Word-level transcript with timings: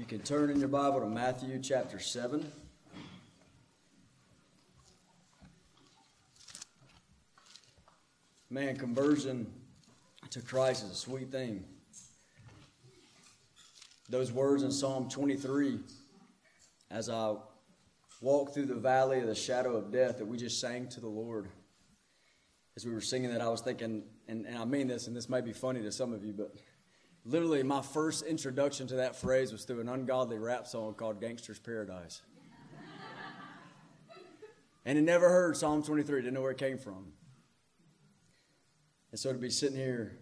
You 0.00 0.06
can 0.06 0.20
turn 0.20 0.48
in 0.48 0.58
your 0.58 0.70
Bible 0.70 1.00
to 1.00 1.06
Matthew 1.06 1.58
chapter 1.58 1.98
7. 1.98 2.50
Man, 8.48 8.76
conversion 8.76 9.46
to 10.30 10.40
Christ 10.40 10.86
is 10.86 10.92
a 10.92 10.94
sweet 10.94 11.30
thing. 11.30 11.64
Those 14.08 14.32
words 14.32 14.62
in 14.62 14.72
Psalm 14.72 15.10
23, 15.10 15.80
as 16.90 17.10
I 17.10 17.34
walk 18.22 18.54
through 18.54 18.66
the 18.66 18.76
valley 18.76 19.20
of 19.20 19.26
the 19.26 19.34
shadow 19.34 19.76
of 19.76 19.92
death 19.92 20.16
that 20.16 20.24
we 20.24 20.38
just 20.38 20.62
sang 20.62 20.88
to 20.88 21.00
the 21.00 21.08
Lord, 21.08 21.46
as 22.74 22.86
we 22.86 22.94
were 22.94 23.02
singing 23.02 23.30
that, 23.32 23.42
I 23.42 23.48
was 23.48 23.60
thinking, 23.60 24.04
and, 24.28 24.46
and 24.46 24.56
I 24.56 24.64
mean 24.64 24.88
this, 24.88 25.08
and 25.08 25.14
this 25.14 25.28
may 25.28 25.42
be 25.42 25.52
funny 25.52 25.82
to 25.82 25.92
some 25.92 26.14
of 26.14 26.24
you, 26.24 26.32
but 26.32 26.54
literally 27.24 27.62
my 27.62 27.82
first 27.82 28.24
introduction 28.24 28.86
to 28.88 28.96
that 28.96 29.16
phrase 29.16 29.52
was 29.52 29.64
through 29.64 29.80
an 29.80 29.88
ungodly 29.88 30.38
rap 30.38 30.66
song 30.66 30.94
called 30.94 31.20
Gangsta's 31.20 31.58
Paradise. 31.58 32.22
and 34.84 34.98
I 34.98 35.00
never 35.00 35.28
heard 35.28 35.56
Psalm 35.56 35.82
23, 35.82 36.22
didn't 36.22 36.34
know 36.34 36.42
where 36.42 36.52
it 36.52 36.58
came 36.58 36.78
from. 36.78 37.12
And 39.10 39.18
so 39.18 39.32
to 39.32 39.38
be 39.38 39.50
sitting 39.50 39.76
here 39.76 40.18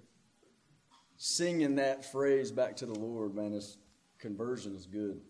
singing 1.16 1.76
that 1.76 2.04
phrase 2.10 2.50
back 2.50 2.76
to 2.76 2.87
the 2.87 2.95
Lord, 2.95 3.34
man, 3.34 3.52
this 3.52 3.76
conversion 4.18 4.74
is 4.74 4.87
good. 4.87 5.20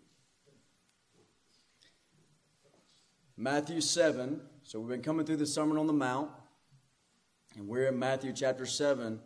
Matthew 3.37 3.80
7. 3.80 4.41
So 4.65 4.80
we've 4.80 4.88
been 4.88 5.02
coming 5.02 5.24
through 5.24 5.37
the 5.37 5.46
Sermon 5.46 5.79
on 5.79 5.87
the 5.87 5.93
Mount, 5.93 6.30
and 7.57 7.66
we're 7.66 7.87
in 7.87 7.98
Matthew 7.98 8.32
chapter 8.35 8.66
7, 8.66 9.19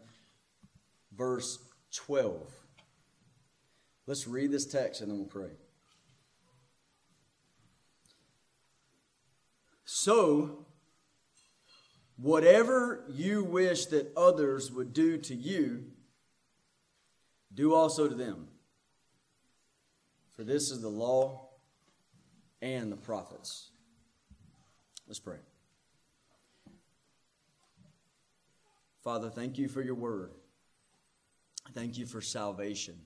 verse 1.17 1.59
12. 1.93 2.53
Let's 4.07 4.27
read 4.27 4.51
this 4.51 4.67
text 4.67 5.01
and 5.01 5.11
then 5.11 5.19
we'll 5.19 5.27
pray. 5.27 5.53
So, 9.84 10.67
whatever 12.17 13.05
you 13.09 13.45
wish 13.45 13.87
that 13.87 14.12
others 14.17 14.73
would 14.73 14.93
do 14.93 15.19
to 15.19 15.34
you, 15.34 15.84
do 17.55 17.75
also 17.75 18.09
to 18.09 18.15
them. 18.15 18.49
For 20.34 20.45
this 20.45 20.71
is 20.71 20.81
the 20.81 20.89
law 20.89 21.51
and 22.62 22.91
the 22.91 22.97
prophets. 22.97 23.71
Let's 25.06 25.21
pray. 25.21 25.39
Father, 29.05 29.29
thank 29.29 29.59
you 29.59 29.69
for 29.69 29.83
your 29.83 29.95
word. 29.95 30.31
Thank 31.75 31.97
you 31.99 32.07
for 32.07 32.21
salvation. 32.21 32.97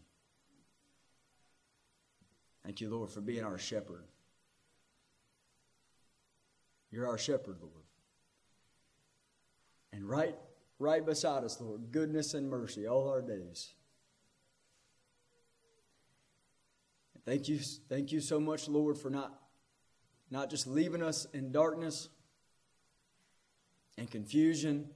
Thank 2.65 2.81
you, 2.81 2.91
Lord, 2.91 3.11
for 3.11 3.21
being 3.21 3.45
our 3.45 3.59
shepherd. 3.59 4.05
You're 6.91 7.07
our 7.07 7.19
shepherd, 7.19 7.59
Lord. 7.61 7.85
And 9.93 10.09
right, 10.09 10.35
right 10.79 11.05
beside 11.05 11.45
us, 11.45 11.61
Lord, 11.61 11.93
goodness 11.93 12.35
and 12.35 12.51
mercy 12.51 12.89
all 12.89 13.09
our 13.09 13.23
days. 13.23 13.73
Thank 17.25 17.49
you, 17.49 17.59
thank 17.89 18.13
you 18.13 18.21
so 18.21 18.39
much, 18.39 18.69
Lord, 18.69 18.99
for 18.99 19.11
not, 19.11 19.33
not 20.31 20.51
just 20.51 20.67
leaving 20.67 21.03
us 21.03 21.27
in 21.33 21.53
darkness 21.53 22.09
and 23.99 24.11
confusion 24.11 24.91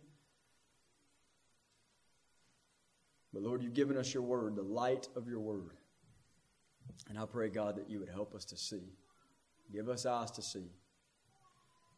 But 3.32 3.42
Lord, 3.42 3.62
you've 3.62 3.74
given 3.74 3.96
us 3.96 4.12
your 4.12 4.22
word, 4.22 4.56
the 4.56 4.62
light 4.62 5.08
of 5.14 5.28
your 5.28 5.40
word. 5.40 5.76
And 7.08 7.18
I 7.18 7.26
pray, 7.26 7.48
God, 7.48 7.76
that 7.76 7.88
you 7.88 8.00
would 8.00 8.08
help 8.08 8.34
us 8.34 8.44
to 8.46 8.56
see. 8.56 8.92
Give 9.72 9.88
us 9.88 10.04
eyes 10.04 10.30
to 10.32 10.42
see. 10.42 10.66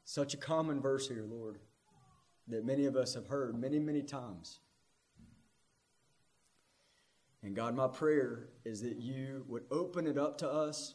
Such 0.04 0.34
a 0.34 0.36
common 0.36 0.80
verse 0.80 1.08
here, 1.08 1.24
Lord, 1.28 1.58
that 2.48 2.64
many 2.64 2.86
of 2.86 2.96
us 2.96 3.14
have 3.14 3.28
heard 3.28 3.58
many, 3.58 3.78
many 3.78 4.02
times. 4.02 4.60
And 7.42 7.56
God, 7.56 7.74
my 7.74 7.88
prayer 7.88 8.48
is 8.64 8.82
that 8.82 8.96
you 8.96 9.44
would 9.48 9.64
open 9.70 10.06
it 10.06 10.18
up 10.18 10.38
to 10.38 10.48
us. 10.48 10.94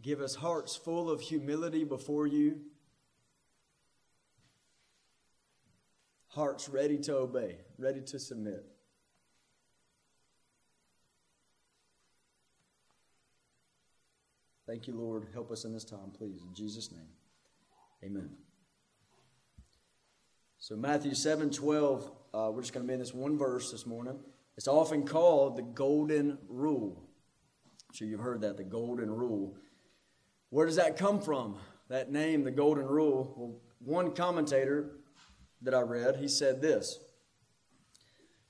Give 0.00 0.20
us 0.20 0.36
hearts 0.36 0.76
full 0.76 1.10
of 1.10 1.20
humility 1.20 1.84
before 1.84 2.26
you 2.26 2.60
hearts 6.28 6.68
ready 6.68 6.98
to 6.98 7.16
obey, 7.16 7.56
ready 7.78 8.00
to 8.00 8.18
submit. 8.18 8.64
Thank 14.66 14.86
you, 14.86 14.94
Lord. 14.94 15.28
Help 15.32 15.50
us 15.50 15.64
in 15.64 15.72
this 15.72 15.84
time, 15.84 16.12
please. 16.16 16.42
In 16.46 16.54
Jesus' 16.54 16.92
name. 16.92 17.08
Amen. 18.04 18.28
So, 20.58 20.76
Matthew 20.76 21.14
7 21.14 21.50
12, 21.50 22.12
uh, 22.34 22.50
we're 22.52 22.60
just 22.60 22.74
going 22.74 22.84
to 22.84 22.86
be 22.86 22.92
in 22.92 23.00
this 23.00 23.14
one 23.14 23.38
verse 23.38 23.72
this 23.72 23.86
morning. 23.86 24.18
It's 24.58 24.68
often 24.68 25.04
called 25.06 25.56
the 25.56 25.62
Golden 25.62 26.36
Rule. 26.48 27.08
I'm 27.88 27.94
sure 27.94 28.06
you've 28.06 28.20
heard 28.20 28.42
that, 28.42 28.58
the 28.58 28.64
Golden 28.64 29.10
Rule. 29.10 29.56
Where 30.50 30.66
does 30.66 30.76
that 30.76 30.98
come 30.98 31.20
from? 31.20 31.56
That 31.88 32.12
name, 32.12 32.44
the 32.44 32.50
Golden 32.50 32.84
Rule? 32.84 33.32
Well, 33.36 33.54
one 33.78 34.14
commentator 34.14 34.97
that 35.62 35.74
I 35.74 35.80
read, 35.80 36.16
he 36.16 36.28
said 36.28 36.60
this 36.60 36.98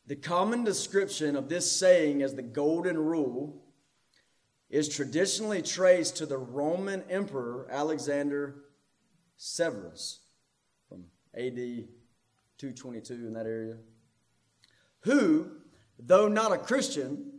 The 0.06 0.16
common 0.16 0.64
description 0.64 1.36
of 1.36 1.48
this 1.48 1.70
saying 1.70 2.22
as 2.22 2.34
the 2.34 2.42
golden 2.42 2.98
rule 2.98 3.62
is 4.70 4.88
traditionally 4.88 5.62
traced 5.62 6.16
to 6.16 6.26
the 6.26 6.36
Roman 6.36 7.02
Emperor 7.08 7.66
Alexander 7.70 8.56
Severus 9.36 10.20
from 10.88 11.04
AD 11.34 11.56
222 12.58 13.14
in 13.14 13.32
that 13.32 13.46
area, 13.46 13.76
who, 15.00 15.52
though 15.98 16.28
not 16.28 16.52
a 16.52 16.58
Christian, 16.58 17.32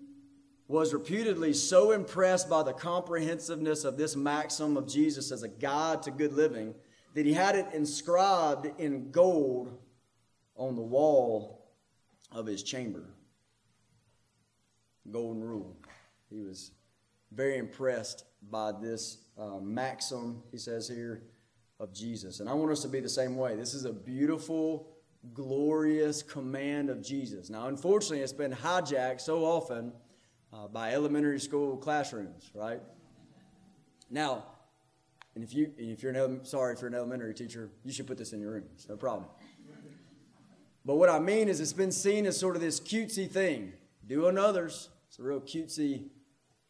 was 0.68 0.94
reputedly 0.94 1.52
so 1.52 1.92
impressed 1.92 2.50
by 2.50 2.64
the 2.64 2.74
comprehensiveness 2.74 3.84
of 3.84 3.98
this 3.98 4.16
maxim 4.16 4.78
of 4.78 4.88
Jesus 4.88 5.32
as 5.32 5.44
a 5.44 5.50
guide 5.50 6.04
to 6.04 6.12
good 6.12 6.34
living 6.34 6.74
that 7.14 7.26
he 7.26 7.34
had 7.34 7.56
it 7.56 7.68
inscribed 7.74 8.70
in 8.80 9.12
gold 9.12 9.78
on 10.56 10.76
the 10.76 10.82
wall 10.82 11.66
of 12.32 12.46
his 12.46 12.64
chamber. 12.64 13.04
Golden 15.12 15.44
rule. 15.44 15.76
He 16.30 16.42
was 16.42 16.72
very 17.32 17.58
impressed 17.58 18.26
by 18.50 18.72
this 18.72 19.20
uh, 19.38 19.60
maxim, 19.62 20.44
he 20.52 20.58
says 20.58 20.88
here, 20.88 21.24
of 21.80 21.94
Jesus. 21.94 22.40
And 22.40 22.50
I 22.50 22.54
want 22.54 22.72
us 22.72 22.82
to 22.82 22.88
be 22.88 23.00
the 23.00 23.10
same 23.10 23.36
way. 23.36 23.56
This 23.56 23.74
is 23.74 23.86
a 23.86 23.94
beautiful, 23.94 24.88
glorious 25.34 26.22
command 26.22 26.90
of 26.90 27.02
Jesus. 27.02 27.50
Now, 27.50 27.68
unfortunately, 27.68 28.20
it's 28.20 28.34
been 28.34 28.54
hijacked 28.54 29.22
so 29.22 29.46
often 29.46 29.94
uh, 30.54 30.68
by 30.68 30.94
elementary 30.94 31.40
school 31.40 31.78
classrooms, 31.78 32.52
right? 32.54 32.82
Now, 34.10 34.46
and 35.36 35.44
if 35.44 35.54
you 35.54 35.72
if 35.78 36.04
you're 36.04 36.12
an 36.12 36.44
sorry 36.44 36.74
if 36.74 36.82
you're 36.82 36.90
an 36.90 36.96
elementary 36.96 37.34
teacher, 37.34 37.70
you 37.84 37.94
should 37.94 38.08
put 38.08 38.18
this 38.18 38.34
in 38.34 38.42
your 38.42 38.52
room. 38.52 38.64
It's 38.74 38.90
no 38.90 38.98
problem. 38.98 39.30
But 40.86 40.96
what 40.96 41.10
I 41.10 41.20
mean 41.20 41.50
is 41.50 41.60
it's 41.60 41.74
been 41.74 41.92
seen 41.92 42.26
as 42.26 42.38
sort 42.38 42.56
of 42.56 42.62
this 42.62 42.80
cutesy 42.80 43.30
thing. 43.30 43.74
Do 44.08 44.26
others. 44.26 44.90
It's 45.08 45.20
a 45.20 45.24
real 45.24 45.42
cutesy 45.42 46.08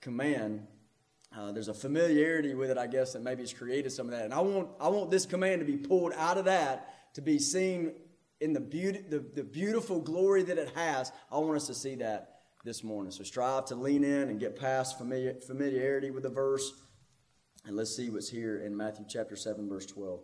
command. 0.02 0.66
Uh, 1.36 1.52
there's 1.52 1.68
a 1.68 1.74
familiarity 1.74 2.54
with 2.54 2.72
it, 2.72 2.78
I 2.78 2.88
guess, 2.88 3.14
that 3.14 3.22
maybe 3.22 3.44
has 3.44 3.54
created 3.54 3.92
some 3.92 4.08
of 4.08 4.12
that. 4.12 4.26
And 4.26 4.34
I 4.34 4.40
want 4.40 4.70
I 4.80 4.88
want 4.90 5.12
this 5.12 5.26
command 5.26 5.60
to 5.62 5.66
be 5.66 5.78
pulled 5.78 6.14
out 6.14 6.38
of 6.38 6.46
that 6.46 7.14
to 7.14 7.22
be 7.22 7.40
seen 7.40 7.94
in 8.42 8.54
the 8.54 8.60
beauty, 8.60 9.00
the, 9.08 9.20
the 9.20 9.44
beautiful 9.44 10.00
glory 10.00 10.44
that 10.44 10.58
it 10.58 10.72
has. 10.76 11.12
I 11.32 11.38
want 11.38 11.56
us 11.56 11.68
to 11.68 11.74
see 11.74 11.96
that 11.96 12.40
this 12.64 12.84
morning. 12.84 13.12
So 13.12 13.24
strive 13.24 13.66
to 13.66 13.76
lean 13.76 14.04
in 14.04 14.30
and 14.30 14.40
get 14.40 14.60
past 14.60 14.98
familiar, 14.98 15.36
familiarity 15.36 16.12
with 16.12 16.24
the 16.24 16.30
verse 16.30 16.72
and 17.66 17.76
let's 17.76 17.96
see 17.96 18.10
what's 18.10 18.30
here 18.30 18.60
in 18.60 18.76
Matthew 18.76 19.06
chapter 19.08 19.36
7, 19.36 19.68
verse 19.68 19.86
12. 19.86 20.22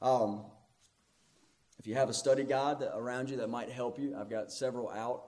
Um, 0.00 0.44
if 1.78 1.86
you 1.86 1.94
have 1.94 2.08
a 2.08 2.14
study 2.14 2.44
guide 2.44 2.80
that, 2.80 2.96
around 2.96 3.30
you 3.30 3.36
that 3.38 3.48
might 3.48 3.70
help 3.70 3.98
you, 3.98 4.16
I've 4.18 4.30
got 4.30 4.50
several 4.50 4.90
out. 4.90 5.24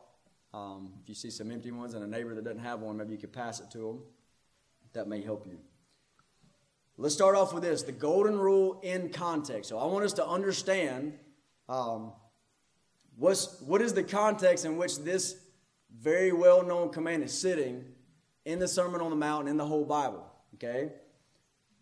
Um, 0.52 0.92
if 1.02 1.08
you 1.08 1.14
see 1.14 1.30
some 1.30 1.50
empty 1.50 1.70
ones 1.70 1.94
and 1.94 2.02
a 2.04 2.06
neighbor 2.06 2.34
that 2.34 2.44
doesn't 2.44 2.60
have 2.60 2.80
one, 2.80 2.96
maybe 2.96 3.12
you 3.12 3.18
could 3.18 3.32
pass 3.32 3.60
it 3.60 3.70
to 3.72 3.78
them. 3.78 4.02
That 4.92 5.06
may 5.06 5.22
help 5.22 5.46
you. 5.46 5.58
Let's 6.96 7.14
start 7.14 7.36
off 7.36 7.54
with 7.54 7.62
this 7.62 7.82
the 7.82 7.92
golden 7.92 8.38
rule 8.38 8.80
in 8.82 9.10
context. 9.10 9.70
So 9.70 9.78
I 9.78 9.86
want 9.86 10.04
us 10.04 10.12
to 10.14 10.26
understand 10.26 11.14
um, 11.68 12.12
what's, 13.16 13.60
what 13.60 13.80
is 13.80 13.94
the 13.94 14.02
context 14.02 14.64
in 14.64 14.76
which 14.76 14.98
this 14.98 15.36
very 15.96 16.32
well 16.32 16.64
known 16.64 16.90
command 16.90 17.22
is 17.22 17.38
sitting 17.38 17.84
in 18.44 18.58
the 18.58 18.68
Sermon 18.68 19.00
on 19.00 19.10
the 19.10 19.16
Mount 19.16 19.42
and 19.42 19.50
in 19.50 19.56
the 19.56 19.66
whole 19.66 19.84
Bible. 19.84 20.26
Okay? 20.54 20.90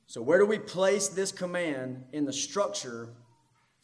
So, 0.09 0.23
where 0.23 0.39
do 0.39 0.47
we 0.47 0.59
place 0.59 1.09
this 1.09 1.31
command 1.31 2.03
in 2.13 2.25
the 2.25 2.33
structure 2.33 3.11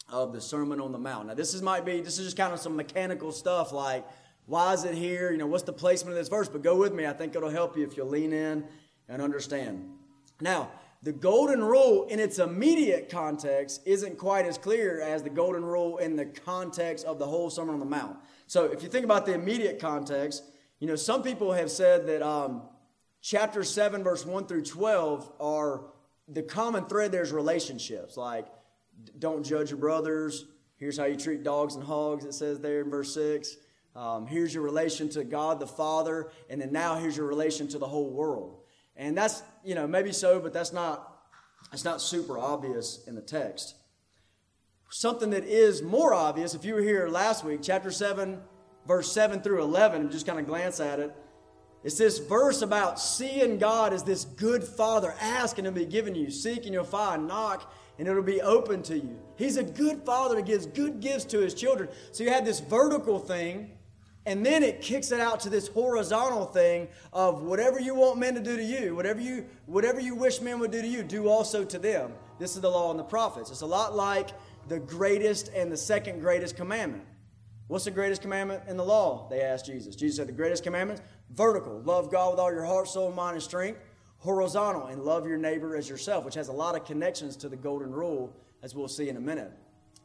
of 0.08 0.32
the 0.32 0.40
Sermon 0.40 0.80
on 0.80 0.90
the 0.90 0.98
Mount? 0.98 1.26
Now, 1.26 1.34
this 1.34 1.52
is 1.52 1.60
might 1.60 1.84
be 1.84 2.00
this 2.00 2.18
is 2.18 2.24
just 2.24 2.36
kind 2.38 2.50
of 2.50 2.58
some 2.58 2.74
mechanical 2.76 3.30
stuff 3.30 3.72
like 3.72 4.06
Why 4.46 4.72
is 4.72 4.84
it 4.84 4.94
here? 4.94 5.32
You 5.32 5.36
know, 5.36 5.46
what's 5.46 5.64
the 5.64 5.74
placement 5.74 6.16
of 6.16 6.18
this 6.18 6.30
verse? 6.30 6.48
But 6.48 6.62
go 6.62 6.76
with 6.76 6.94
me. 6.94 7.06
I 7.06 7.12
think 7.12 7.36
it'll 7.36 7.50
help 7.50 7.76
you 7.76 7.84
if 7.84 7.98
you 7.98 8.04
lean 8.04 8.32
in 8.32 8.64
and 9.06 9.20
understand. 9.20 9.86
Now, 10.40 10.70
the 11.02 11.12
golden 11.12 11.62
rule 11.62 12.06
in 12.06 12.18
its 12.18 12.38
immediate 12.38 13.10
context 13.10 13.82
isn't 13.84 14.16
quite 14.16 14.46
as 14.46 14.56
clear 14.56 15.02
as 15.02 15.22
the 15.22 15.28
golden 15.28 15.62
rule 15.62 15.98
in 15.98 16.16
the 16.16 16.24
context 16.24 17.04
of 17.04 17.18
the 17.18 17.26
whole 17.26 17.50
Sermon 17.50 17.74
on 17.74 17.80
the 17.80 17.86
Mount. 17.86 18.16
So, 18.46 18.64
if 18.64 18.82
you 18.82 18.88
think 18.88 19.04
about 19.04 19.26
the 19.26 19.34
immediate 19.34 19.78
context, 19.78 20.42
you 20.80 20.86
know, 20.86 20.96
some 20.96 21.22
people 21.22 21.52
have 21.52 21.70
said 21.70 22.06
that 22.06 22.22
um, 22.22 22.62
chapter 23.20 23.62
7, 23.62 24.02
verse 24.02 24.24
1 24.24 24.46
through 24.46 24.62
12 24.62 25.30
are 25.38 25.84
the 26.28 26.42
common 26.42 26.86
thread 26.86 27.12
there's 27.12 27.32
relationships. 27.32 28.16
Like, 28.16 28.46
don't 29.18 29.44
judge 29.44 29.70
your 29.70 29.78
brothers. 29.78 30.46
Here's 30.76 30.98
how 30.98 31.04
you 31.04 31.16
treat 31.16 31.44
dogs 31.44 31.74
and 31.74 31.84
hogs, 31.84 32.24
it 32.24 32.34
says 32.34 32.60
there 32.60 32.80
in 32.80 32.90
verse 32.90 33.14
6. 33.14 33.56
Um, 33.96 34.26
here's 34.26 34.52
your 34.52 34.64
relation 34.64 35.08
to 35.10 35.24
God 35.24 35.60
the 35.60 35.66
Father. 35.66 36.30
And 36.50 36.60
then 36.60 36.72
now 36.72 36.96
here's 36.96 37.16
your 37.16 37.26
relation 37.26 37.68
to 37.68 37.78
the 37.78 37.86
whole 37.86 38.10
world. 38.10 38.58
And 38.96 39.16
that's, 39.16 39.42
you 39.64 39.74
know, 39.74 39.86
maybe 39.86 40.12
so, 40.12 40.40
but 40.40 40.52
that's 40.52 40.72
not, 40.72 41.22
that's 41.70 41.84
not 41.84 42.00
super 42.00 42.38
obvious 42.38 43.04
in 43.06 43.14
the 43.14 43.22
text. 43.22 43.76
Something 44.90 45.30
that 45.30 45.44
is 45.44 45.82
more 45.82 46.14
obvious, 46.14 46.54
if 46.54 46.64
you 46.64 46.74
were 46.74 46.82
here 46.82 47.08
last 47.08 47.44
week, 47.44 47.60
chapter 47.62 47.90
7, 47.90 48.40
verse 48.86 49.10
7 49.12 49.40
through 49.42 49.62
11, 49.62 50.10
just 50.10 50.26
kind 50.26 50.38
of 50.38 50.46
glance 50.46 50.78
at 50.80 51.00
it. 51.00 51.14
It's 51.84 51.98
this 51.98 52.18
verse 52.18 52.62
about 52.62 52.98
seeing 52.98 53.58
God 53.58 53.92
as 53.92 54.02
this 54.02 54.24
good 54.24 54.64
father, 54.64 55.14
asking 55.20 55.66
and 55.66 55.74
be 55.74 55.84
given 55.84 56.14
you, 56.14 56.30
seek 56.30 56.64
and 56.64 56.72
you'll 56.72 56.84
find, 56.84 57.28
knock 57.28 57.72
and 57.98 58.08
it'll 58.08 58.22
be 58.22 58.40
open 58.40 58.82
to 58.82 58.96
you. 58.98 59.18
He's 59.36 59.56
a 59.56 59.62
good 59.62 60.02
father 60.04 60.36
that 60.36 60.46
gives 60.46 60.66
good 60.66 61.00
gifts 61.00 61.24
to 61.26 61.38
his 61.38 61.54
children. 61.54 61.88
So 62.10 62.24
you 62.24 62.30
have 62.30 62.44
this 62.44 62.58
vertical 62.58 63.18
thing 63.18 63.70
and 64.26 64.44
then 64.44 64.62
it 64.62 64.80
kicks 64.80 65.12
it 65.12 65.20
out 65.20 65.40
to 65.40 65.50
this 65.50 65.68
horizontal 65.68 66.46
thing 66.46 66.88
of 67.12 67.42
whatever 67.42 67.78
you 67.78 67.94
want 67.94 68.18
men 68.18 68.34
to 68.34 68.40
do 68.40 68.56
to 68.56 68.64
you, 68.64 68.96
whatever 68.96 69.20
you, 69.20 69.44
whatever 69.66 70.00
you 70.00 70.14
wish 70.14 70.40
men 70.40 70.58
would 70.60 70.70
do 70.70 70.80
to 70.80 70.88
you, 70.88 71.02
do 71.02 71.28
also 71.28 71.62
to 71.64 71.78
them. 71.78 72.12
This 72.38 72.56
is 72.56 72.62
the 72.62 72.70
law 72.70 72.90
and 72.90 72.98
the 72.98 73.04
prophets. 73.04 73.50
It's 73.50 73.60
a 73.60 73.66
lot 73.66 73.94
like 73.94 74.30
the 74.68 74.80
greatest 74.80 75.50
and 75.54 75.70
the 75.70 75.76
second 75.76 76.20
greatest 76.20 76.56
commandment. 76.56 77.04
What's 77.66 77.86
the 77.86 77.90
greatest 77.90 78.20
commandment 78.20 78.62
in 78.68 78.76
the 78.76 78.84
law? 78.84 79.26
They 79.30 79.40
asked 79.40 79.66
Jesus. 79.66 79.96
Jesus 79.96 80.16
said, 80.16 80.28
The 80.28 80.32
greatest 80.32 80.62
commandment, 80.62 81.00
vertical. 81.30 81.80
Love 81.80 82.10
God 82.10 82.32
with 82.32 82.40
all 82.40 82.52
your 82.52 82.64
heart, 82.64 82.88
soul, 82.88 83.10
mind, 83.10 83.34
and 83.34 83.42
strength. 83.42 83.80
Horizontal, 84.18 84.86
and 84.86 85.02
love 85.02 85.26
your 85.26 85.36
neighbor 85.36 85.76
as 85.76 85.88
yourself, 85.88 86.24
which 86.24 86.34
has 86.34 86.48
a 86.48 86.52
lot 86.52 86.74
of 86.74 86.86
connections 86.86 87.36
to 87.36 87.48
the 87.48 87.56
golden 87.56 87.92
rule, 87.92 88.34
as 88.62 88.74
we'll 88.74 88.88
see 88.88 89.10
in 89.10 89.18
a 89.18 89.20
minute. 89.20 89.52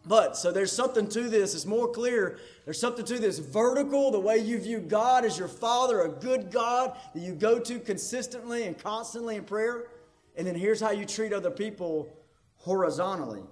But, 0.05 0.37
so 0.37 0.51
there's 0.51 0.71
something 0.71 1.07
to 1.09 1.29
this. 1.29 1.55
It's 1.55 1.65
more 1.65 1.87
clear. 1.87 2.39
There's 2.65 2.79
something 2.79 3.05
to 3.05 3.19
this. 3.19 3.39
Vertical, 3.39 4.11
the 4.11 4.19
way 4.19 4.37
you 4.37 4.59
view 4.59 4.79
God 4.79 5.25
as 5.25 5.37
your 5.37 5.47
Father, 5.47 6.01
a 6.01 6.09
good 6.09 6.51
God 6.51 6.97
that 7.13 7.21
you 7.21 7.33
go 7.33 7.59
to 7.59 7.79
consistently 7.79 8.63
and 8.63 8.77
constantly 8.77 9.35
in 9.35 9.43
prayer. 9.43 9.87
And 10.35 10.47
then 10.47 10.55
here's 10.55 10.79
how 10.79 10.91
you 10.91 11.05
treat 11.05 11.33
other 11.33 11.51
people 11.51 12.09
horizontally. 12.57 13.43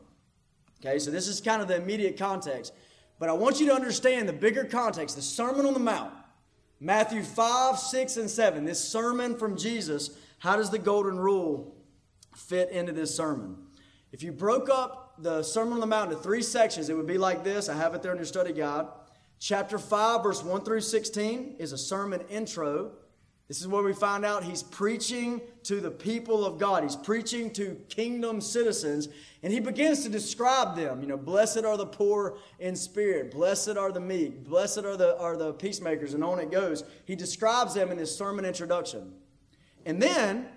Okay, 0.79 0.99
so 0.99 1.11
this 1.11 1.27
is 1.27 1.41
kind 1.41 1.61
of 1.61 1.67
the 1.67 1.75
immediate 1.75 2.17
context. 2.17 2.73
But 3.19 3.29
I 3.29 3.33
want 3.33 3.59
you 3.59 3.65
to 3.67 3.73
understand 3.73 4.29
the 4.29 4.33
bigger 4.33 4.63
context, 4.63 5.15
the 5.15 5.21
Sermon 5.21 5.65
on 5.65 5.73
the 5.73 5.79
Mount. 5.79 6.13
Matthew 6.79 7.23
5, 7.23 7.79
6, 7.79 8.17
and 8.17 8.29
7. 8.29 8.65
This 8.65 8.83
sermon 8.83 9.35
from 9.37 9.57
Jesus, 9.57 10.11
how 10.39 10.57
does 10.57 10.69
the 10.69 10.77
golden 10.77 11.17
rule 11.17 11.75
fit 12.35 12.69
into 12.69 12.91
this 12.91 13.15
sermon? 13.15 13.57
If 14.11 14.21
you 14.21 14.31
broke 14.31 14.69
up 14.69 15.15
the 15.17 15.41
Sermon 15.41 15.73
on 15.73 15.79
the 15.79 15.87
Mount 15.87 16.11
into 16.11 16.21
three 16.23 16.43
sections, 16.43 16.89
it 16.89 16.95
would 16.95 17.07
be 17.07 17.17
like 17.17 17.43
this. 17.43 17.67
I 17.67 17.75
have 17.75 17.95
it 17.95 18.03
there 18.03 18.11
in 18.11 18.17
your 18.17 18.25
study 18.25 18.53
guide. 18.53 18.85
Chapter 19.39 19.79
5, 19.79 20.23
verse 20.23 20.43
1 20.43 20.63
through 20.63 20.81
16 20.81 21.55
is 21.59 21.71
a 21.71 21.77
sermon 21.77 22.21
intro. 22.29 22.91
This 23.47 23.61
is 23.61 23.67
where 23.67 23.81
we 23.81 23.93
find 23.93 24.25
out 24.25 24.43
he's 24.43 24.61
preaching 24.61 25.39
to 25.63 25.79
the 25.79 25.91
people 25.91 26.45
of 26.45 26.57
God. 26.57 26.83
He's 26.83 26.97
preaching 26.97 27.49
to 27.53 27.79
kingdom 27.87 28.41
citizens, 28.41 29.07
and 29.41 29.53
he 29.53 29.61
begins 29.61 30.03
to 30.03 30.09
describe 30.09 30.75
them. 30.75 31.01
You 31.01 31.07
know, 31.07 31.17
blessed 31.17 31.63
are 31.63 31.77
the 31.77 31.85
poor 31.85 32.37
in 32.59 32.75
spirit, 32.75 33.31
blessed 33.31 33.77
are 33.77 33.93
the 33.93 34.01
meek, 34.01 34.43
blessed 34.43 34.79
are 34.79 34.97
the, 34.97 35.17
are 35.17 35.37
the 35.37 35.53
peacemakers, 35.53 36.13
and 36.13 36.25
on 36.25 36.39
it 36.39 36.51
goes. 36.51 36.83
He 37.05 37.15
describes 37.15 37.73
them 37.73 37.89
in 37.89 37.97
his 37.97 38.13
sermon 38.13 38.43
introduction. 38.43 39.13
And 39.85 40.01
then, 40.01 40.49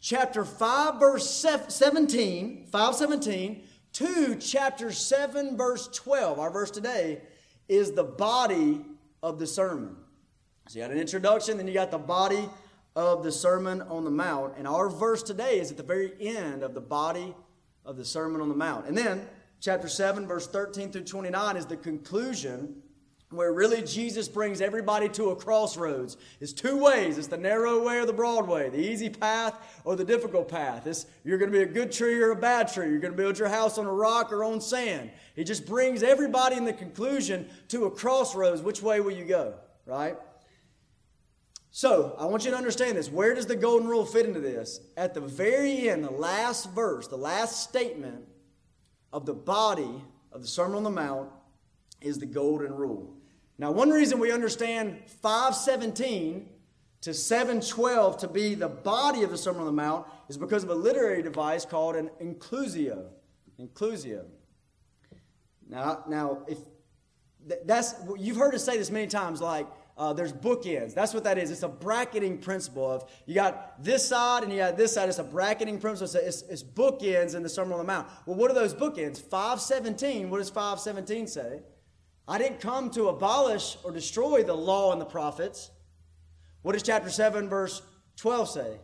chapter 0.00 0.44
5, 0.44 1.00
verse 1.00 1.28
17, 1.28 2.66
517, 2.70 3.64
to 3.94 4.36
chapter 4.36 4.92
7, 4.92 5.56
verse 5.56 5.88
12, 5.88 6.38
our 6.38 6.50
verse 6.50 6.70
today, 6.70 7.22
is 7.68 7.90
the 7.90 8.04
body 8.04 8.84
of 9.20 9.40
the 9.40 9.48
sermon. 9.48 9.96
So 10.68 10.80
you 10.80 10.84
got 10.84 10.90
an 10.90 10.98
introduction, 10.98 11.58
then 11.58 11.68
you 11.68 11.74
got 11.74 11.92
the 11.92 11.98
body 11.98 12.48
of 12.96 13.22
the 13.22 13.30
Sermon 13.30 13.82
on 13.82 14.04
the 14.04 14.10
Mount. 14.10 14.54
And 14.58 14.66
our 14.66 14.88
verse 14.88 15.22
today 15.22 15.60
is 15.60 15.70
at 15.70 15.76
the 15.76 15.84
very 15.84 16.12
end 16.18 16.64
of 16.64 16.74
the 16.74 16.80
body 16.80 17.36
of 17.84 17.96
the 17.96 18.04
Sermon 18.04 18.40
on 18.40 18.48
the 18.48 18.54
Mount. 18.54 18.86
And 18.86 18.98
then 18.98 19.28
chapter 19.60 19.88
7, 19.88 20.26
verse 20.26 20.48
13 20.48 20.90
through 20.90 21.04
29 21.04 21.56
is 21.56 21.66
the 21.66 21.76
conclusion 21.76 22.82
where 23.30 23.52
really 23.52 23.82
Jesus 23.82 24.28
brings 24.28 24.60
everybody 24.60 25.08
to 25.10 25.30
a 25.30 25.36
crossroads. 25.36 26.16
It's 26.40 26.52
two 26.52 26.78
ways 26.78 27.16
it's 27.16 27.28
the 27.28 27.36
narrow 27.36 27.84
way 27.84 27.98
or 27.98 28.06
the 28.06 28.12
broad 28.12 28.48
way, 28.48 28.68
the 28.68 28.78
easy 28.78 29.08
path 29.08 29.80
or 29.84 29.94
the 29.94 30.04
difficult 30.04 30.48
path. 30.48 30.86
It's, 30.88 31.06
you're 31.24 31.38
going 31.38 31.50
to 31.50 31.56
be 31.56 31.62
a 31.62 31.72
good 31.72 31.92
tree 31.92 32.20
or 32.20 32.30
a 32.30 32.36
bad 32.36 32.72
tree. 32.72 32.88
You're 32.88 32.98
going 32.98 33.12
to 33.12 33.16
build 33.16 33.38
your 33.38 33.48
house 33.48 33.78
on 33.78 33.86
a 33.86 33.92
rock 33.92 34.32
or 34.32 34.42
on 34.42 34.60
sand. 34.60 35.10
He 35.36 35.44
just 35.44 35.64
brings 35.64 36.02
everybody 36.02 36.56
in 36.56 36.64
the 36.64 36.72
conclusion 36.72 37.48
to 37.68 37.84
a 37.84 37.90
crossroads. 37.90 38.62
Which 38.62 38.82
way 38.82 39.00
will 39.00 39.12
you 39.12 39.24
go? 39.24 39.54
Right? 39.86 40.16
So, 41.76 42.16
I 42.18 42.24
want 42.24 42.46
you 42.46 42.50
to 42.52 42.56
understand 42.56 42.96
this. 42.96 43.10
Where 43.10 43.34
does 43.34 43.44
the 43.44 43.54
golden 43.54 43.86
rule 43.86 44.06
fit 44.06 44.24
into 44.24 44.40
this? 44.40 44.80
At 44.96 45.12
the 45.12 45.20
very 45.20 45.90
end, 45.90 46.04
the 46.04 46.10
last 46.10 46.70
verse, 46.70 47.06
the 47.06 47.18
last 47.18 47.64
statement 47.64 48.24
of 49.12 49.26
the 49.26 49.34
body 49.34 50.02
of 50.32 50.40
the 50.40 50.48
Sermon 50.48 50.78
on 50.78 50.84
the 50.84 50.90
Mount 50.90 51.28
is 52.00 52.18
the 52.18 52.24
golden 52.24 52.74
rule. 52.74 53.14
Now, 53.58 53.72
one 53.72 53.90
reason 53.90 54.18
we 54.18 54.32
understand 54.32 55.02
517 55.20 56.48
to 57.02 57.12
712 57.12 58.16
to 58.20 58.28
be 58.28 58.54
the 58.54 58.68
body 58.68 59.22
of 59.22 59.28
the 59.28 59.36
Sermon 59.36 59.60
on 59.60 59.66
the 59.66 59.72
Mount 59.72 60.06
is 60.30 60.38
because 60.38 60.64
of 60.64 60.70
a 60.70 60.74
literary 60.74 61.22
device 61.22 61.66
called 61.66 61.94
an 61.94 62.08
inclusio. 62.22 63.04
Inclusio. 63.60 64.24
Now, 65.68 66.04
now 66.08 66.38
if 66.48 66.56
that's 67.66 67.96
you've 68.18 68.38
heard 68.38 68.54
us 68.54 68.64
say 68.64 68.78
this 68.78 68.90
many 68.90 69.08
times, 69.08 69.42
like 69.42 69.66
uh, 69.96 70.12
there's 70.12 70.32
bookends. 70.32 70.94
That's 70.94 71.14
what 71.14 71.24
that 71.24 71.38
is. 71.38 71.50
It's 71.50 71.62
a 71.62 71.68
bracketing 71.68 72.38
principle 72.38 72.90
of 72.90 73.10
you 73.24 73.34
got 73.34 73.82
this 73.82 74.06
side 74.06 74.42
and 74.42 74.52
you 74.52 74.58
got 74.58 74.76
this 74.76 74.92
side. 74.92 75.08
It's 75.08 75.18
a 75.18 75.24
bracketing 75.24 75.78
principle. 75.78 76.08
So 76.08 76.18
it's, 76.18 76.42
it's 76.42 76.62
bookends 76.62 77.34
in 77.34 77.42
the 77.42 77.48
Sermon 77.48 77.72
on 77.72 77.78
the 77.78 77.84
Mount. 77.84 78.08
Well, 78.26 78.36
what 78.36 78.50
are 78.50 78.54
those 78.54 78.74
bookends? 78.74 79.20
517. 79.20 80.28
What 80.28 80.38
does 80.38 80.50
517 80.50 81.26
say? 81.26 81.60
I 82.28 82.38
didn't 82.38 82.60
come 82.60 82.90
to 82.90 83.08
abolish 83.08 83.78
or 83.84 83.92
destroy 83.92 84.42
the 84.42 84.54
law 84.54 84.92
and 84.92 85.00
the 85.00 85.06
prophets. 85.06 85.70
What 86.62 86.72
does 86.72 86.82
chapter 86.82 87.08
7, 87.08 87.48
verse 87.48 87.80
12 88.16 88.50
say? 88.50 88.70
It 88.72 88.80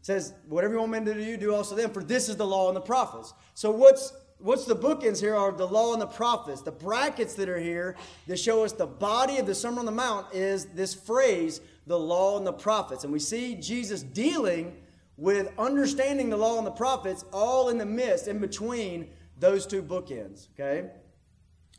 says, 0.00 0.32
Whatever 0.48 0.74
you 0.74 0.80
want 0.80 0.92
men 0.92 1.04
to 1.04 1.14
do, 1.14 1.36
do 1.36 1.54
also 1.54 1.74
them, 1.74 1.90
for 1.90 2.02
this 2.02 2.28
is 2.28 2.36
the 2.36 2.46
law 2.46 2.68
and 2.68 2.76
the 2.76 2.80
prophets. 2.80 3.34
So, 3.54 3.70
what's 3.72 4.12
what's 4.38 4.64
the 4.64 4.76
bookends 4.76 5.20
here 5.20 5.34
are 5.34 5.52
the 5.52 5.66
law 5.66 5.92
and 5.92 6.02
the 6.02 6.06
prophets. 6.06 6.62
The 6.62 6.72
brackets 6.72 7.34
that 7.34 7.48
are 7.48 7.58
here 7.58 7.96
that 8.26 8.38
show 8.38 8.64
us 8.64 8.72
the 8.72 8.86
body 8.86 9.38
of 9.38 9.46
the 9.46 9.54
Sermon 9.54 9.80
on 9.80 9.86
the 9.86 9.92
Mount 9.92 10.32
is 10.32 10.66
this 10.66 10.94
phrase, 10.94 11.60
the 11.86 11.98
law 11.98 12.36
and 12.36 12.46
the 12.46 12.52
prophets. 12.52 13.04
And 13.04 13.12
we 13.12 13.18
see 13.18 13.54
Jesus 13.54 14.02
dealing 14.02 14.76
with 15.16 15.50
understanding 15.58 16.28
the 16.28 16.36
law 16.36 16.58
and 16.58 16.66
the 16.66 16.70
prophets 16.72 17.24
all 17.32 17.68
in 17.68 17.78
the 17.78 17.86
midst, 17.86 18.28
in 18.28 18.38
between 18.38 19.08
those 19.38 19.66
two 19.66 19.82
bookends. 19.82 20.48
Okay? 20.54 20.90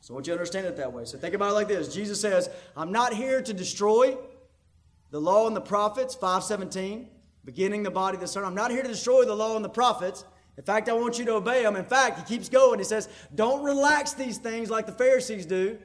So 0.00 0.12
I 0.12 0.16
want 0.16 0.26
you 0.26 0.32
to 0.32 0.38
understand 0.38 0.66
it 0.66 0.76
that 0.76 0.92
way. 0.92 1.04
So 1.04 1.18
think 1.18 1.34
about 1.34 1.50
it 1.50 1.54
like 1.54 1.68
this. 1.68 1.94
Jesus 1.94 2.20
says, 2.20 2.48
I'm 2.76 2.92
not 2.92 3.12
here 3.12 3.42
to 3.42 3.52
destroy 3.52 4.16
the 5.10 5.20
law 5.20 5.46
and 5.46 5.54
the 5.54 5.60
prophets, 5.60 6.14
517, 6.14 7.08
beginning 7.44 7.82
the 7.82 7.90
body 7.90 8.16
of 8.16 8.20
the 8.20 8.26
Son. 8.26 8.44
I'm 8.44 8.54
not 8.54 8.70
here 8.70 8.82
to 8.82 8.88
destroy 8.88 9.24
the 9.24 9.34
law 9.34 9.56
and 9.56 9.64
the 9.64 9.70
prophets. 9.70 10.24
In 10.58 10.64
fact, 10.64 10.88
I 10.88 10.92
want 10.92 11.20
you 11.20 11.24
to 11.26 11.34
obey 11.34 11.62
them. 11.62 11.76
In 11.76 11.84
fact, 11.84 12.18
he 12.18 12.24
keeps 12.34 12.48
going. 12.48 12.80
He 12.80 12.84
says, 12.84 13.08
don't 13.32 13.62
relax 13.62 14.14
these 14.14 14.38
things 14.38 14.70
like 14.70 14.86
the 14.86 14.92
Pharisees 14.92 15.46
do. 15.46 15.78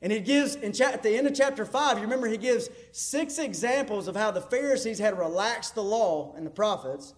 And 0.00 0.12
he 0.12 0.20
gives, 0.20 0.54
in 0.54 0.72
cha- 0.72 0.92
at 0.92 1.02
the 1.02 1.10
end 1.10 1.26
of 1.26 1.34
chapter 1.34 1.64
5, 1.64 1.96
you 1.96 2.04
remember 2.04 2.28
he 2.28 2.36
gives 2.36 2.70
six 2.92 3.40
examples 3.40 4.06
of 4.06 4.14
how 4.14 4.30
the 4.30 4.40
Pharisees 4.40 5.00
had 5.00 5.18
relaxed 5.18 5.74
the 5.74 5.82
law 5.82 6.32
and 6.36 6.46
the 6.46 6.50
prophets. 6.50 7.12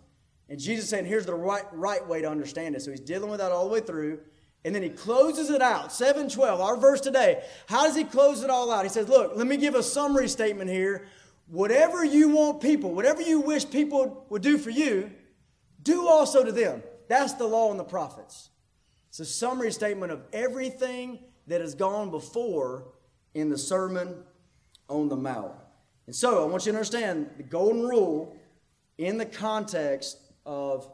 And 0.48 0.58
Jesus 0.58 0.88
saying, 0.88 1.04
here's 1.04 1.26
the 1.26 1.34
right, 1.34 1.64
right 1.72 2.04
way 2.08 2.22
to 2.22 2.30
understand 2.30 2.74
it. 2.76 2.80
So 2.80 2.90
he's 2.90 3.00
dealing 3.00 3.30
with 3.30 3.40
that 3.40 3.52
all 3.52 3.68
the 3.68 3.72
way 3.74 3.80
through. 3.80 4.20
And 4.64 4.74
then 4.74 4.82
he 4.82 4.88
closes 4.88 5.50
it 5.50 5.60
out. 5.60 5.92
712, 5.92 6.60
our 6.62 6.78
verse 6.78 7.02
today. 7.02 7.44
How 7.66 7.84
does 7.84 7.94
he 7.94 8.04
close 8.04 8.42
it 8.42 8.48
all 8.48 8.72
out? 8.72 8.84
He 8.84 8.88
says, 8.88 9.08
Look, 9.08 9.32
let 9.36 9.46
me 9.46 9.58
give 9.58 9.74
a 9.74 9.82
summary 9.82 10.28
statement 10.28 10.70
here. 10.70 11.06
Whatever 11.48 12.04
you 12.04 12.30
want 12.30 12.62
people, 12.62 12.94
whatever 12.94 13.20
you 13.20 13.40
wish 13.40 13.68
people 13.68 14.24
would 14.30 14.40
do 14.40 14.56
for 14.56 14.70
you, 14.70 15.10
do 15.82 16.08
also 16.08 16.44
to 16.44 16.52
them. 16.52 16.82
That's 17.12 17.34
the 17.34 17.46
law 17.46 17.70
and 17.70 17.78
the 17.78 17.84
prophets. 17.84 18.48
It's 19.10 19.20
a 19.20 19.26
summary 19.26 19.70
statement 19.70 20.12
of 20.12 20.22
everything 20.32 21.18
that 21.46 21.60
has 21.60 21.74
gone 21.74 22.10
before 22.10 22.86
in 23.34 23.50
the 23.50 23.58
Sermon 23.58 24.24
on 24.88 25.10
the 25.10 25.16
Mount. 25.16 25.52
And 26.06 26.16
so 26.16 26.42
I 26.42 26.46
want 26.46 26.64
you 26.64 26.72
to 26.72 26.78
understand 26.78 27.28
the 27.36 27.42
golden 27.42 27.82
rule 27.82 28.34
in 28.96 29.18
the 29.18 29.26
context 29.26 30.20
of, 30.46 30.90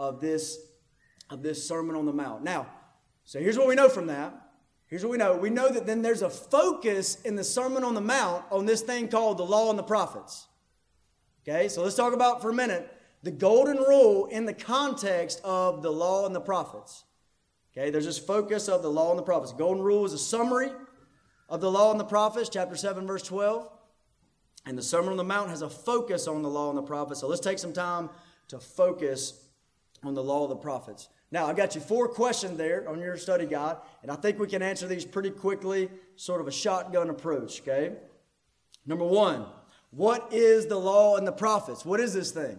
of, 0.00 0.20
this, 0.20 0.58
of 1.30 1.44
this 1.44 1.64
Sermon 1.64 1.94
on 1.94 2.06
the 2.06 2.12
Mount. 2.12 2.42
Now, 2.42 2.66
so 3.24 3.38
here's 3.38 3.56
what 3.56 3.68
we 3.68 3.76
know 3.76 3.88
from 3.88 4.08
that. 4.08 4.34
Here's 4.88 5.04
what 5.04 5.12
we 5.12 5.16
know. 5.16 5.36
We 5.36 5.50
know 5.50 5.68
that 5.68 5.86
then 5.86 6.02
there's 6.02 6.22
a 6.22 6.30
focus 6.30 7.20
in 7.22 7.36
the 7.36 7.44
Sermon 7.44 7.84
on 7.84 7.94
the 7.94 8.00
Mount 8.00 8.44
on 8.50 8.66
this 8.66 8.80
thing 8.80 9.06
called 9.06 9.38
the 9.38 9.44
law 9.44 9.70
and 9.70 9.78
the 9.78 9.84
prophets. 9.84 10.48
Okay, 11.46 11.68
so 11.68 11.84
let's 11.84 11.94
talk 11.94 12.14
about 12.14 12.42
for 12.42 12.50
a 12.50 12.52
minute 12.52 12.92
the 13.22 13.30
golden 13.30 13.76
rule 13.76 14.26
in 14.26 14.46
the 14.46 14.54
context 14.54 15.40
of 15.44 15.82
the 15.82 15.90
law 15.90 16.26
and 16.26 16.34
the 16.34 16.40
prophets. 16.40 17.04
Okay, 17.76 17.90
there's 17.90 18.04
this 18.04 18.18
focus 18.18 18.68
of 18.68 18.82
the 18.82 18.90
law 18.90 19.10
and 19.10 19.18
the 19.18 19.22
prophets. 19.22 19.52
Golden 19.52 19.82
rule 19.82 20.04
is 20.04 20.12
a 20.12 20.18
summary 20.18 20.70
of 21.48 21.60
the 21.60 21.70
law 21.70 21.90
and 21.90 22.00
the 22.00 22.04
prophets, 22.04 22.48
chapter 22.48 22.76
7, 22.76 23.06
verse 23.06 23.22
12. 23.22 23.68
And 24.66 24.76
the 24.76 24.82
Sermon 24.82 25.10
on 25.10 25.16
the 25.16 25.24
Mount 25.24 25.50
has 25.50 25.62
a 25.62 25.70
focus 25.70 26.28
on 26.28 26.42
the 26.42 26.48
law 26.48 26.68
and 26.68 26.78
the 26.78 26.82
prophets. 26.82 27.20
So 27.20 27.28
let's 27.28 27.40
take 27.40 27.58
some 27.58 27.72
time 27.72 28.10
to 28.48 28.58
focus 28.58 29.48
on 30.04 30.14
the 30.14 30.22
law 30.22 30.44
of 30.44 30.50
the 30.50 30.56
prophets. 30.56 31.08
Now, 31.30 31.46
I've 31.46 31.56
got 31.56 31.74
you 31.74 31.80
four 31.80 32.08
questions 32.08 32.58
there 32.58 32.86
on 32.88 33.00
your 33.00 33.16
study 33.16 33.46
guide, 33.46 33.76
and 34.02 34.10
I 34.10 34.16
think 34.16 34.38
we 34.38 34.46
can 34.46 34.60
answer 34.60 34.86
these 34.86 35.04
pretty 35.04 35.30
quickly, 35.30 35.88
sort 36.16 36.40
of 36.40 36.46
a 36.46 36.52
shotgun 36.52 37.08
approach, 37.08 37.62
okay? 37.62 37.96
Number 38.84 39.04
one, 39.04 39.46
what 39.90 40.28
is 40.32 40.66
the 40.66 40.76
law 40.76 41.16
and 41.16 41.26
the 41.26 41.32
prophets? 41.32 41.84
What 41.86 42.00
is 42.00 42.12
this 42.12 42.32
thing? 42.32 42.58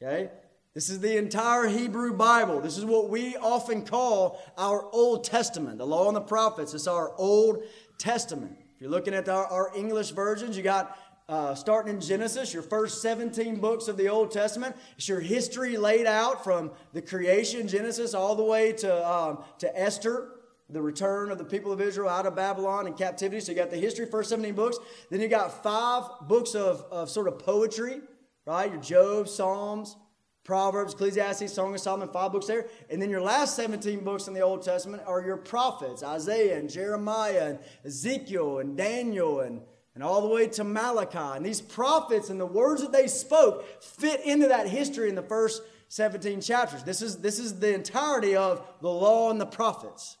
Okay? 0.00 0.30
This 0.74 0.90
is 0.90 1.00
the 1.00 1.16
entire 1.16 1.66
Hebrew 1.66 2.12
Bible. 2.12 2.60
This 2.60 2.78
is 2.78 2.84
what 2.84 3.10
we 3.10 3.36
often 3.36 3.84
call 3.84 4.40
our 4.56 4.84
Old 4.92 5.24
Testament. 5.24 5.78
The 5.78 5.86
law 5.86 6.06
and 6.06 6.16
the 6.16 6.20
prophets, 6.20 6.72
it's 6.72 6.86
our 6.86 7.12
Old 7.16 7.64
Testament. 7.98 8.56
If 8.76 8.82
you're 8.82 8.90
looking 8.90 9.14
at 9.14 9.28
our, 9.28 9.44
our 9.46 9.72
English 9.76 10.10
versions, 10.10 10.56
you 10.56 10.62
got 10.62 10.96
uh, 11.28 11.54
starting 11.54 11.94
in 11.94 12.00
Genesis, 12.00 12.54
your 12.54 12.62
first 12.62 13.02
17 13.02 13.56
books 13.56 13.88
of 13.88 13.96
the 13.96 14.08
Old 14.08 14.30
Testament. 14.30 14.76
It's 14.96 15.08
your 15.08 15.20
history 15.20 15.76
laid 15.76 16.06
out 16.06 16.44
from 16.44 16.70
the 16.92 17.02
creation, 17.02 17.66
Genesis, 17.66 18.14
all 18.14 18.36
the 18.36 18.44
way 18.44 18.72
to, 18.74 19.10
um, 19.10 19.42
to 19.58 19.78
Esther, 19.78 20.28
the 20.70 20.80
return 20.80 21.30
of 21.30 21.38
the 21.38 21.44
people 21.44 21.72
of 21.72 21.80
Israel 21.80 22.08
out 22.08 22.24
of 22.24 22.36
Babylon 22.36 22.86
and 22.86 22.96
captivity. 22.96 23.40
So 23.40 23.52
you 23.52 23.58
got 23.58 23.70
the 23.70 23.76
history, 23.76 24.06
first 24.06 24.30
17 24.30 24.54
books. 24.54 24.78
Then 25.10 25.20
you 25.20 25.28
got 25.28 25.62
five 25.62 26.04
books 26.28 26.54
of, 26.54 26.84
of 26.90 27.10
sort 27.10 27.26
of 27.26 27.38
poetry, 27.38 28.00
right? 28.48 28.72
Your 28.72 28.80
Job, 28.80 29.28
Psalms, 29.28 29.96
Proverbs, 30.42 30.94
Ecclesiastes, 30.94 31.52
Song 31.52 31.74
of 31.74 31.80
Solomon, 31.80 32.08
five 32.08 32.32
books 32.32 32.46
there. 32.46 32.66
And 32.88 33.00
then 33.00 33.10
your 33.10 33.20
last 33.20 33.54
17 33.56 34.00
books 34.00 34.26
in 34.26 34.32
the 34.32 34.40
Old 34.40 34.62
Testament 34.62 35.02
are 35.06 35.20
your 35.20 35.36
prophets, 35.36 36.02
Isaiah 36.02 36.58
and 36.58 36.70
Jeremiah 36.70 37.50
and 37.50 37.58
Ezekiel 37.84 38.60
and 38.60 38.74
Daniel 38.74 39.40
and, 39.40 39.60
and 39.94 40.02
all 40.02 40.22
the 40.22 40.28
way 40.28 40.46
to 40.46 40.64
Malachi. 40.64 41.36
And 41.36 41.44
these 41.44 41.60
prophets 41.60 42.30
and 42.30 42.40
the 42.40 42.46
words 42.46 42.80
that 42.80 42.90
they 42.90 43.06
spoke 43.06 43.82
fit 43.82 44.24
into 44.24 44.48
that 44.48 44.66
history 44.66 45.10
in 45.10 45.14
the 45.14 45.22
first 45.22 45.62
17 45.88 46.40
chapters. 46.40 46.82
This 46.82 47.02
is, 47.02 47.18
this 47.18 47.38
is 47.38 47.60
the 47.60 47.74
entirety 47.74 48.34
of 48.34 48.66
the 48.80 48.88
law 48.88 49.30
and 49.30 49.38
the 49.40 49.46
prophets 49.46 50.16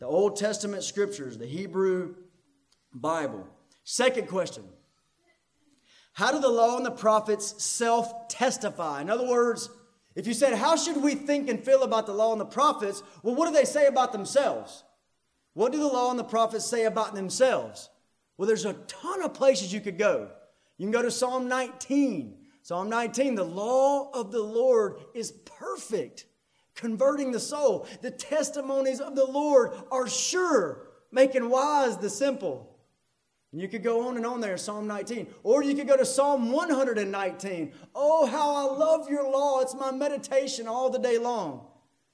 the 0.00 0.08
Old 0.08 0.34
Testament 0.34 0.82
scriptures, 0.82 1.38
the 1.38 1.46
Hebrew 1.46 2.16
Bible. 2.92 3.46
Second 3.84 4.26
question 4.26 4.64
How 6.12 6.30
do 6.30 6.40
the 6.40 6.48
law 6.48 6.76
and 6.76 6.84
the 6.84 6.90
prophets 6.90 7.62
self 7.62 8.28
testify? 8.28 9.00
In 9.00 9.10
other 9.10 9.26
words, 9.26 9.70
if 10.14 10.26
you 10.26 10.34
said, 10.34 10.54
How 10.54 10.76
should 10.76 11.02
we 11.02 11.14
think 11.14 11.48
and 11.48 11.62
feel 11.62 11.82
about 11.82 12.06
the 12.06 12.12
law 12.12 12.32
and 12.32 12.40
the 12.40 12.46
prophets? 12.46 13.02
Well, 13.22 13.34
what 13.34 13.46
do 13.46 13.52
they 13.52 13.64
say 13.64 13.86
about 13.86 14.12
themselves? 14.12 14.84
What 15.54 15.72
do 15.72 15.78
the 15.78 15.86
law 15.86 16.10
and 16.10 16.18
the 16.18 16.24
prophets 16.24 16.66
say 16.66 16.84
about 16.84 17.14
themselves? 17.14 17.90
Well, 18.36 18.46
there's 18.46 18.64
a 18.64 18.72
ton 18.72 19.22
of 19.22 19.34
places 19.34 19.72
you 19.72 19.80
could 19.80 19.98
go. 19.98 20.28
You 20.78 20.86
can 20.86 20.92
go 20.92 21.02
to 21.02 21.10
Psalm 21.10 21.48
19. 21.48 22.38
Psalm 22.62 22.88
19, 22.88 23.34
the 23.34 23.44
law 23.44 24.10
of 24.12 24.30
the 24.32 24.42
Lord 24.42 24.96
is 25.14 25.32
perfect 25.32 26.26
converting 26.74 27.32
the 27.32 27.40
soul. 27.40 27.86
The 28.00 28.10
testimonies 28.10 29.00
of 29.00 29.14
the 29.14 29.26
Lord 29.26 29.72
are 29.90 30.08
sure, 30.08 30.88
making 31.10 31.48
wise 31.50 31.98
the 31.98 32.10
simple. 32.10 32.71
And 33.52 33.60
you 33.60 33.68
could 33.68 33.82
go 33.82 34.08
on 34.08 34.16
and 34.16 34.24
on 34.24 34.40
there, 34.40 34.56
Psalm 34.56 34.86
19. 34.86 35.26
Or 35.42 35.62
you 35.62 35.74
could 35.74 35.86
go 35.86 35.96
to 35.96 36.06
Psalm 36.06 36.50
119. 36.50 37.72
Oh, 37.94 38.26
how 38.26 38.56
I 38.56 38.76
love 38.76 39.10
your 39.10 39.30
law. 39.30 39.60
It's 39.60 39.74
my 39.74 39.92
meditation 39.92 40.66
all 40.66 40.88
the 40.88 40.98
day 40.98 41.18
long. 41.18 41.66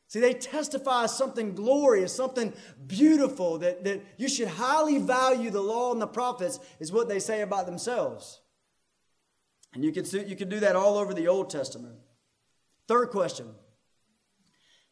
See, 0.09 0.21
they 0.21 0.35
testify 0.35 1.07
something 1.07 1.54
glorious, 1.54 2.14
something 2.14 2.54
beautiful, 2.87 3.59
that, 3.59 3.85
that 3.85 4.02
you 4.16 4.28
should 4.28 4.49
highly 4.49 4.99
value 4.99 5.50
the 5.50 5.61
law 5.61 5.92
and 5.92 6.00
the 6.00 6.07
prophets, 6.07 6.59
is 6.80 6.90
what 6.90 7.09
they 7.09 7.21
say 7.21 7.42
about 7.42 7.66
themselves. 7.66 8.40
And 9.75 9.85
you 9.85 9.92
could, 9.92 10.11
you 10.12 10.35
could 10.35 10.49
do 10.49 10.61
that 10.61 10.76
all 10.76 10.97
over 10.97 11.12
the 11.12 11.28
Old 11.28 11.50
Testament. 11.50 11.95
Third 12.88 13.11
question 13.11 13.54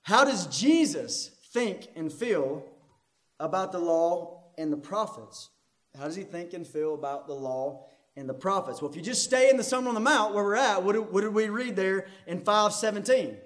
how 0.03 0.25
does 0.25 0.47
Jesus 0.47 1.33
think 1.53 1.89
and 1.97 2.13
feel 2.13 2.65
about 3.41 3.73
the 3.73 3.81
law 3.81 4.53
and 4.57 4.73
the 4.73 4.77
prophets? 4.77 5.51
How 5.99 6.05
does 6.05 6.17
he 6.17 6.23
think 6.23 6.53
and 6.53 6.67
feel 6.67 6.95
about 6.95 7.27
the 7.27 7.35
law 7.35 7.87
and 8.17 8.29
the 8.29 8.35
prophets? 8.35 8.81
Well, 8.81 8.91
if 8.91 8.97
you 8.97 9.03
just 9.03 9.25
stay 9.25 9.49
in 9.51 9.57
the 9.57 9.65
Sermon 9.65 9.89
on 9.89 9.95
the 9.95 10.01
Mount 10.01 10.35
where 10.35 10.45
we're 10.45 10.57
at, 10.57 10.83
what 10.83 10.93
did, 10.93 11.11
what 11.13 11.23
did 11.23 11.35
we 11.35 11.49
read 11.49 11.77
there 11.77 12.07
in 12.27 12.41
517? 12.41 13.37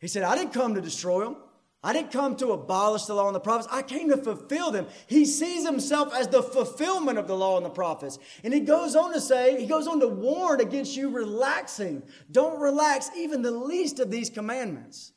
He 0.00 0.08
said, 0.08 0.22
I 0.22 0.36
didn't 0.36 0.52
come 0.52 0.74
to 0.74 0.80
destroy 0.80 1.24
them. 1.24 1.36
I 1.82 1.92
didn't 1.92 2.12
come 2.12 2.34
to 2.36 2.52
abolish 2.52 3.04
the 3.04 3.14
law 3.14 3.26
and 3.26 3.34
the 3.34 3.40
prophets. 3.40 3.68
I 3.70 3.82
came 3.82 4.08
to 4.08 4.16
fulfill 4.16 4.70
them. 4.70 4.86
He 5.06 5.26
sees 5.26 5.66
himself 5.66 6.14
as 6.14 6.28
the 6.28 6.42
fulfillment 6.42 7.18
of 7.18 7.26
the 7.28 7.36
law 7.36 7.58
and 7.58 7.66
the 7.66 7.70
prophets. 7.70 8.18
And 8.42 8.54
he 8.54 8.60
goes 8.60 8.96
on 8.96 9.12
to 9.12 9.20
say, 9.20 9.60
he 9.60 9.66
goes 9.66 9.86
on 9.86 10.00
to 10.00 10.08
warn 10.08 10.62
against 10.62 10.96
you 10.96 11.10
relaxing. 11.10 12.02
Don't 12.30 12.58
relax 12.58 13.10
even 13.14 13.42
the 13.42 13.50
least 13.50 14.00
of 14.00 14.10
these 14.10 14.30
commandments. 14.30 15.12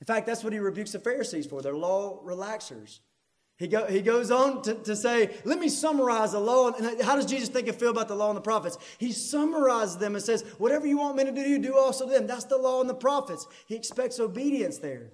In 0.00 0.06
fact, 0.06 0.26
that's 0.26 0.44
what 0.44 0.52
he 0.52 0.58
rebukes 0.58 0.92
the 0.92 0.98
Pharisees 1.00 1.46
for. 1.46 1.62
They're 1.62 1.74
law 1.74 2.22
relaxers. 2.22 3.00
He, 3.60 3.68
go, 3.68 3.84
he 3.84 4.00
goes 4.00 4.30
on 4.30 4.62
to, 4.62 4.72
to 4.72 4.96
say, 4.96 5.36
let 5.44 5.58
me 5.58 5.68
summarize 5.68 6.32
the 6.32 6.40
law. 6.40 6.72
And 6.72 7.02
how 7.02 7.14
does 7.14 7.26
Jesus 7.26 7.50
think 7.50 7.68
and 7.68 7.76
feel 7.76 7.90
about 7.90 8.08
the 8.08 8.14
law 8.14 8.30
and 8.30 8.36
the 8.36 8.40
prophets? 8.40 8.78
He 8.96 9.12
summarizes 9.12 9.98
them 9.98 10.14
and 10.14 10.24
says, 10.24 10.46
whatever 10.56 10.86
you 10.86 10.96
want 10.96 11.18
me 11.18 11.24
to 11.24 11.30
do, 11.30 11.58
do 11.58 11.76
also 11.76 12.06
to 12.06 12.10
them. 12.10 12.26
That's 12.26 12.44
the 12.44 12.56
law 12.56 12.80
and 12.80 12.88
the 12.88 12.94
prophets. 12.94 13.46
He 13.66 13.76
expects 13.76 14.18
obedience 14.18 14.78
there. 14.78 15.10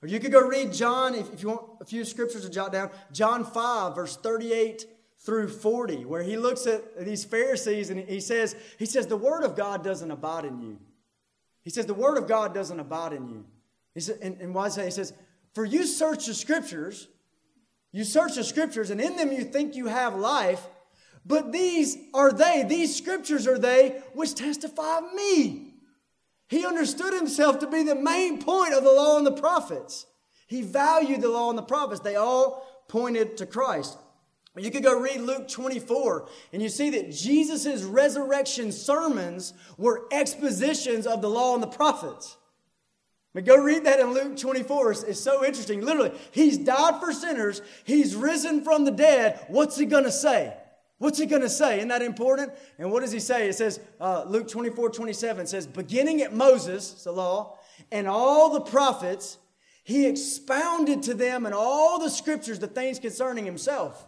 Or 0.00 0.08
you 0.08 0.20
could 0.20 0.32
go 0.32 0.40
read 0.40 0.72
John, 0.72 1.14
if, 1.14 1.30
if 1.34 1.42
you 1.42 1.50
want 1.50 1.66
a 1.82 1.84
few 1.84 2.06
scriptures 2.06 2.46
to 2.46 2.50
jot 2.50 2.72
down, 2.72 2.88
John 3.12 3.44
5, 3.44 3.94
verse 3.94 4.16
38 4.16 4.86
through 5.18 5.48
40, 5.48 6.06
where 6.06 6.22
he 6.22 6.38
looks 6.38 6.66
at 6.66 7.04
these 7.04 7.26
Pharisees 7.26 7.90
and 7.90 8.00
he 8.08 8.20
says, 8.20 8.56
he 8.78 8.86
says, 8.86 9.06
the 9.06 9.18
word 9.18 9.44
of 9.44 9.54
God 9.54 9.84
doesn't 9.84 10.10
abide 10.10 10.46
in 10.46 10.62
you. 10.62 10.78
He 11.60 11.68
says, 11.68 11.84
the 11.84 11.92
word 11.92 12.16
of 12.16 12.26
God 12.26 12.54
doesn't 12.54 12.80
abide 12.80 13.12
in 13.12 13.28
you. 13.28 13.44
He 13.92 14.00
said, 14.00 14.20
and, 14.22 14.40
and 14.40 14.54
why 14.54 14.68
is 14.68 14.76
that? 14.76 14.86
He 14.86 14.90
says, 14.90 15.12
For 15.52 15.66
you 15.66 15.84
search 15.84 16.24
the 16.24 16.32
scriptures, 16.32 17.08
you 17.94 18.02
search 18.02 18.34
the 18.34 18.42
scriptures, 18.42 18.90
and 18.90 19.00
in 19.00 19.16
them 19.16 19.30
you 19.30 19.44
think 19.44 19.76
you 19.76 19.86
have 19.86 20.16
life, 20.16 20.66
but 21.24 21.52
these 21.52 21.96
are 22.12 22.32
they, 22.32 22.64
these 22.68 22.96
scriptures 22.96 23.46
are 23.46 23.56
they 23.56 24.02
which 24.14 24.34
testify 24.34 24.98
of 24.98 25.14
me. 25.14 25.74
He 26.48 26.66
understood 26.66 27.14
himself 27.14 27.60
to 27.60 27.68
be 27.68 27.84
the 27.84 27.94
main 27.94 28.42
point 28.42 28.74
of 28.74 28.82
the 28.82 28.90
law 28.90 29.16
and 29.16 29.24
the 29.24 29.30
prophets. 29.30 30.06
He 30.48 30.60
valued 30.60 31.20
the 31.20 31.28
law 31.28 31.50
and 31.50 31.56
the 31.56 31.62
prophets. 31.62 32.00
They 32.00 32.16
all 32.16 32.66
pointed 32.88 33.36
to 33.36 33.46
Christ. 33.46 33.96
You 34.56 34.72
could 34.72 34.82
go 34.82 34.98
read 34.98 35.20
Luke 35.20 35.46
24 35.46 36.28
and 36.52 36.60
you 36.60 36.70
see 36.70 36.90
that 36.90 37.12
Jesus' 37.12 37.84
resurrection 37.84 38.72
sermons 38.72 39.54
were 39.78 40.08
expositions 40.10 41.06
of 41.06 41.22
the 41.22 41.30
law 41.30 41.54
and 41.54 41.62
the 41.62 41.68
prophets. 41.68 42.36
But 43.34 43.44
go 43.44 43.56
read 43.56 43.84
that 43.84 43.98
in 43.98 44.14
Luke 44.14 44.36
24. 44.36 44.92
It's, 44.92 45.02
it's, 45.02 45.20
so 45.20 45.44
interesting. 45.44 45.80
Literally, 45.80 46.12
he's 46.30 46.56
died 46.56 47.00
for 47.00 47.12
sinners. 47.12 47.60
He's 47.82 48.14
risen 48.14 48.62
from 48.62 48.84
the 48.84 48.92
dead. 48.92 49.44
What's 49.48 49.76
he 49.76 49.86
going 49.86 50.04
to 50.04 50.12
say? 50.12 50.54
What's 50.98 51.18
he 51.18 51.26
going 51.26 51.42
to 51.42 51.48
say? 51.48 51.78
Isn't 51.78 51.88
that 51.88 52.00
important? 52.00 52.52
And 52.78 52.92
what 52.92 53.00
does 53.00 53.10
he 53.10 53.18
say? 53.18 53.48
It 53.48 53.54
says, 53.54 53.80
uh, 54.00 54.24
Luke 54.28 54.48
24, 54.48 54.90
27 54.90 55.48
says, 55.48 55.66
beginning 55.66 56.22
at 56.22 56.32
Moses, 56.32 57.02
the 57.02 57.10
law, 57.10 57.58
and 57.90 58.06
all 58.06 58.50
the 58.50 58.60
prophets, 58.60 59.38
he 59.82 60.06
expounded 60.06 61.02
to 61.02 61.14
them 61.14 61.44
in 61.44 61.52
all 61.52 61.98
the 61.98 62.10
scriptures 62.10 62.60
the 62.60 62.68
things 62.68 63.00
concerning 63.00 63.44
himself. 63.44 64.06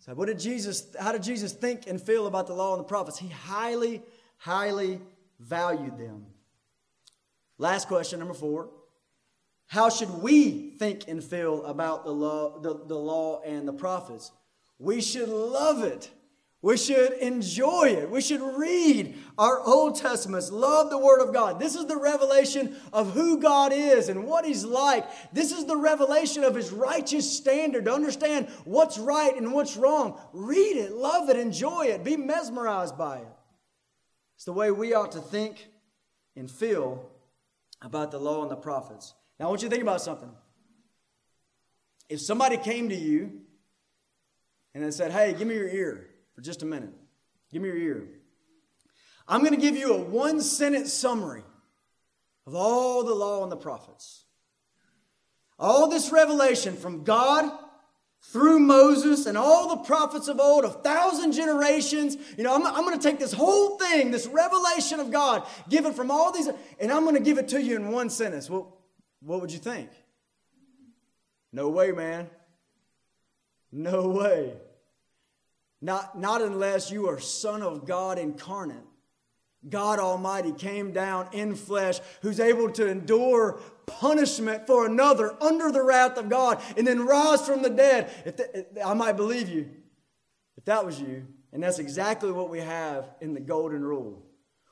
So 0.00 0.14
what 0.14 0.26
did 0.26 0.40
Jesus, 0.40 0.88
how 0.98 1.12
did 1.12 1.22
Jesus 1.22 1.52
think 1.52 1.86
and 1.86 2.02
feel 2.02 2.26
about 2.26 2.48
the 2.48 2.54
law 2.54 2.74
and 2.74 2.80
the 2.80 2.88
prophets? 2.88 3.18
He 3.18 3.28
highly, 3.28 4.02
highly 4.36 5.00
valued 5.38 5.96
them. 5.96 6.26
Last 7.62 7.86
question, 7.86 8.18
number 8.18 8.34
four. 8.34 8.70
How 9.68 9.88
should 9.88 10.10
we 10.20 10.70
think 10.80 11.06
and 11.06 11.22
feel 11.22 11.64
about 11.64 12.04
the 12.04 12.10
law, 12.10 12.58
the, 12.58 12.74
the 12.74 12.98
law 12.98 13.40
and 13.42 13.68
the 13.68 13.72
prophets? 13.72 14.32
We 14.80 15.00
should 15.00 15.28
love 15.28 15.84
it. 15.84 16.10
We 16.60 16.76
should 16.76 17.12
enjoy 17.12 17.90
it. 17.90 18.10
We 18.10 18.20
should 18.20 18.40
read 18.40 19.16
our 19.38 19.60
Old 19.60 19.94
Testaments, 19.94 20.50
love 20.50 20.90
the 20.90 20.98
Word 20.98 21.20
of 21.20 21.32
God. 21.32 21.60
This 21.60 21.76
is 21.76 21.86
the 21.86 21.96
revelation 21.96 22.74
of 22.92 23.12
who 23.12 23.38
God 23.38 23.72
is 23.72 24.08
and 24.08 24.24
what 24.24 24.44
He's 24.44 24.64
like. 24.64 25.06
This 25.32 25.52
is 25.52 25.64
the 25.64 25.76
revelation 25.76 26.42
of 26.42 26.56
His 26.56 26.72
righteous 26.72 27.30
standard 27.30 27.84
to 27.84 27.94
understand 27.94 28.48
what's 28.64 28.98
right 28.98 29.36
and 29.36 29.52
what's 29.52 29.76
wrong. 29.76 30.18
Read 30.32 30.78
it, 30.78 30.90
love 30.90 31.30
it, 31.30 31.36
enjoy 31.36 31.82
it, 31.82 32.02
be 32.02 32.16
mesmerized 32.16 32.98
by 32.98 33.18
it. 33.18 33.28
It's 34.34 34.46
the 34.46 34.52
way 34.52 34.72
we 34.72 34.94
ought 34.94 35.12
to 35.12 35.20
think 35.20 35.68
and 36.34 36.50
feel 36.50 37.08
about 37.82 38.10
the 38.10 38.18
law 38.18 38.42
and 38.42 38.50
the 38.50 38.56
prophets. 38.56 39.14
Now, 39.38 39.46
I 39.46 39.48
want 39.48 39.62
you 39.62 39.68
to 39.68 39.70
think 39.70 39.82
about 39.82 40.00
something. 40.00 40.30
If 42.08 42.20
somebody 42.20 42.56
came 42.56 42.88
to 42.88 42.94
you 42.94 43.40
and 44.74 44.84
they 44.84 44.90
said, 44.90 45.12
Hey, 45.12 45.34
give 45.36 45.48
me 45.48 45.54
your 45.54 45.68
ear 45.68 46.10
for 46.34 46.40
just 46.40 46.62
a 46.62 46.66
minute. 46.66 46.92
Give 47.50 47.62
me 47.62 47.68
your 47.68 47.78
ear. 47.78 48.08
I'm 49.28 49.40
going 49.40 49.54
to 49.54 49.60
give 49.60 49.76
you 49.76 49.94
a 49.94 50.00
one 50.00 50.40
sentence 50.40 50.92
summary 50.92 51.44
of 52.46 52.54
all 52.54 53.04
the 53.04 53.14
law 53.14 53.42
and 53.42 53.52
the 53.52 53.56
prophets. 53.56 54.24
All 55.58 55.88
this 55.88 56.10
revelation 56.10 56.76
from 56.76 57.04
God 57.04 57.50
through 58.22 58.60
Moses 58.60 59.26
and 59.26 59.36
all 59.36 59.68
the 59.68 59.82
prophets 59.84 60.28
of 60.28 60.38
old, 60.38 60.64
a 60.64 60.70
thousand 60.70 61.32
generations. 61.32 62.16
You 62.36 62.44
know, 62.44 62.54
I'm, 62.54 62.64
I'm 62.66 62.84
going 62.84 62.98
to 62.98 63.02
take 63.02 63.18
this 63.18 63.32
whole 63.32 63.78
thing, 63.78 64.10
this 64.10 64.26
revelation 64.26 65.00
of 65.00 65.10
God, 65.10 65.46
given 65.68 65.92
from 65.92 66.10
all 66.10 66.32
these, 66.32 66.48
and 66.80 66.92
I'm 66.92 67.02
going 67.02 67.16
to 67.16 67.20
give 67.20 67.38
it 67.38 67.48
to 67.48 67.62
you 67.62 67.76
in 67.76 67.90
one 67.90 68.08
sentence. 68.08 68.48
Well, 68.48 68.78
what 69.20 69.40
would 69.40 69.52
you 69.52 69.58
think? 69.58 69.90
No 71.52 71.68
way, 71.68 71.92
man. 71.92 72.30
No 73.70 74.08
way. 74.08 74.54
Not, 75.80 76.18
not 76.18 76.42
unless 76.42 76.90
you 76.90 77.08
are 77.08 77.18
Son 77.18 77.62
of 77.62 77.86
God 77.86 78.18
incarnate. 78.18 78.76
God 79.68 79.98
Almighty 79.98 80.52
came 80.52 80.92
down 80.92 81.28
in 81.32 81.54
flesh, 81.54 82.00
who's 82.22 82.40
able 82.40 82.70
to 82.72 82.88
endure 82.88 83.60
punishment 83.86 84.66
for 84.66 84.86
another 84.86 85.36
under 85.42 85.70
the 85.70 85.82
wrath 85.82 86.18
of 86.18 86.28
God 86.28 86.60
and 86.76 86.86
then 86.86 87.06
rise 87.06 87.46
from 87.46 87.62
the 87.62 87.70
dead. 87.70 88.10
If 88.24 88.84
I 88.84 88.94
might 88.94 89.16
believe 89.16 89.48
you, 89.48 89.70
if 90.56 90.64
that 90.64 90.84
was 90.84 91.00
you. 91.00 91.26
And 91.52 91.62
that's 91.62 91.78
exactly 91.78 92.32
what 92.32 92.48
we 92.48 92.60
have 92.60 93.10
in 93.20 93.34
the 93.34 93.40
Golden 93.40 93.84
Rule. 93.84 94.24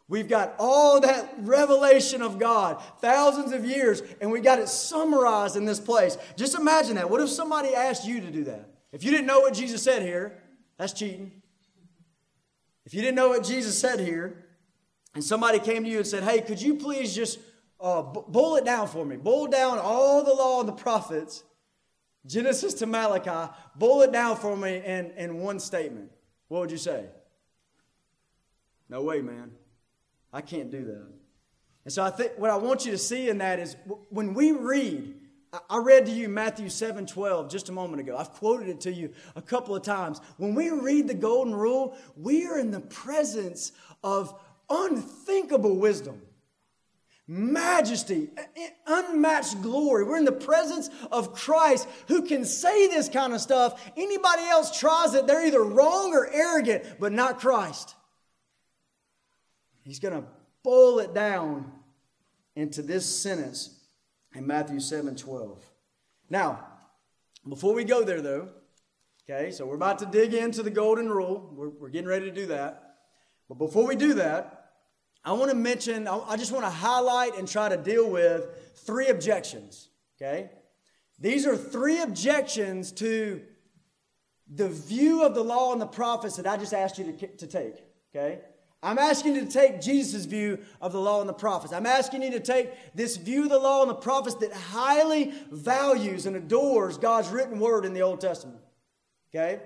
We've 0.08 0.28
got 0.28 0.54
all 0.58 1.00
that 1.00 1.34
revelation 1.38 2.20
of 2.20 2.38
God, 2.38 2.82
thousands 3.00 3.52
of 3.52 3.64
years, 3.64 4.02
and 4.20 4.32
we 4.32 4.40
got 4.40 4.58
it 4.58 4.68
summarized 4.68 5.54
in 5.56 5.66
this 5.66 5.78
place. 5.78 6.18
Just 6.36 6.56
imagine 6.58 6.96
that. 6.96 7.08
What 7.08 7.20
if 7.20 7.28
somebody 7.28 7.74
asked 7.74 8.04
you 8.04 8.20
to 8.20 8.30
do 8.30 8.44
that? 8.44 8.70
If 8.90 9.04
you 9.04 9.12
didn't 9.12 9.26
know 9.26 9.40
what 9.40 9.54
Jesus 9.54 9.82
said 9.82 10.02
here, 10.02 10.42
that's 10.78 10.92
cheating. 10.92 11.30
If 12.86 12.94
you 12.94 13.02
didn't 13.02 13.14
know 13.14 13.28
what 13.28 13.44
Jesus 13.44 13.78
said 13.78 14.00
here, 14.00 14.46
and 15.14 15.24
somebody 15.24 15.58
came 15.58 15.84
to 15.84 15.90
you 15.90 15.98
and 15.98 16.06
said, 16.06 16.22
Hey, 16.22 16.40
could 16.40 16.60
you 16.60 16.74
please 16.74 17.14
just 17.14 17.38
uh, 17.80 18.02
boil 18.02 18.56
it 18.56 18.64
down 18.64 18.88
for 18.88 19.04
me? 19.04 19.16
Boil 19.16 19.46
down 19.46 19.78
all 19.78 20.22
the 20.22 20.34
law 20.34 20.60
and 20.60 20.68
the 20.68 20.72
prophets, 20.72 21.44
Genesis 22.26 22.74
to 22.74 22.86
Malachi, 22.86 23.52
boil 23.76 24.02
it 24.02 24.12
down 24.12 24.36
for 24.36 24.56
me 24.56 24.82
in, 24.84 25.12
in 25.16 25.38
one 25.38 25.58
statement. 25.58 26.10
What 26.48 26.60
would 26.60 26.70
you 26.70 26.78
say? 26.78 27.06
No 28.88 29.02
way, 29.02 29.22
man. 29.22 29.52
I 30.32 30.40
can't 30.40 30.70
do 30.70 30.84
that. 30.84 31.06
And 31.84 31.92
so 31.92 32.02
I 32.02 32.10
think 32.10 32.32
what 32.36 32.50
I 32.50 32.56
want 32.56 32.84
you 32.84 32.92
to 32.92 32.98
see 32.98 33.28
in 33.28 33.38
that 33.38 33.58
is 33.58 33.76
when 34.10 34.34
we 34.34 34.52
read, 34.52 35.14
I 35.68 35.78
read 35.78 36.06
to 36.06 36.12
you 36.12 36.28
Matthew 36.28 36.68
7 36.68 37.06
12 37.06 37.50
just 37.50 37.68
a 37.68 37.72
moment 37.72 38.00
ago. 38.00 38.16
I've 38.16 38.32
quoted 38.32 38.68
it 38.68 38.80
to 38.82 38.92
you 38.92 39.12
a 39.34 39.42
couple 39.42 39.74
of 39.74 39.82
times. 39.82 40.20
When 40.36 40.54
we 40.54 40.70
read 40.70 41.08
the 41.08 41.14
Golden 41.14 41.54
Rule, 41.54 41.96
we 42.16 42.46
are 42.46 42.58
in 42.58 42.70
the 42.70 42.80
presence 42.80 43.72
of 44.04 44.38
unthinkable 44.70 45.76
wisdom, 45.76 46.22
majesty, 47.26 48.30
unmatched 48.86 49.60
glory. 49.60 50.04
We're 50.04 50.18
in 50.18 50.24
the 50.24 50.32
presence 50.32 50.88
of 51.10 51.34
Christ 51.34 51.88
who 52.08 52.22
can 52.22 52.44
say 52.44 52.86
this 52.86 53.08
kind 53.08 53.34
of 53.34 53.40
stuff. 53.40 53.82
Anybody 53.96 54.44
else 54.44 54.78
tries 54.78 55.14
it, 55.14 55.26
they're 55.26 55.46
either 55.46 55.62
wrong 55.62 56.14
or 56.14 56.28
arrogant, 56.32 56.84
but 56.98 57.12
not 57.12 57.40
Christ. 57.40 57.94
He's 59.82 59.98
going 59.98 60.14
to 60.14 60.28
boil 60.62 61.00
it 61.00 61.14
down 61.14 61.72
into 62.54 62.82
this 62.82 63.04
sentence 63.04 63.80
in 64.34 64.46
Matthew 64.46 64.80
7 64.80 65.16
12. 65.16 65.64
Now, 66.28 66.66
before 67.48 67.74
we 67.74 67.84
go 67.84 68.04
there, 68.04 68.20
though, 68.20 68.48
okay, 69.28 69.50
so 69.50 69.66
we're 69.66 69.74
about 69.74 69.98
to 70.00 70.06
dig 70.06 70.34
into 70.34 70.62
the 70.62 70.70
golden 70.70 71.08
rule. 71.08 71.50
We're, 71.52 71.70
we're 71.70 71.88
getting 71.88 72.08
ready 72.08 72.26
to 72.26 72.34
do 72.34 72.46
that. 72.46 72.96
But 73.48 73.58
before 73.58 73.86
we 73.86 73.96
do 73.96 74.14
that, 74.14 74.59
I 75.24 75.32
want 75.32 75.50
to 75.50 75.56
mention, 75.56 76.08
I 76.08 76.36
just 76.36 76.50
want 76.50 76.64
to 76.64 76.70
highlight 76.70 77.36
and 77.36 77.46
try 77.46 77.68
to 77.68 77.76
deal 77.76 78.08
with 78.08 78.46
three 78.86 79.08
objections, 79.08 79.88
okay? 80.16 80.50
These 81.18 81.46
are 81.46 81.56
three 81.56 82.00
objections 82.00 82.90
to 82.92 83.42
the 84.48 84.68
view 84.68 85.24
of 85.24 85.34
the 85.34 85.44
law 85.44 85.72
and 85.72 85.80
the 85.80 85.86
prophets 85.86 86.36
that 86.36 86.46
I 86.46 86.56
just 86.56 86.72
asked 86.72 86.98
you 86.98 87.12
to, 87.12 87.26
to 87.26 87.46
take, 87.46 87.74
okay? 88.14 88.40
I'm 88.82 88.98
asking 88.98 89.34
you 89.34 89.44
to 89.44 89.50
take 89.50 89.82
Jesus' 89.82 90.24
view 90.24 90.58
of 90.80 90.92
the 90.92 91.00
law 91.00 91.20
and 91.20 91.28
the 91.28 91.34
prophets. 91.34 91.74
I'm 91.74 91.84
asking 91.84 92.22
you 92.22 92.30
to 92.30 92.40
take 92.40 92.70
this 92.94 93.18
view 93.18 93.42
of 93.42 93.50
the 93.50 93.58
law 93.58 93.82
and 93.82 93.90
the 93.90 93.94
prophets 93.94 94.36
that 94.36 94.54
highly 94.54 95.34
values 95.50 96.24
and 96.24 96.34
adores 96.34 96.96
God's 96.96 97.28
written 97.28 97.60
word 97.60 97.84
in 97.84 97.92
the 97.92 98.00
Old 98.00 98.22
Testament. 98.22 98.60
Okay? 99.30 99.60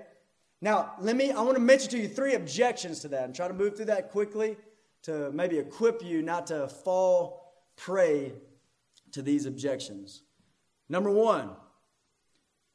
Now, 0.61 0.95
let 0.99 1.15
me, 1.15 1.31
I 1.31 1.41
want 1.41 1.55
to 1.55 1.61
mention 1.61 1.91
to 1.91 1.97
you 1.97 2.09
three 2.09 2.33
objections 2.33 2.99
to 3.01 3.07
that 3.09 3.23
and 3.23 3.33
try 3.33 3.47
to 3.47 3.53
move 3.53 3.77
through 3.77 3.85
that 3.85 4.11
quickly 4.11 4.57
to 5.05 5.31
maybe 5.31 5.57
equip 5.57 6.03
you 6.03 6.21
not 6.21 6.47
to 6.47 6.67
fall 6.67 7.53
prey 7.75 8.33
to 9.11 9.21
these 9.21 9.45
objections. 9.45 10.23
Number 10.89 11.09
one, 11.09 11.51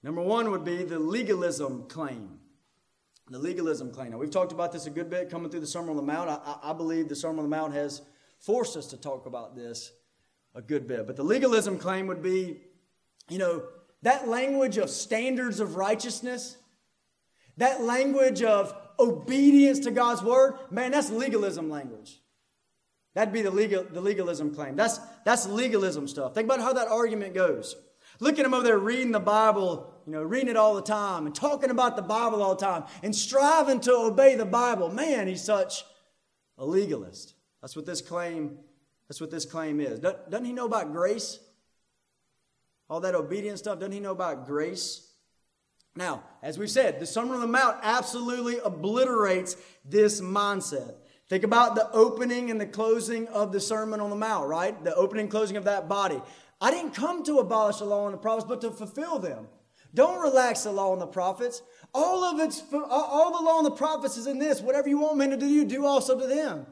number 0.03 0.23
one 0.23 0.51
would 0.51 0.65
be 0.65 0.83
the 0.83 0.99
legalism 0.99 1.85
claim 1.89 2.41
the 3.31 3.39
legalism 3.39 3.93
claim. 3.93 4.11
Now, 4.11 4.19
we've 4.19 4.31
talked 4.31 4.53
about 4.53 4.73
this 4.73 4.87
a 4.87 4.91
good 4.91 5.09
bit 5.09 5.31
coming 5.31 5.51
through 5.51 5.61
the 5.61 5.67
Sermon 5.67 5.91
on 5.91 5.97
the 5.97 6.03
Mount. 6.03 6.29
I, 6.29 6.57
I, 6.65 6.73
believe 6.73 7.09
the 7.09 7.15
Sermon 7.15 7.39
on 7.39 7.45
the 7.45 7.57
Mount 7.57 7.73
has 7.73 8.03
forced 8.41 8.77
us 8.77 8.87
to 8.89 8.97
talk 8.97 9.27
about 9.27 9.55
this 9.55 9.93
a 10.55 10.61
good 10.61 10.89
bit. 10.89 11.07
But 11.07 11.15
the 11.15 11.23
legalism 11.23 11.79
claim 11.79 12.09
would 12.09 12.23
be, 12.23 12.61
you 13.29 13.39
know, 13.39 13.63
that 14.03 14.27
language 14.27 14.79
of 14.79 14.91
standards 14.91 15.61
of 15.61 15.77
righteousness, 15.77 16.57
that 17.57 17.83
language 17.83 18.43
of 18.43 18.75
obedience 19.01 19.81
to 19.81 19.91
God's 19.91 20.23
word, 20.23 20.55
man, 20.71 20.93
that's 20.93 21.11
legalism 21.11 21.71
language. 21.71 22.21
That'd 23.15 23.35
be 23.35 23.43
the, 23.43 23.51
legal, 23.51 23.85
the 23.85 24.01
legalism 24.01 24.55
claim. 24.55 24.77
That's, 24.77 24.99
that's 25.25 25.47
legalism 25.47 26.07
stuff. 26.07 26.35
Think 26.35 26.47
about 26.47 26.61
how 26.61 26.73
that 26.75 26.89
argument 26.89 27.35
goes. 27.35 27.75
Look 28.21 28.39
at 28.39 28.45
him 28.45 28.55
over 28.55 28.63
there 28.63 28.79
reading 28.79 29.13
the 29.13 29.21
Bible 29.21 29.91
you 30.11 30.17
know, 30.17 30.23
reading 30.25 30.49
it 30.49 30.57
all 30.57 30.75
the 30.75 30.83
time 30.83 31.27
and 31.27 31.35
talking 31.35 31.71
about 31.71 31.95
the 31.95 32.03
Bible 32.03 32.43
all 32.43 32.57
the 32.57 32.67
time 32.67 32.83
and 33.03 33.15
striving 33.15 33.79
to 33.81 33.93
obey 33.93 34.35
the 34.35 34.45
Bible. 34.45 34.89
Man, 34.89 35.29
he's 35.29 35.45
such 35.45 35.85
a 36.59 36.67
legalist. 36.67 37.35
That's 37.61 37.77
what 37.77 37.87
this 37.87 38.01
claim, 38.01 38.59
that's 39.09 39.21
what 39.21 39.31
this 39.31 39.45
claim 39.45 39.81
is. 39.81 40.01
Doesn't 40.01 40.45
he 40.45 40.53
know 40.53 40.67
about 40.67 40.93
grace? 40.93 41.39
All 42.89 42.99
that 43.01 43.15
obedience 43.15 43.61
stuff, 43.61 43.79
doesn't 43.79 43.93
he 43.93 44.01
know 44.01 44.11
about 44.11 44.47
grace? 44.47 45.10
Now, 45.97 46.23
as 46.43 46.59
we've 46.59 46.71
said, 46.71 47.01
the 47.01 47.07
Sermon 47.07 47.35
on 47.35 47.41
the 47.41 47.47
Mount 47.47 47.79
absolutely 47.83 48.59
obliterates 48.59 49.57
this 49.85 50.21
mindset. 50.21 50.95
Think 51.29 51.45
about 51.45 51.75
the 51.75 51.91
opening 51.93 52.51
and 52.51 52.61
the 52.61 52.67
closing 52.67 53.29
of 53.29 53.53
the 53.53 53.61
Sermon 53.61 54.01
on 54.01 54.11
the 54.11 54.17
Mount, 54.17 54.49
right? 54.49 54.83
The 54.83 54.95
opening 54.95 55.23
and 55.23 55.31
closing 55.31 55.57
of 55.57 55.65
that 55.65 55.89
body. 55.89 56.21
I 56.61 56.71
didn't 56.71 56.93
come 56.93 57.25
to 57.25 57.39
abolish 57.39 57.79
the 57.79 57.85
law 57.85 58.07
and 58.07 58.15
the 58.15 58.19
prophets, 58.19 58.47
but 58.49 58.61
to 58.63 58.71
fulfill 58.71 59.19
them. 59.19 59.49
Don't 59.95 60.21
relax 60.21 60.65
the 60.65 60.73
law 60.73 60.93
and 60.93 61.01
the 61.01 61.07
prophets. 61.07 61.63
All 61.93 62.23
of 62.25 62.39
it's 62.39 62.63
all 62.73 63.37
the 63.37 63.45
law 63.45 63.59
and 63.59 63.67
the 63.67 63.73
prophets 63.73 64.17
is 64.17 64.27
in 64.27 64.39
this. 64.39 64.61
Whatever 64.61 64.89
you 64.89 64.99
want 64.99 65.17
men 65.17 65.31
to 65.31 65.37
do, 65.37 65.47
you 65.47 65.65
do 65.65 65.85
also 65.85 66.19
to 66.19 66.27
them. 66.27 66.67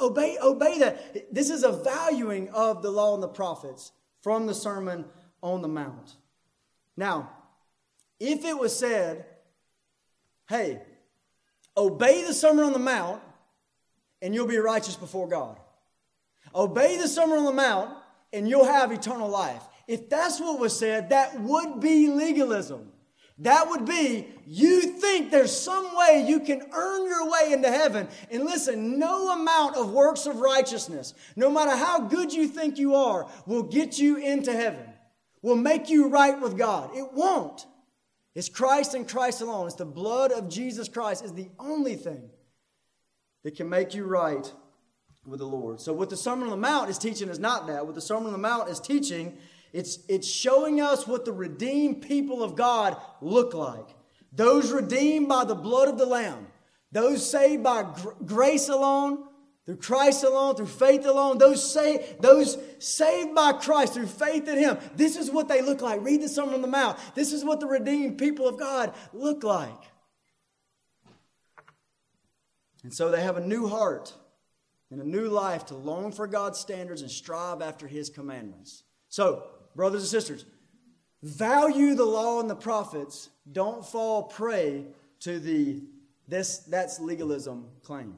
Obey, 0.00 0.38
obey 0.42 0.78
that. 0.78 1.34
This 1.34 1.50
is 1.50 1.64
a 1.64 1.72
valuing 1.72 2.48
of 2.50 2.82
the 2.82 2.90
law 2.90 3.14
and 3.14 3.22
the 3.22 3.28
prophets 3.28 3.92
from 4.22 4.46
the 4.46 4.54
Sermon 4.54 5.04
on 5.42 5.60
the 5.60 5.68
Mount. 5.68 6.16
Now, 6.96 7.30
if 8.22 8.44
it 8.44 8.56
was 8.56 8.74
said, 8.74 9.26
hey, 10.48 10.80
obey 11.76 12.22
the 12.22 12.32
Sermon 12.32 12.64
on 12.64 12.72
the 12.72 12.78
Mount 12.78 13.20
and 14.22 14.32
you'll 14.32 14.46
be 14.46 14.58
righteous 14.58 14.94
before 14.94 15.26
God. 15.26 15.58
Obey 16.54 16.98
the 16.98 17.08
Sermon 17.08 17.38
on 17.38 17.44
the 17.44 17.52
Mount 17.52 17.90
and 18.32 18.48
you'll 18.48 18.64
have 18.64 18.92
eternal 18.92 19.28
life. 19.28 19.62
If 19.88 20.08
that's 20.08 20.40
what 20.40 20.60
was 20.60 20.78
said, 20.78 21.10
that 21.10 21.40
would 21.40 21.80
be 21.80 22.06
legalism. 22.06 22.92
That 23.38 23.68
would 23.68 23.86
be 23.86 24.28
you 24.46 24.82
think 24.82 25.32
there's 25.32 25.54
some 25.54 25.96
way 25.96 26.24
you 26.28 26.38
can 26.38 26.62
earn 26.72 27.06
your 27.08 27.28
way 27.28 27.52
into 27.52 27.72
heaven. 27.72 28.06
And 28.30 28.44
listen, 28.44 29.00
no 29.00 29.32
amount 29.32 29.74
of 29.76 29.90
works 29.90 30.26
of 30.26 30.36
righteousness, 30.36 31.14
no 31.34 31.50
matter 31.50 31.74
how 31.74 32.02
good 32.02 32.32
you 32.32 32.46
think 32.46 32.78
you 32.78 32.94
are, 32.94 33.26
will 33.46 33.64
get 33.64 33.98
you 33.98 34.16
into 34.16 34.52
heaven, 34.52 34.86
will 35.42 35.56
make 35.56 35.90
you 35.90 36.08
right 36.08 36.40
with 36.40 36.56
God. 36.56 36.90
It 36.94 37.12
won't. 37.12 37.66
It's 38.34 38.48
Christ 38.48 38.94
and 38.94 39.08
Christ 39.08 39.40
alone. 39.42 39.66
It's 39.66 39.76
the 39.76 39.84
blood 39.84 40.32
of 40.32 40.48
Jesus 40.48 40.88
Christ 40.88 41.24
is 41.24 41.34
the 41.34 41.50
only 41.58 41.96
thing 41.96 42.30
that 43.44 43.56
can 43.56 43.68
make 43.68 43.94
you 43.94 44.04
right 44.04 44.50
with 45.26 45.40
the 45.40 45.46
Lord. 45.46 45.80
So 45.80 45.92
what 45.92 46.10
the 46.10 46.16
Sermon 46.16 46.44
on 46.44 46.50
the 46.50 46.56
Mount 46.56 46.90
is 46.90 46.98
teaching 46.98 47.28
is 47.28 47.38
not 47.38 47.66
that. 47.66 47.84
What 47.84 47.94
the 47.94 48.00
Sermon 48.00 48.26
on 48.26 48.32
the 48.32 48.38
Mount 48.38 48.68
is 48.68 48.80
teaching, 48.80 49.36
it's, 49.72 49.98
it's 50.08 50.28
showing 50.28 50.80
us 50.80 51.06
what 51.06 51.24
the 51.24 51.32
redeemed 51.32 52.02
people 52.02 52.42
of 52.42 52.56
God 52.56 52.96
look 53.20 53.54
like. 53.54 53.88
Those 54.32 54.72
redeemed 54.72 55.28
by 55.28 55.44
the 55.44 55.54
blood 55.54 55.88
of 55.88 55.98
the 55.98 56.06
Lamb. 56.06 56.46
Those 56.90 57.28
saved 57.28 57.62
by 57.62 57.82
gr- 57.82 58.10
grace 58.24 58.68
alone, 58.68 59.24
through 59.64 59.76
Christ 59.76 60.24
alone, 60.24 60.56
through 60.56 60.66
faith 60.66 61.06
alone, 61.06 61.38
those, 61.38 61.76
those 62.20 62.58
saved 62.78 63.34
by 63.34 63.52
Christ 63.52 63.94
through 63.94 64.06
faith 64.06 64.48
in 64.48 64.58
Him, 64.58 64.78
this 64.96 65.16
is 65.16 65.30
what 65.30 65.48
they 65.48 65.62
look 65.62 65.80
like. 65.80 66.02
Read 66.02 66.20
the 66.20 66.28
Sermon 66.28 66.54
on 66.54 66.62
the 66.62 66.68
Mount. 66.68 66.98
This 67.14 67.32
is 67.32 67.44
what 67.44 67.60
the 67.60 67.66
redeemed 67.66 68.18
people 68.18 68.48
of 68.48 68.58
God 68.58 68.92
look 69.12 69.44
like. 69.44 69.70
And 72.82 72.92
so 72.92 73.10
they 73.10 73.22
have 73.22 73.36
a 73.36 73.46
new 73.46 73.68
heart 73.68 74.12
and 74.90 75.00
a 75.00 75.08
new 75.08 75.28
life 75.28 75.66
to 75.66 75.74
long 75.74 76.10
for 76.10 76.26
God's 76.26 76.58
standards 76.58 77.02
and 77.02 77.10
strive 77.10 77.62
after 77.62 77.86
His 77.86 78.10
commandments. 78.10 78.82
So, 79.08 79.44
brothers 79.76 80.02
and 80.02 80.10
sisters, 80.10 80.44
value 81.22 81.94
the 81.94 82.04
law 82.04 82.40
and 82.40 82.50
the 82.50 82.56
prophets. 82.56 83.30
Don't 83.50 83.86
fall 83.86 84.24
prey 84.24 84.86
to 85.20 85.38
the 85.38 85.82
this 86.28 86.58
that's 86.58 86.98
legalism 86.98 87.66
claim. 87.82 88.14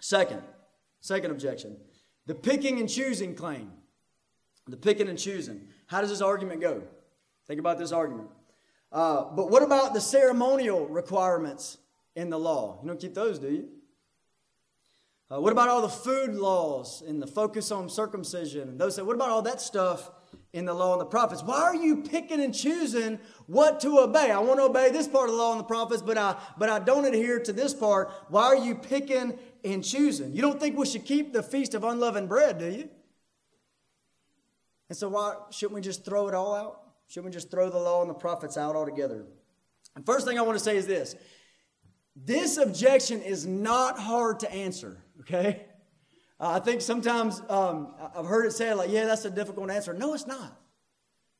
Second, 0.00 0.42
second 1.00 1.30
objection, 1.30 1.76
the 2.26 2.34
picking 2.34 2.78
and 2.80 2.88
choosing 2.88 3.34
claim. 3.34 3.70
The 4.66 4.76
picking 4.76 5.08
and 5.08 5.18
choosing. 5.18 5.68
How 5.86 6.00
does 6.00 6.10
this 6.10 6.20
argument 6.20 6.60
go? 6.60 6.82
Think 7.46 7.60
about 7.60 7.78
this 7.78 7.92
argument. 7.92 8.28
Uh, 8.92 9.24
but 9.24 9.50
what 9.50 9.62
about 9.62 9.94
the 9.94 10.00
ceremonial 10.00 10.86
requirements 10.86 11.78
in 12.14 12.30
the 12.30 12.38
law? 12.38 12.78
You 12.82 12.88
don't 12.88 13.00
keep 13.00 13.14
those, 13.14 13.38
do 13.38 13.48
you? 13.48 13.68
Uh, 15.32 15.40
what 15.40 15.52
about 15.52 15.68
all 15.68 15.82
the 15.82 15.88
food 15.88 16.34
laws 16.34 17.02
and 17.06 17.22
the 17.22 17.26
focus 17.26 17.70
on 17.70 17.88
circumcision 17.88 18.68
and 18.68 18.80
those? 18.80 19.00
What 19.00 19.14
about 19.14 19.30
all 19.30 19.42
that 19.42 19.60
stuff 19.60 20.10
in 20.52 20.64
the 20.64 20.74
law 20.74 20.92
and 20.92 21.00
the 21.00 21.06
prophets? 21.06 21.42
Why 21.42 21.60
are 21.60 21.74
you 21.74 22.02
picking 22.02 22.40
and 22.40 22.54
choosing 22.54 23.18
what 23.46 23.80
to 23.80 24.00
obey? 24.00 24.30
I 24.30 24.38
want 24.38 24.58
to 24.58 24.64
obey 24.64 24.90
this 24.90 25.06
part 25.06 25.28
of 25.28 25.36
the 25.36 25.40
law 25.40 25.52
and 25.52 25.60
the 25.60 25.64
prophets, 25.64 26.02
but 26.02 26.18
I 26.18 26.36
but 26.58 26.68
I 26.68 26.78
don't 26.78 27.04
adhere 27.04 27.40
to 27.40 27.52
this 27.52 27.74
part. 27.74 28.10
Why 28.28 28.44
are 28.44 28.56
you 28.56 28.74
picking 28.74 29.38
and 29.64 29.84
choosing? 29.84 30.32
You 30.32 30.42
don't 30.42 30.58
think 30.58 30.76
we 30.76 30.86
should 30.86 31.04
keep 31.04 31.32
the 31.32 31.42
feast 31.42 31.74
of 31.74 31.84
unleavened 31.84 32.28
bread, 32.28 32.58
do 32.58 32.68
you? 32.70 32.88
And 34.88 34.98
so 34.98 35.08
why 35.08 35.36
shouldn't 35.50 35.76
we 35.76 35.80
just 35.80 36.04
throw 36.04 36.28
it 36.28 36.34
all 36.34 36.54
out? 36.54 36.80
Shouldn't 37.08 37.26
we 37.26 37.32
just 37.32 37.50
throw 37.50 37.70
the 37.70 37.78
law 37.78 38.02
and 38.02 38.10
the 38.10 38.14
prophets 38.14 38.56
out 38.56 38.76
altogether? 38.76 39.24
And 39.94 40.04
first 40.04 40.26
thing 40.26 40.38
I 40.38 40.42
want 40.42 40.58
to 40.58 40.64
say 40.64 40.76
is 40.76 40.86
this. 40.86 41.14
This 42.16 42.56
objection 42.56 43.22
is 43.22 43.46
not 43.46 43.98
hard 43.98 44.40
to 44.40 44.52
answer, 44.52 45.02
okay? 45.20 45.66
Uh, 46.40 46.52
I 46.52 46.58
think 46.60 46.80
sometimes 46.80 47.42
um, 47.48 47.94
I've 48.16 48.26
heard 48.26 48.46
it 48.46 48.52
said, 48.52 48.76
like, 48.76 48.90
yeah, 48.90 49.04
that's 49.04 49.24
a 49.26 49.30
difficult 49.30 49.70
answer. 49.70 49.92
No, 49.92 50.14
it's 50.14 50.26
not. 50.26 50.58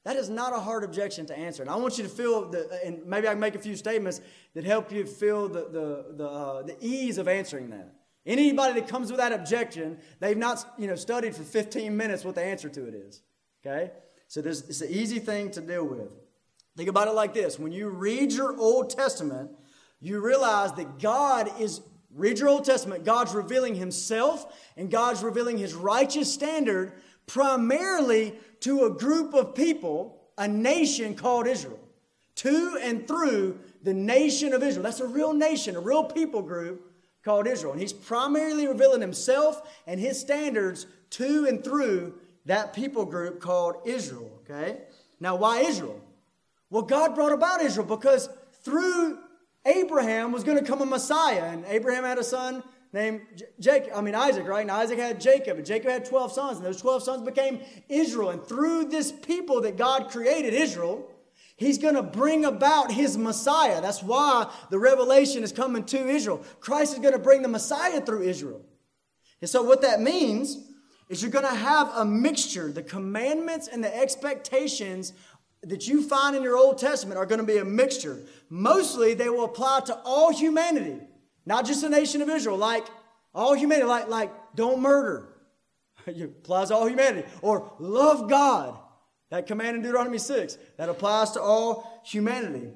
That 0.05 0.17
is 0.17 0.31
not 0.31 0.55
a 0.55 0.61
hard 0.61 0.85
objection 0.85 1.27
to 1.27 1.39
answer. 1.39 1.63
And 1.63 1.71
I 1.71 1.77
want 1.77 1.99
you 1.99 2.05
to 2.05 2.11
feel, 2.11 2.49
the, 2.51 2.81
and 2.85 3.05
maybe 3.07 3.29
I 3.29 3.33
can 3.33 3.41
make 3.41 3.55
a 3.55 3.59
few 3.59 3.77
statements 3.77 4.21
that 4.55 4.65
help 4.65 4.93
you 4.93 5.05
feel 5.05 5.49
the, 5.49 5.69
the, 5.71 6.15
the, 6.17 6.29
uh, 6.29 6.63
the 6.63 6.77
ease 6.81 7.19
of 7.19 7.29
answering 7.29 7.71
that. 7.71 7.95
Anybody 8.27 8.81
that 8.81 8.89
comes 8.89 9.11
with 9.11 9.19
that 9.19 9.33
objection, 9.33 9.99
they've 10.21 10.37
not 10.37 10.65
you 10.79 10.87
know, 10.87 10.95
studied 10.95 11.35
for 11.35 11.43
15 11.43 11.97
minutes 11.97 12.25
what 12.25 12.35
the 12.35 12.43
answer 12.43 12.69
to 12.69 12.87
it 12.87 12.95
is. 12.95 13.23
Okay? 13.65 13.91
So 14.29 14.41
this, 14.41 14.69
it's 14.69 14.81
an 14.81 14.91
easy 14.91 15.19
thing 15.19 15.51
to 15.53 15.61
deal 15.61 15.85
with. 15.85 16.13
Think 16.77 16.89
about 16.89 17.09
it 17.09 17.13
like 17.13 17.35
this 17.35 17.59
when 17.59 17.73
you 17.73 17.89
read 17.89 18.33
your 18.33 18.59
Old 18.59 18.91
Testament, 18.91 19.51
you 20.01 20.21
realize 20.21 20.73
that 20.75 20.99
God 20.99 21.51
is, 21.61 21.81
read 22.15 22.39
your 22.39 22.49
Old 22.49 22.65
Testament, 22.65 23.05
God's 23.05 23.35
revealing 23.35 23.75
Himself 23.75 24.55
and 24.77 24.91
God's 24.91 25.23
revealing 25.23 25.59
His 25.59 25.75
righteous 25.75 26.33
standard 26.33 26.93
primarily 27.27 28.35
to 28.61 28.85
a 28.85 28.91
group 28.91 29.35
of 29.35 29.55
people, 29.55 30.21
a 30.37 30.49
nation 30.49 31.15
called 31.15 31.47
Israel. 31.47 31.79
To 32.37 32.79
and 32.81 33.07
through 33.07 33.59
the 33.83 33.95
nation 33.95 34.53
of 34.53 34.63
Israel. 34.63 34.83
That's 34.83 35.01
a 35.01 35.07
real 35.07 35.33
nation, 35.33 35.77
a 35.77 35.81
real 35.81 36.05
people 36.05 36.43
group 36.43 36.91
called 37.23 37.47
Israel. 37.47 37.73
And 37.73 37.81
he's 37.81 37.93
primarily 37.93 38.67
revealing 38.67 39.01
himself 39.01 39.63
and 39.87 40.01
his 40.01 40.19
standards 40.19 40.87
to 41.11 41.47
and 41.47 41.63
through 41.63 42.15
that 42.47 42.73
people 42.73 43.05
group 43.05 43.41
called 43.41 43.77
Israel. 43.85 44.31
Okay? 44.45 44.79
Now, 45.21 45.37
why 45.37 45.61
Israel? 45.61 46.01
Well, 46.71 46.83
God 46.83 47.15
brought 47.15 47.33
about 47.33 47.61
Israel 47.61 47.87
because 47.87 48.29
through 48.63 49.19
Abraham 49.65 50.33
was 50.33 50.45
going 50.45 50.59
to 50.59 50.65
come 50.65 50.81
a 50.81 50.87
Messiah, 50.87 51.45
and 51.45 51.65
Abraham 51.67 52.05
had 52.05 52.19
a 52.19 52.25
son 52.25 52.63
named 52.93 53.21
Jacob. 53.59 53.93
I 53.95 54.01
mean 54.01 54.15
Isaac, 54.15 54.47
right? 54.47 54.63
And 54.63 54.71
Isaac 54.71 54.99
had 54.99 55.21
Jacob, 55.21 55.59
and 55.59 55.67
Jacob 55.67 55.91
had 55.91 56.05
twelve 56.05 56.33
sons, 56.33 56.57
and 56.57 56.67
those 56.67 56.81
twelve 56.81 57.03
sons 57.03 57.23
became 57.23 57.61
Israel. 57.89 58.31
And 58.31 58.43
through 58.43 58.87
this 58.87 59.13
people 59.13 59.61
that 59.63 59.77
God 59.77 60.11
created, 60.11 60.55
Israel, 60.55 61.11
He's 61.61 61.77
going 61.77 61.95
to 61.95 62.03
bring 62.03 62.47
about 62.47 62.91
his 62.91 63.19
Messiah. 63.19 63.83
That's 63.83 64.03
why 64.03 64.51
the 64.71 64.79
revelation 64.79 65.43
is 65.43 65.53
coming 65.53 65.85
to 65.85 66.09
Israel. 66.09 66.43
Christ 66.59 66.95
is 66.95 67.01
going 67.01 67.13
to 67.13 67.19
bring 67.19 67.43
the 67.43 67.49
Messiah 67.49 68.01
through 68.01 68.23
Israel. 68.23 68.63
And 69.43 69.51
so, 69.51 69.63
what 69.63 69.83
that 69.83 70.01
means 70.01 70.57
is 71.11 71.21
you're 71.21 71.31
going 71.31 71.45
to 71.45 71.55
have 71.55 71.91
a 71.95 72.05
mixture. 72.07 72.73
The 72.73 72.83
commandments 72.83 73.69
and 73.69 73.85
the 73.85 73.95
expectations 73.95 75.13
that 75.63 75.87
you 75.87 76.03
find 76.03 76.35
in 76.35 76.43
your 76.43 76.57
Old 76.57 76.79
Testament 76.79 77.19
are 77.19 77.27
going 77.27 77.41
to 77.41 77.47
be 77.47 77.59
a 77.59 77.65
mixture. 77.65 78.19
Mostly, 78.49 79.15
they 79.15 79.29
will 79.29 79.45
apply 79.45 79.81
to 79.87 79.99
all 80.05 80.33
humanity, 80.33 80.99
not 81.45 81.67
just 81.67 81.83
the 81.83 81.89
nation 81.89 82.23
of 82.23 82.29
Israel, 82.29 82.57
like 82.57 82.87
all 83.35 83.55
humanity, 83.55 83.87
like, 83.87 84.09
like 84.09 84.33
don't 84.55 84.81
murder. 84.81 85.29
it 86.07 86.23
applies 86.23 86.69
to 86.69 86.75
all 86.75 86.87
humanity. 86.87 87.29
Or 87.43 87.73
love 87.79 88.29
God 88.29 88.79
that 89.31 89.47
command 89.47 89.77
in 89.77 89.83
Deuteronomy 89.83 90.19
6, 90.19 90.59
that 90.77 90.89
applies 90.89 91.33
to 91.33 91.41
all 91.41 92.03
humanity. 92.05 92.73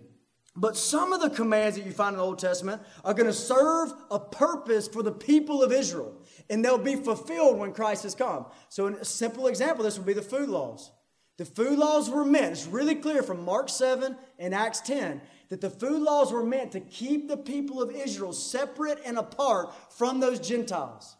But 0.57 0.77
some 0.77 1.12
of 1.12 1.20
the 1.20 1.31
commands 1.31 1.77
that 1.77 1.85
you 1.85 1.90
find 1.90 2.14
in 2.14 2.18
the 2.18 2.25
Old 2.25 2.38
Testament 2.38 2.81
are 3.05 3.12
going 3.12 3.27
to 3.27 3.33
serve 3.33 3.92
a 4.11 4.20
purpose 4.20 4.87
for 4.87 5.03
the 5.03 5.11
people 5.11 5.64
of 5.64 5.73
Israel, 5.73 6.16
and 6.49 6.64
they'll 6.64 6.79
be 6.79 6.94
fulfilled 6.94 7.59
when 7.59 7.73
Christ 7.73 8.05
has 8.05 8.14
come. 8.14 8.47
So, 8.68 8.87
a 8.87 9.05
simple 9.05 9.49
example, 9.49 9.83
this 9.83 9.97
would 9.99 10.07
be 10.07 10.12
the 10.12 10.23
food 10.23 10.49
laws. 10.49 10.92
The 11.37 11.44
food 11.44 11.79
laws 11.79 12.09
were 12.09 12.25
meant, 12.25 12.53
it's 12.53 12.66
really 12.66 12.94
clear 12.94 13.23
from 13.23 13.44
Mark 13.44 13.68
7 13.68 14.16
and 14.38 14.55
Acts 14.55 14.81
10, 14.83 15.20
that 15.49 15.61
the 15.61 15.70
food 15.70 16.01
laws 16.01 16.33
were 16.33 16.44
meant 16.44 16.73
to 16.73 16.81
keep 16.81 17.29
the 17.29 17.37
people 17.37 17.83
of 17.83 17.90
Israel 17.90 18.33
separate 18.33 18.99
and 19.05 19.18
apart 19.18 19.75
from 19.92 20.20
those 20.20 20.38
Gentiles 20.38 21.16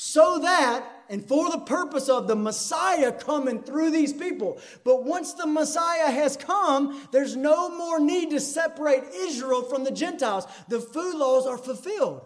so 0.00 0.38
that 0.38 0.88
and 1.08 1.26
for 1.26 1.50
the 1.50 1.58
purpose 1.58 2.08
of 2.08 2.28
the 2.28 2.36
Messiah 2.36 3.10
coming 3.10 3.60
through 3.60 3.90
these 3.90 4.12
people. 4.12 4.60
But 4.84 5.02
once 5.02 5.32
the 5.32 5.46
Messiah 5.46 6.08
has 6.08 6.36
come, 6.36 7.08
there's 7.10 7.34
no 7.34 7.76
more 7.76 7.98
need 7.98 8.30
to 8.30 8.38
separate 8.38 9.02
Israel 9.12 9.62
from 9.62 9.82
the 9.82 9.90
Gentiles. 9.90 10.46
The 10.68 10.78
food 10.78 11.16
laws 11.16 11.48
are 11.48 11.58
fulfilled. 11.58 12.22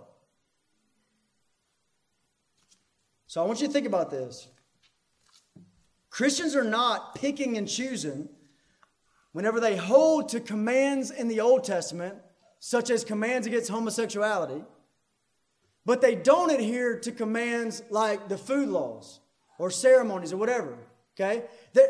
So 3.27 3.43
I 3.43 3.47
want 3.47 3.63
you 3.63 3.69
to 3.69 3.73
think 3.73 3.87
about 3.87 4.11
this. 4.11 4.49
Christians 6.13 6.55
are 6.55 6.63
not 6.63 7.17
picking 7.17 7.57
and 7.57 7.67
choosing 7.67 8.29
whenever 9.33 9.59
they 9.59 9.77
hold 9.77 10.29
to 10.29 10.39
commands 10.39 11.11
in 11.11 11.27
the 11.27 11.41
Old 11.41 11.65
Testament, 11.65 12.15
such 12.61 12.89
as 12.89 13.03
commands 13.03 13.49
against 13.49 13.69
homosexuality 13.69 14.63
but 15.85 16.01
they 16.01 16.15
don't 16.15 16.51
adhere 16.51 16.99
to 17.01 17.13
commands 17.13 17.83
like 17.91 18.29
the 18.29 18.39
food 18.39 18.69
laws 18.69 19.21
or 19.59 19.71
ceremonies 19.71 20.33
or 20.33 20.37
whatever. 20.37 20.79
Okay? 21.15 21.45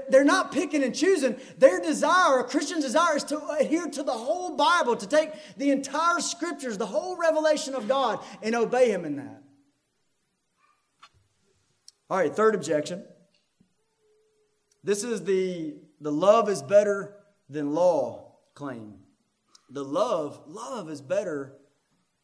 They're 0.08 0.24
not 0.24 0.50
picking 0.50 0.82
and 0.82 0.94
choosing. 0.94 1.36
Their 1.58 1.80
desire, 1.80 2.40
a 2.40 2.44
Christian's 2.44 2.84
desire, 2.84 3.16
is 3.16 3.24
to 3.24 3.40
adhere 3.60 3.86
to 3.86 4.02
the 4.02 4.12
whole 4.12 4.56
Bible, 4.56 4.96
to 4.96 5.06
take 5.06 5.30
the 5.56 5.70
entire 5.70 6.20
scriptures, 6.20 6.76
the 6.76 6.86
whole 6.86 7.16
revelation 7.16 7.74
of 7.74 7.86
God, 7.86 8.18
and 8.42 8.54
obey 8.54 8.90
Him 8.90 9.04
in 9.04 9.16
that. 9.16 9.42
All 12.10 12.18
right, 12.18 12.34
third 12.34 12.54
objection. 12.54 13.04
This 14.84 15.04
is 15.04 15.24
the, 15.24 15.74
the 16.00 16.12
love 16.12 16.48
is 16.48 16.62
better 16.62 17.16
than 17.48 17.74
law 17.74 18.32
claim. 18.54 18.94
The 19.70 19.84
love, 19.84 20.40
love 20.46 20.90
is 20.90 21.00
better 21.00 21.54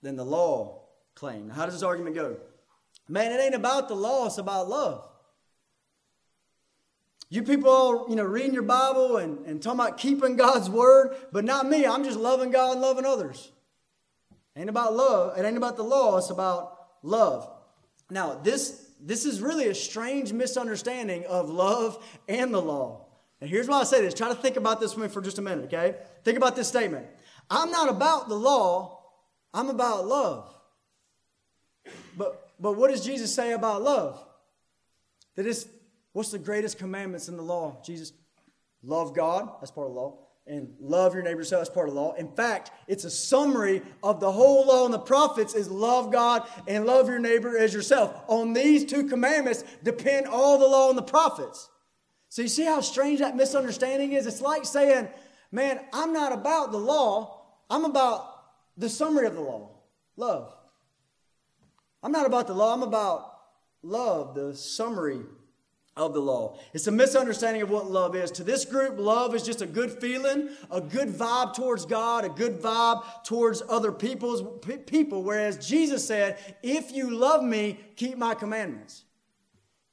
than 0.03 0.17
the 0.17 0.25
law 0.25 0.83
claim. 1.15 1.49
How 1.49 1.65
does 1.65 1.75
this 1.75 1.83
argument 1.83 2.15
go? 2.15 2.37
Man, 3.09 3.33
it 3.33 3.41
ain't 3.41 3.55
about 3.55 3.89
the 3.89 3.95
law, 3.95 4.27
it's 4.27 4.39
about 4.39 4.69
love. 4.69 5.09
You 7.31 7.43
people 7.43 7.71
all, 7.71 8.07
you 8.09 8.17
know, 8.17 8.25
reading 8.25 8.55
your 8.55 8.63
Bible 8.63 9.19
and, 9.19 9.45
and 9.47 9.63
talking 9.63 9.81
about 9.81 9.99
keeping 9.99 10.37
God's 10.37 10.71
word, 10.71 11.15
but 11.31 11.45
not 11.45 11.69
me. 11.69 11.85
I'm 11.85 12.03
just 12.03 12.19
loving 12.19 12.51
God 12.51 12.73
and 12.73 12.81
loving 12.81 13.05
others. 13.05 13.53
ain't 14.57 14.71
about 14.71 14.95
love. 14.95 15.39
It 15.39 15.45
ain't 15.45 15.59
about 15.59 15.77
the 15.77 15.83
law, 15.83 16.17
it's 16.17 16.31
about 16.31 16.87
love. 17.03 17.51
Now, 18.11 18.35
this 18.35 18.88
this 19.01 19.25
is 19.25 19.41
really 19.41 19.69
a 19.69 19.75
strange 19.75 20.33
misunderstanding 20.33 21.25
of 21.27 21.49
love 21.51 22.05
and 22.29 22.53
the 22.53 22.61
law. 22.61 23.07
And 23.41 23.49
here's 23.49 23.69
why 23.69 23.81
I 23.81 23.85
say 23.85 24.01
this. 24.01 24.15
Try 24.15 24.29
to 24.29 24.35
think 24.35 24.57
about 24.57 24.81
this 24.81 24.95
for 24.95 25.21
just 25.21 25.39
a 25.39 25.43
minute, 25.43 25.67
okay? 25.67 25.97
Think 26.25 26.37
about 26.37 26.57
this 26.57 26.69
statement. 26.69 27.07
I'm 27.51 27.71
not 27.71 27.89
about 27.89 28.29
the 28.29 28.35
law, 28.35 29.01
I'm 29.55 29.71
about 29.71 30.07
love. 30.07 30.53
But 32.17 32.51
but 32.61 32.73
what 32.77 32.91
does 32.91 33.05
Jesus 33.05 33.35
say 33.35 33.53
about 33.53 33.83
love? 33.83 34.23
That 35.37 35.47
is 35.47 35.69
what's 36.13 36.31
the 36.31 36.39
greatest 36.39 36.79
commandments 36.79 37.29
in 37.29 37.37
the 37.37 37.43
law? 37.43 37.81
Jesus 37.85 38.13
love 38.83 39.15
God, 39.15 39.49
that's 39.61 39.71
part 39.71 39.87
of 39.87 39.95
the 39.95 40.01
law, 40.01 40.19
and 40.49 40.75
love 40.81 41.15
your 41.15 41.23
neighbor 41.23 41.41
yourself, 41.41 41.61
that's 41.61 41.75
part 41.75 41.89
of 41.89 41.95
the 41.95 42.01
law. 42.01 42.15
In 42.15 42.29
fact, 42.29 42.71
it's 42.87 43.05
a 43.05 43.11
summary 43.11 43.83
of 44.03 44.19
the 44.19 44.33
whole 44.33 44.67
law 44.67 44.85
and 44.85 44.95
the 44.95 44.99
prophets 44.99 45.55
is 45.55 45.71
love 45.71 46.11
God 46.11 46.49
and 46.67 46.87
love 46.87 47.09
your 47.09 47.19
neighbor 47.19 47.57
as 47.57 47.75
yourself. 47.75 48.15
On 48.29 48.53
these 48.53 48.85
two 48.85 49.09
commandments 49.09 49.63
depend 49.83 50.27
all 50.27 50.59
the 50.59 50.67
law 50.67 50.89
and 50.89 50.99
the 50.99 51.03
prophets. 51.03 51.69
So 52.31 52.43
you 52.43 52.49
see 52.49 52.65
how 52.65 52.81
strange 52.81 53.21
that 53.21 53.37
misunderstanding 53.37 54.13
is? 54.13 54.27
It's 54.27 54.41
like 54.41 54.65
saying, 54.65 55.09
man, 55.53 55.81
I'm 55.93 56.13
not 56.13 56.33
about 56.33 56.73
the 56.73 56.79
law, 56.79 57.43
I'm 57.71 57.85
about 57.85 58.35
the 58.77 58.89
summary 58.89 59.27
of 59.27 59.35
the 59.35 59.41
law 59.41 59.71
love. 60.17 60.53
I'm 62.03 62.13
not 62.13 62.27
about 62.27 62.47
the 62.47 62.55
law, 62.55 62.75
I'm 62.75 62.83
about 62.83 63.39
love, 63.83 64.35
the 64.35 64.55
summary 64.55 65.21
of 65.99 66.15
the 66.15 66.21
law. 66.21 66.57
It's 66.73 66.87
a 66.87 66.93
misunderstanding 66.93 67.63
of 67.63 67.71
what 67.71 67.91
love 67.91 68.17
is. 68.17 68.31
To 68.33 68.45
this 68.45 68.65
group, 68.65 68.99
love 68.99 69.35
is 69.35 69.43
just 69.43 69.61
a 69.61 69.67
good 69.67 69.91
feeling, 69.91 70.49
a 70.71 70.81
good 70.81 71.09
vibe 71.09 71.55
towards 71.55 71.85
God, 71.85 72.25
a 72.25 72.29
good 72.29 72.61
vibe 72.61 73.03
towards 73.25 73.63
other 73.69 73.93
people's 73.93 74.43
people. 74.87 75.23
Whereas 75.23 75.67
Jesus 75.67 76.07
said, 76.07 76.39
"If 76.63 76.93
you 76.93 77.11
love 77.11 77.43
me, 77.43 77.81
keep 77.97 78.17
my 78.17 78.35
commandments." 78.35 79.05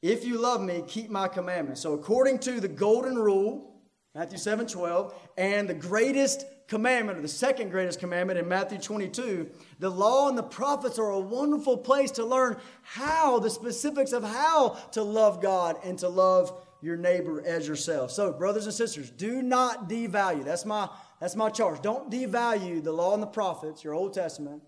If 0.02 0.24
you 0.24 0.38
love 0.38 0.62
me, 0.62 0.84
keep 0.88 1.10
my 1.10 1.28
commandments. 1.28 1.82
So 1.82 1.94
according 1.94 2.40
to 2.40 2.60
the 2.60 2.68
golden 2.68 3.18
rule, 3.18 3.75
Matthew 4.16 4.38
7 4.38 4.66
12, 4.66 5.14
and 5.38 5.68
the 5.68 5.74
greatest 5.74 6.46
commandment, 6.70 7.20
or 7.20 7.22
the 7.22 7.28
second 7.28 7.70
greatest 7.70 8.00
commandment 8.00 8.40
in 8.40 8.48
Matthew 8.48 8.78
22, 8.78 9.50
the 9.80 9.90
law 9.90 10.30
and 10.30 10.38
the 10.38 10.44
prophets 10.44 10.98
are 10.98 11.10
a 11.10 11.20
wonderful 11.20 11.78
place 11.78 12.12
to 12.12 12.24
learn 12.24 12.58
how, 12.82 13.40
the 13.40 13.50
specifics 13.50 14.14
of 14.14 14.24
how 14.24 14.70
to 14.94 15.04
love 15.04 15.42
God 15.42 15.78
and 15.84 16.00
to 16.00 16.08
love 16.08 16.58
your 16.82 16.96
neighbor 16.96 17.44
as 17.46 17.68
yourself. 17.68 18.10
So, 18.10 18.32
brothers 18.32 18.66
and 18.66 18.74
sisters, 18.74 19.10
do 19.10 19.42
not 19.42 19.90
devalue. 19.90 20.46
That's 20.46 20.66
my, 20.66 20.88
that's 21.20 21.36
my 21.36 21.50
charge. 21.50 21.82
Don't 21.82 22.10
devalue 22.10 22.82
the 22.82 22.94
law 22.94 23.14
and 23.14 23.22
the 23.22 23.28
prophets, 23.28 23.84
your 23.84 23.94
Old 23.94 24.14
Testament, 24.14 24.64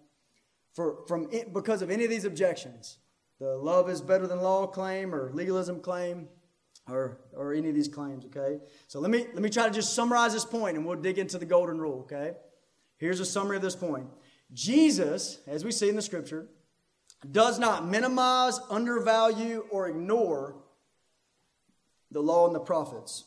for, 0.73 1.05
from 1.07 1.29
it, 1.31 1.53
because 1.53 1.81
of 1.81 1.89
any 1.89 2.03
of 2.03 2.09
these 2.09 2.25
objections. 2.25 2.97
The 3.39 3.55
love 3.55 3.89
is 3.89 4.01
better 4.01 4.27
than 4.27 4.41
law 4.41 4.67
claim 4.67 5.15
or 5.15 5.31
legalism 5.31 5.79
claim 5.79 6.27
or, 6.89 7.19
or 7.33 7.53
any 7.53 7.69
of 7.69 7.75
these 7.75 7.87
claims, 7.87 8.25
okay? 8.25 8.59
So 8.87 8.99
let 8.99 9.11
me, 9.11 9.25
let 9.33 9.41
me 9.41 9.49
try 9.49 9.67
to 9.67 9.73
just 9.73 9.93
summarize 9.93 10.33
this 10.33 10.45
point 10.45 10.77
and 10.77 10.85
we'll 10.85 10.99
dig 10.99 11.17
into 11.17 11.37
the 11.37 11.45
golden 11.45 11.79
rule, 11.79 12.01
okay? 12.01 12.33
Here's 12.97 13.19
a 13.19 13.25
summary 13.25 13.57
of 13.57 13.61
this 13.61 13.75
point 13.75 14.07
Jesus, 14.53 15.39
as 15.47 15.65
we 15.65 15.71
see 15.71 15.89
in 15.89 15.95
the 15.95 16.01
scripture, 16.01 16.47
does 17.31 17.59
not 17.59 17.87
minimize, 17.87 18.59
undervalue, 18.69 19.65
or 19.69 19.87
ignore 19.87 20.55
the 22.11 22.21
law 22.21 22.45
and 22.47 22.55
the 22.55 22.59
prophets. 22.59 23.25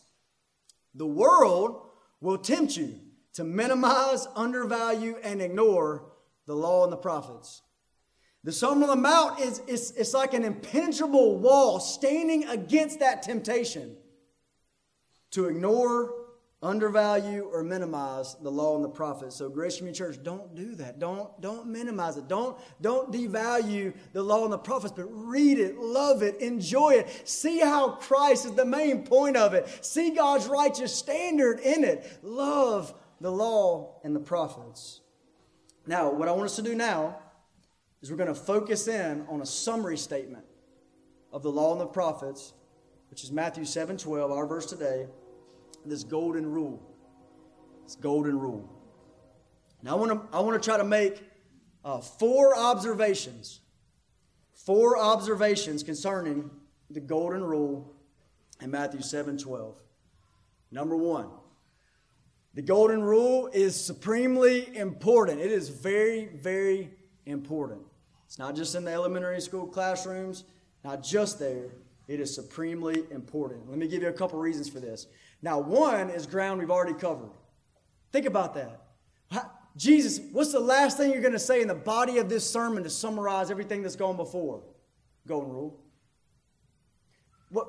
The 0.95 1.07
world 1.07 1.83
will 2.21 2.39
tempt 2.39 2.77
you 2.77 2.99
to 3.35 3.45
minimize, 3.45 4.27
undervalue, 4.35 5.17
and 5.23 5.41
ignore 5.41 6.07
the 6.47 6.55
law 6.55 6.85
and 6.85 6.93
the 6.93 6.97
prophets. 6.97 7.63
The 8.43 8.53
Sermon 8.53 8.85
on 8.85 8.89
the 8.89 8.97
Mount 8.97 9.41
is, 9.41 9.61
is 9.67 9.91
it's 9.93 10.15
like 10.15 10.33
an 10.33 10.45
impenetrable 10.45 11.39
wall 11.39 11.79
standing 11.79 12.49
against 12.49 13.01
that 13.01 13.23
temptation 13.23 13.97
to 15.33 15.47
ignore, 15.47 16.15
undervalue, 16.63 17.51
or 17.53 17.63
minimize 17.63 18.37
the 18.37 18.51
law 18.51 18.77
and 18.77 18.85
the 18.85 18.89
prophets. 18.89 19.37
So, 19.37 19.51
Grace 19.51 19.77
Community 19.77 19.99
Church, 19.99 20.23
don't 20.23 20.55
do 20.55 20.75
that. 20.77 20.99
Don't, 20.99 21.39
don't 21.43 21.67
minimize 21.67 22.17
it. 22.17 22.29
Don't, 22.29 22.59
don't 22.81 23.13
devalue 23.13 23.93
the 24.15 24.23
law 24.23 24.45
and 24.45 24.53
the 24.53 24.59
prophets, 24.59 24.95
but 24.97 25.07
read 25.11 25.59
it, 25.59 25.77
love 25.77 26.23
it, 26.23 26.41
enjoy 26.41 26.95
it. 26.95 27.29
See 27.29 27.61
how 27.61 27.91
Christ 27.91 28.47
is 28.47 28.53
the 28.53 28.65
main 28.65 29.05
point 29.05 29.37
of 29.37 29.53
it. 29.53 29.85
See 29.85 30.15
God's 30.15 30.47
righteous 30.47 30.95
standard 30.95 31.61
in 31.61 31.85
it. 31.85 32.21
Love 32.23 32.95
the 33.21 33.31
law 33.31 34.01
and 34.03 34.17
the 34.17 34.21
prophets. 34.21 35.01
Now, 35.87 36.11
what 36.11 36.27
I 36.27 36.33
want 36.33 36.45
us 36.45 36.57
to 36.57 36.63
do 36.63 36.75
now 36.75 37.19
is 38.03 38.11
we're 38.11 38.17
going 38.17 38.29
to 38.29 38.35
focus 38.35 38.89
in 38.89 39.27
on 39.29 39.43
a 39.43 39.47
summary 39.47 39.97
statement 39.97 40.45
of 41.33 41.43
the 41.43 41.51
law 41.51 41.73
and 41.73 41.81
the 41.81 41.87
prophets, 41.87 42.55
which 43.11 43.23
is 43.23 43.31
Matthew 43.31 43.65
7 43.65 43.97
12, 43.97 44.31
our 44.31 44.47
verse 44.47 44.67
today, 44.67 45.07
this 45.85 46.05
golden 46.05 46.51
rule. 46.51 46.83
This 47.85 47.97
golden 47.97 48.39
rule. 48.39 48.69
Now, 49.83 49.93
I 49.93 49.95
want 49.95 50.13
to, 50.13 50.37
I 50.37 50.41
want 50.41 50.61
to 50.61 50.67
try 50.67 50.77
to 50.77 50.85
make 50.85 51.23
uh, 51.85 52.01
four 52.01 52.57
observations, 52.57 53.61
four 54.55 54.99
observations 54.99 55.83
concerning 55.83 56.51
the 56.91 57.01
golden 57.01 57.43
rule 57.43 57.95
in 58.61 58.71
Matthew 58.71 59.03
7 59.03 59.39
12. 59.39 59.81
Number 60.71 60.97
one, 60.97 61.29
the 62.55 62.63
golden 62.63 63.03
rule 63.03 63.49
is 63.53 63.75
supremely 63.75 64.77
important. 64.77 65.41
It 65.41 65.51
is 65.51 65.69
very, 65.69 66.27
very 66.27 66.91
important. 67.27 67.83
It's 68.31 68.39
not 68.39 68.55
just 68.55 68.77
in 68.77 68.85
the 68.85 68.93
elementary 68.93 69.41
school 69.41 69.67
classrooms, 69.67 70.45
not 70.85 71.03
just 71.03 71.41
there. 71.41 71.71
It 72.07 72.21
is 72.21 72.33
supremely 72.33 73.03
important. 73.11 73.69
Let 73.69 73.77
me 73.77 73.89
give 73.89 74.03
you 74.03 74.09
a 74.09 74.13
couple 74.13 74.39
reasons 74.39 74.69
for 74.69 74.79
this. 74.79 75.09
Now, 75.43 75.59
one 75.59 76.11
is 76.11 76.29
ground 76.29 76.61
we've 76.61 76.71
already 76.71 76.95
covered. 76.95 77.33
Think 78.13 78.27
about 78.27 78.55
that. 78.55 78.83
Jesus, 79.77 80.21
what's 80.31 80.53
the 80.53 80.61
last 80.61 80.97
thing 80.97 81.11
you're 81.11 81.21
going 81.21 81.33
to 81.33 81.41
say 81.41 81.61
in 81.61 81.67
the 81.67 81.75
body 81.75 82.19
of 82.19 82.29
this 82.29 82.49
sermon 82.49 82.85
to 82.85 82.91
summarize 82.91 83.51
everything 83.51 83.83
that's 83.83 83.97
gone 83.97 84.17
before? 84.17 84.63
Golden 85.27 85.51
rule. 85.51 85.81
What, 87.49 87.67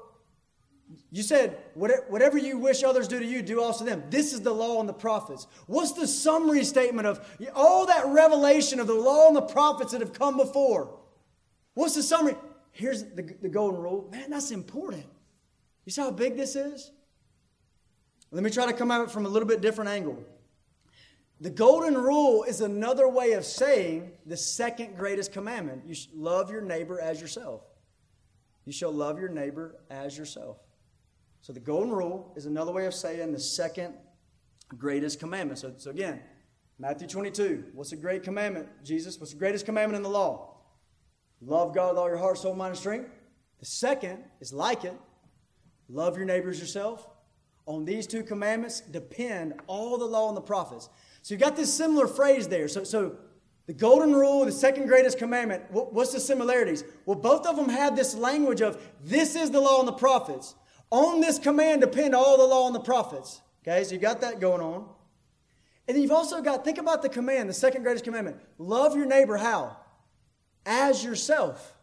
you 1.11 1.23
said, 1.23 1.57
whatever 1.73 2.37
you 2.37 2.57
wish 2.57 2.83
others 2.83 3.07
do 3.07 3.19
to 3.19 3.25
you, 3.25 3.41
do 3.41 3.61
also 3.61 3.83
to 3.83 3.89
them. 3.89 4.03
This 4.09 4.33
is 4.33 4.41
the 4.41 4.53
law 4.53 4.79
and 4.79 4.87
the 4.87 4.93
prophets. 4.93 5.47
What's 5.67 5.91
the 5.93 6.07
summary 6.07 6.63
statement 6.63 7.07
of 7.07 7.25
all 7.53 7.85
that 7.87 8.07
revelation 8.07 8.79
of 8.79 8.87
the 8.87 8.93
law 8.93 9.27
and 9.27 9.35
the 9.35 9.41
prophets 9.41 9.91
that 9.91 10.01
have 10.01 10.13
come 10.13 10.37
before? 10.37 10.97
What's 11.73 11.95
the 11.95 12.03
summary? 12.03 12.35
Here's 12.71 13.03
the, 13.03 13.23
the 13.41 13.49
golden 13.49 13.81
rule. 13.81 14.07
Man, 14.11 14.29
that's 14.29 14.51
important. 14.51 15.05
You 15.85 15.91
see 15.91 16.01
how 16.01 16.11
big 16.11 16.37
this 16.37 16.55
is? 16.55 16.91
Let 18.31 18.43
me 18.43 18.49
try 18.49 18.65
to 18.65 18.73
come 18.73 18.91
at 18.91 19.01
it 19.01 19.11
from 19.11 19.25
a 19.25 19.29
little 19.29 19.47
bit 19.47 19.61
different 19.61 19.89
angle. 19.89 20.23
The 21.41 21.49
golden 21.49 21.95
rule 21.95 22.43
is 22.43 22.61
another 22.61 23.07
way 23.07 23.31
of 23.31 23.45
saying 23.45 24.11
the 24.25 24.37
second 24.37 24.95
greatest 24.95 25.33
commandment. 25.33 25.83
You 25.85 25.95
love 26.13 26.51
your 26.51 26.61
neighbor 26.61 26.99
as 27.01 27.19
yourself. 27.19 27.61
You 28.65 28.71
shall 28.71 28.91
love 28.91 29.19
your 29.19 29.29
neighbor 29.29 29.75
as 29.89 30.17
yourself. 30.17 30.57
So 31.41 31.53
the 31.53 31.59
golden 31.59 31.91
rule 31.91 32.31
is 32.35 32.45
another 32.45 32.71
way 32.71 32.85
of 32.85 32.93
saying 32.93 33.31
the 33.31 33.39
second 33.39 33.95
greatest 34.77 35.19
commandment. 35.19 35.59
So, 35.59 35.73
so 35.77 35.89
again, 35.89 36.21
Matthew 36.77 37.07
22. 37.07 37.65
What's 37.73 37.91
the 37.91 37.95
great 37.95 38.23
commandment, 38.23 38.67
Jesus? 38.83 39.19
What's 39.19 39.33
the 39.33 39.39
greatest 39.39 39.65
commandment 39.65 39.97
in 39.97 40.03
the 40.03 40.09
law? 40.09 40.55
Love 41.41 41.73
God 41.73 41.89
with 41.89 41.97
all 41.97 42.07
your 42.07 42.17
heart, 42.17 42.37
soul, 42.37 42.55
mind, 42.55 42.71
and 42.71 42.79
strength. 42.79 43.09
The 43.59 43.65
second 43.65 44.23
is 44.39 44.53
like 44.53 44.83
it. 44.83 44.97
Love 45.89 46.15
your 46.15 46.25
neighbors 46.25 46.59
yourself. 46.59 47.07
On 47.65 47.85
these 47.85 48.07
two 48.07 48.23
commandments 48.23 48.81
depend 48.81 49.53
all 49.67 49.97
the 49.97 50.05
law 50.05 50.27
and 50.27 50.37
the 50.37 50.41
prophets. 50.41 50.89
So 51.21 51.33
you've 51.33 51.41
got 51.41 51.55
this 51.55 51.73
similar 51.73 52.07
phrase 52.07 52.47
there. 52.47 52.67
So, 52.67 52.83
so 52.83 53.17
the 53.67 53.73
golden 53.73 54.13
rule, 54.13 54.45
the 54.45 54.51
second 54.51 54.87
greatest 54.87 55.17
commandment, 55.17 55.63
what's 55.69 56.13
the 56.13 56.19
similarities? 56.19 56.83
Well, 57.05 57.17
both 57.17 57.45
of 57.45 57.55
them 57.55 57.69
have 57.69 57.95
this 57.95 58.15
language 58.15 58.61
of 58.61 58.81
this 59.03 59.35
is 59.35 59.51
the 59.51 59.59
law 59.59 59.79
and 59.79 59.87
the 59.87 59.93
prophets. 59.93 60.55
On 60.91 61.21
this 61.21 61.39
command 61.39 61.81
depend 61.81 62.13
all 62.13 62.37
the 62.37 62.45
law 62.45 62.67
and 62.67 62.75
the 62.75 62.79
prophets. 62.79 63.41
Okay, 63.63 63.83
so 63.83 63.93
you 63.93 63.99
got 63.99 64.21
that 64.21 64.39
going 64.39 64.61
on. 64.61 64.87
And 65.87 65.95
then 65.95 66.03
you've 66.03 66.11
also 66.11 66.41
got, 66.41 66.63
think 66.63 66.77
about 66.77 67.01
the 67.01 67.09
command, 67.09 67.49
the 67.49 67.53
second 67.53 67.83
greatest 67.83 68.03
commandment. 68.03 68.37
Love 68.57 68.95
your 68.95 69.05
neighbor 69.05 69.37
how? 69.37 69.77
As 70.65 71.03
yourself. 71.03 71.75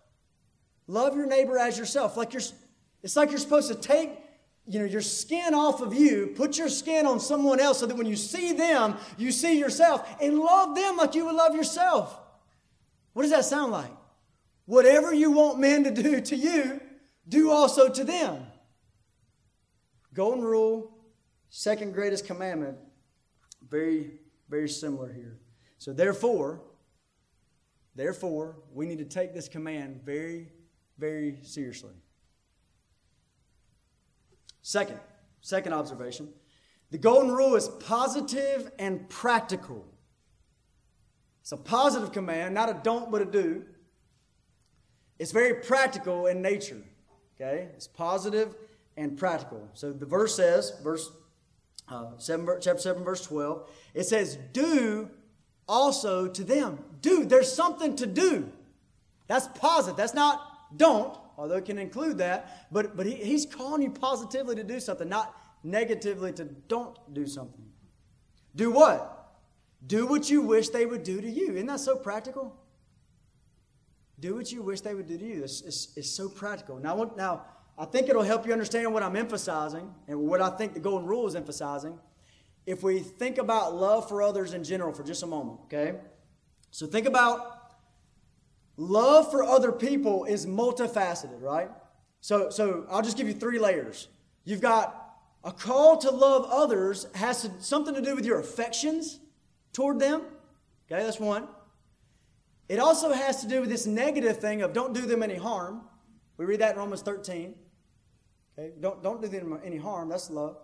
Love 0.86 1.16
your 1.16 1.26
neighbor 1.26 1.58
as 1.58 1.78
yourself. 1.78 2.16
Like 2.16 2.32
you're, 2.32 2.42
it's 3.02 3.16
like 3.16 3.30
you're 3.30 3.38
supposed 3.38 3.68
to 3.68 3.74
take 3.74 4.10
you 4.66 4.78
know, 4.78 4.84
your 4.84 5.00
skin 5.00 5.54
off 5.54 5.80
of 5.80 5.94
you, 5.94 6.32
put 6.36 6.58
your 6.58 6.68
skin 6.68 7.06
on 7.06 7.20
someone 7.20 7.58
else 7.58 7.80
so 7.80 7.86
that 7.86 7.96
when 7.96 8.06
you 8.06 8.16
see 8.16 8.52
them, 8.52 8.96
you 9.16 9.32
see 9.32 9.58
yourself 9.58 10.06
and 10.20 10.38
love 10.38 10.74
them 10.74 10.98
like 10.98 11.14
you 11.14 11.24
would 11.24 11.34
love 11.34 11.54
yourself. 11.54 12.18
What 13.14 13.22
does 13.22 13.30
that 13.30 13.46
sound 13.46 13.72
like? 13.72 13.90
Whatever 14.66 15.14
you 15.14 15.30
want 15.32 15.58
men 15.58 15.84
to 15.84 15.90
do 15.90 16.20
to 16.20 16.36
you, 16.36 16.80
do 17.26 17.50
also 17.50 17.88
to 17.88 18.04
them. 18.04 18.42
Golden 20.18 20.42
rule, 20.42 20.90
second 21.48 21.94
greatest 21.94 22.26
commandment, 22.26 22.76
very, 23.68 24.18
very 24.48 24.68
similar 24.68 25.12
here. 25.12 25.38
So, 25.78 25.92
therefore, 25.92 26.60
therefore, 27.94 28.56
we 28.74 28.84
need 28.84 28.98
to 28.98 29.04
take 29.04 29.32
this 29.32 29.48
command 29.48 30.00
very, 30.04 30.48
very 30.98 31.38
seriously. 31.44 31.94
Second, 34.60 34.98
Second 35.40 35.72
observation 35.72 36.30
the 36.90 36.98
golden 36.98 37.30
rule 37.30 37.54
is 37.54 37.68
positive 37.68 38.72
and 38.76 39.08
practical. 39.08 39.86
It's 41.42 41.52
a 41.52 41.56
positive 41.56 42.10
command, 42.10 42.56
not 42.56 42.68
a 42.68 42.80
don't 42.82 43.12
but 43.12 43.22
a 43.22 43.24
do. 43.24 43.64
It's 45.20 45.30
very 45.30 45.62
practical 45.62 46.26
in 46.26 46.42
nature. 46.42 46.82
Okay? 47.36 47.68
It's 47.76 47.86
positive 47.86 48.56
and 48.98 49.16
practical. 49.16 49.66
So 49.74 49.92
the 49.92 50.04
verse 50.04 50.34
says, 50.34 50.72
verse 50.82 51.10
uh, 51.88 52.18
7, 52.18 52.46
chapter 52.60 52.82
7, 52.82 53.04
verse 53.04 53.24
12, 53.24 53.70
it 53.94 54.04
says, 54.04 54.36
Do 54.52 55.08
also 55.66 56.26
to 56.26 56.44
them. 56.44 56.78
Do. 57.00 57.24
There's 57.24 57.50
something 57.50 57.96
to 57.96 58.06
do. 58.06 58.50
That's 59.28 59.48
positive. 59.58 59.96
That's 59.96 60.14
not 60.14 60.76
don't, 60.76 61.16
although 61.36 61.56
it 61.56 61.64
can 61.64 61.78
include 61.78 62.18
that. 62.18 62.68
But, 62.72 62.96
but 62.96 63.06
he, 63.06 63.14
he's 63.14 63.46
calling 63.46 63.82
you 63.82 63.90
positively 63.90 64.56
to 64.56 64.64
do 64.64 64.80
something, 64.80 65.08
not 65.08 65.34
negatively 65.62 66.32
to 66.34 66.44
don't 66.44 66.98
do 67.14 67.26
something. 67.26 67.64
Do 68.56 68.70
what? 68.70 69.14
Do 69.86 70.06
what 70.06 70.28
you 70.28 70.42
wish 70.42 70.70
they 70.70 70.86
would 70.86 71.04
do 71.04 71.20
to 71.20 71.30
you. 71.30 71.52
Isn't 71.52 71.66
that 71.66 71.80
so 71.80 71.96
practical? 71.96 72.56
Do 74.18 74.34
what 74.34 74.50
you 74.50 74.62
wish 74.62 74.80
they 74.80 74.94
would 74.94 75.06
do 75.06 75.16
to 75.16 75.24
you. 75.24 75.44
It's, 75.44 75.62
it's, 75.62 75.96
it's 75.96 76.10
so 76.10 76.28
practical. 76.28 76.78
Now, 76.78 77.12
now, 77.16 77.44
I 77.78 77.84
think 77.84 78.08
it'll 78.08 78.22
help 78.22 78.44
you 78.44 78.52
understand 78.52 78.92
what 78.92 79.04
I'm 79.04 79.14
emphasizing 79.14 79.94
and 80.08 80.18
what 80.18 80.42
I 80.42 80.50
think 80.50 80.74
the 80.74 80.80
golden 80.80 81.06
rule 81.06 81.28
is 81.28 81.36
emphasizing. 81.36 81.98
If 82.66 82.82
we 82.82 82.98
think 82.98 83.38
about 83.38 83.76
love 83.76 84.08
for 84.08 84.20
others 84.20 84.52
in 84.52 84.64
general 84.64 84.92
for 84.92 85.04
just 85.04 85.22
a 85.22 85.26
moment, 85.26 85.60
okay? 85.66 85.94
So 86.72 86.86
think 86.86 87.06
about 87.06 87.76
love 88.76 89.30
for 89.30 89.44
other 89.44 89.70
people 89.70 90.24
is 90.24 90.44
multifaceted, 90.44 91.40
right? 91.40 91.70
So, 92.20 92.50
so 92.50 92.84
I'll 92.90 93.00
just 93.00 93.16
give 93.16 93.28
you 93.28 93.34
three 93.34 93.60
layers. 93.60 94.08
You've 94.44 94.60
got 94.60 95.16
a 95.44 95.52
call 95.52 95.98
to 95.98 96.10
love 96.10 96.46
others 96.50 97.06
has 97.14 97.42
to, 97.42 97.52
something 97.60 97.94
to 97.94 98.02
do 98.02 98.16
with 98.16 98.26
your 98.26 98.40
affections 98.40 99.20
toward 99.72 100.00
them. 100.00 100.22
Okay, 100.90 101.02
that's 101.04 101.20
one. 101.20 101.46
It 102.68 102.80
also 102.80 103.12
has 103.12 103.40
to 103.42 103.48
do 103.48 103.60
with 103.60 103.70
this 103.70 103.86
negative 103.86 104.38
thing 104.40 104.62
of 104.62 104.72
don't 104.72 104.92
do 104.92 105.02
them 105.02 105.22
any 105.22 105.36
harm. 105.36 105.82
We 106.36 106.44
read 106.44 106.60
that 106.60 106.74
in 106.74 106.78
Romans 106.78 107.02
13. 107.02 107.54
Okay, 108.58 108.72
don't, 108.80 109.02
don't 109.02 109.20
do 109.20 109.28
them 109.28 109.58
any 109.64 109.76
harm. 109.76 110.08
That's 110.08 110.30
love. 110.30 110.56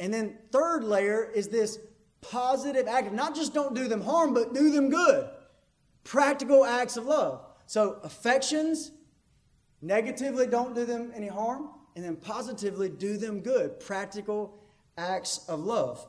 And 0.00 0.12
then 0.12 0.38
third 0.50 0.82
layer 0.84 1.24
is 1.24 1.48
this 1.48 1.78
positive 2.20 2.88
act 2.88 3.12
not 3.12 3.34
just 3.34 3.54
don't 3.54 3.74
do 3.74 3.86
them 3.86 4.00
harm, 4.00 4.34
but 4.34 4.54
do 4.54 4.70
them 4.70 4.90
good. 4.90 5.28
Practical 6.04 6.64
acts 6.64 6.96
of 6.96 7.04
love. 7.04 7.44
So 7.66 7.98
affections, 8.02 8.92
negatively 9.82 10.46
don't 10.46 10.74
do 10.74 10.84
them 10.84 11.12
any 11.14 11.28
harm 11.28 11.70
and 11.94 12.04
then 12.04 12.16
positively 12.16 12.88
do 12.88 13.16
them 13.16 13.40
good. 13.40 13.78
Practical 13.80 14.58
acts 14.96 15.46
of 15.48 15.60
love. 15.60 16.04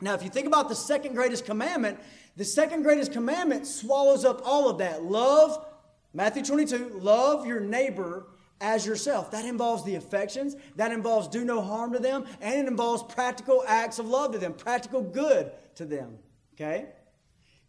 Now, 0.00 0.14
if 0.14 0.24
you 0.24 0.30
think 0.30 0.46
about 0.46 0.68
the 0.68 0.74
second 0.74 1.14
greatest 1.14 1.44
commandment, 1.44 2.00
the 2.36 2.44
second 2.44 2.82
greatest 2.82 3.12
commandment 3.12 3.66
swallows 3.66 4.24
up 4.24 4.42
all 4.44 4.68
of 4.68 4.78
that. 4.78 5.04
Love, 5.04 5.64
Matthew 6.12 6.42
22, 6.44 6.98
love 7.00 7.46
your 7.46 7.60
neighbor 7.60 8.26
as 8.60 8.86
yourself. 8.86 9.30
That 9.30 9.44
involves 9.44 9.84
the 9.84 9.96
affections, 9.96 10.56
that 10.76 10.92
involves 10.92 11.28
do 11.28 11.44
no 11.44 11.60
harm 11.60 11.92
to 11.92 11.98
them, 11.98 12.24
and 12.40 12.54
it 12.54 12.68
involves 12.68 13.02
practical 13.02 13.64
acts 13.66 13.98
of 13.98 14.06
love 14.06 14.32
to 14.32 14.38
them, 14.38 14.54
practical 14.54 15.02
good 15.02 15.50
to 15.76 15.84
them. 15.84 16.18
Okay? 16.54 16.86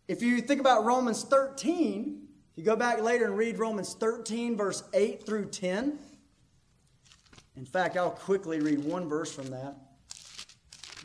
If 0.08 0.22
you 0.22 0.42
think 0.42 0.62
about 0.62 0.86
Romans 0.86 1.24
13, 1.24 2.28
you 2.56 2.64
go 2.64 2.76
back 2.76 3.02
later 3.02 3.26
and 3.26 3.38
read 3.38 3.58
Romans 3.58 3.96
13, 3.96 4.56
verse 4.56 4.84
8 4.94 5.26
through 5.26 5.46
10. 5.46 6.00
In 7.58 7.66
fact, 7.66 7.98
I'll 7.98 8.12
quickly 8.12 8.60
read 8.60 8.80
one 8.80 9.10
verse 9.10 9.34
from 9.34 9.48
that. 9.48 9.76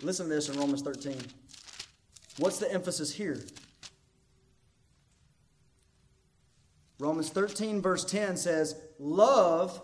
Listen 0.02 0.28
to 0.28 0.34
this 0.34 0.48
in 0.48 0.58
Romans 0.58 0.82
13. 0.82 1.16
What's 2.38 2.58
the 2.58 2.72
emphasis 2.72 3.12
here? 3.12 3.40
Romans 7.00 7.30
13, 7.30 7.80
verse 7.80 8.04
10 8.04 8.36
says, 8.36 8.76
Love 8.98 9.80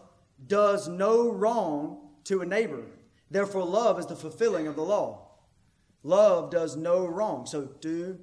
does 0.46 0.86
no 0.86 1.30
wrong 1.30 2.10
to 2.24 2.42
a 2.42 2.46
neighbor. 2.46 2.82
Therefore, 3.30 3.64
love 3.64 3.98
is 3.98 4.06
the 4.06 4.14
fulfilling 4.14 4.66
of 4.66 4.76
the 4.76 4.82
law. 4.82 5.30
Love 6.02 6.50
does 6.50 6.76
no 6.76 7.06
wrong. 7.06 7.46
So, 7.46 7.70
do 7.80 8.18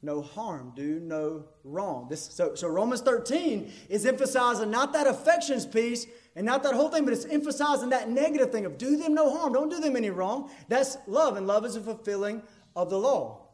no 0.00 0.22
harm, 0.22 0.72
do 0.76 1.00
no 1.00 1.46
wrong. 1.64 2.06
This, 2.08 2.22
so, 2.22 2.54
so 2.54 2.68
Romans 2.68 3.00
13 3.00 3.72
is 3.88 4.06
emphasizing 4.06 4.70
not 4.70 4.92
that 4.92 5.08
affections 5.08 5.66
piece, 5.66 6.06
and 6.36 6.46
not 6.46 6.62
that 6.62 6.74
whole 6.74 6.88
thing, 6.88 7.04
but 7.04 7.12
it's 7.12 7.24
emphasizing 7.24 7.88
that 7.88 8.08
negative 8.08 8.52
thing 8.52 8.64
of 8.64 8.78
do 8.78 8.96
them 8.96 9.14
no 9.14 9.36
harm, 9.36 9.52
don't 9.52 9.68
do 9.68 9.80
them 9.80 9.96
any 9.96 10.10
wrong. 10.10 10.50
That's 10.68 10.96
love, 11.08 11.36
and 11.36 11.48
love 11.48 11.64
is 11.64 11.74
the 11.74 11.80
fulfilling 11.80 12.42
of 12.76 12.90
the 12.90 12.98
law. 12.98 13.48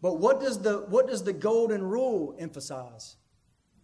But 0.00 0.20
what 0.20 0.40
does 0.40 0.62
the, 0.62 0.86
what 0.88 1.08
does 1.08 1.24
the 1.24 1.32
golden 1.32 1.82
rule 1.82 2.36
emphasize? 2.38 3.16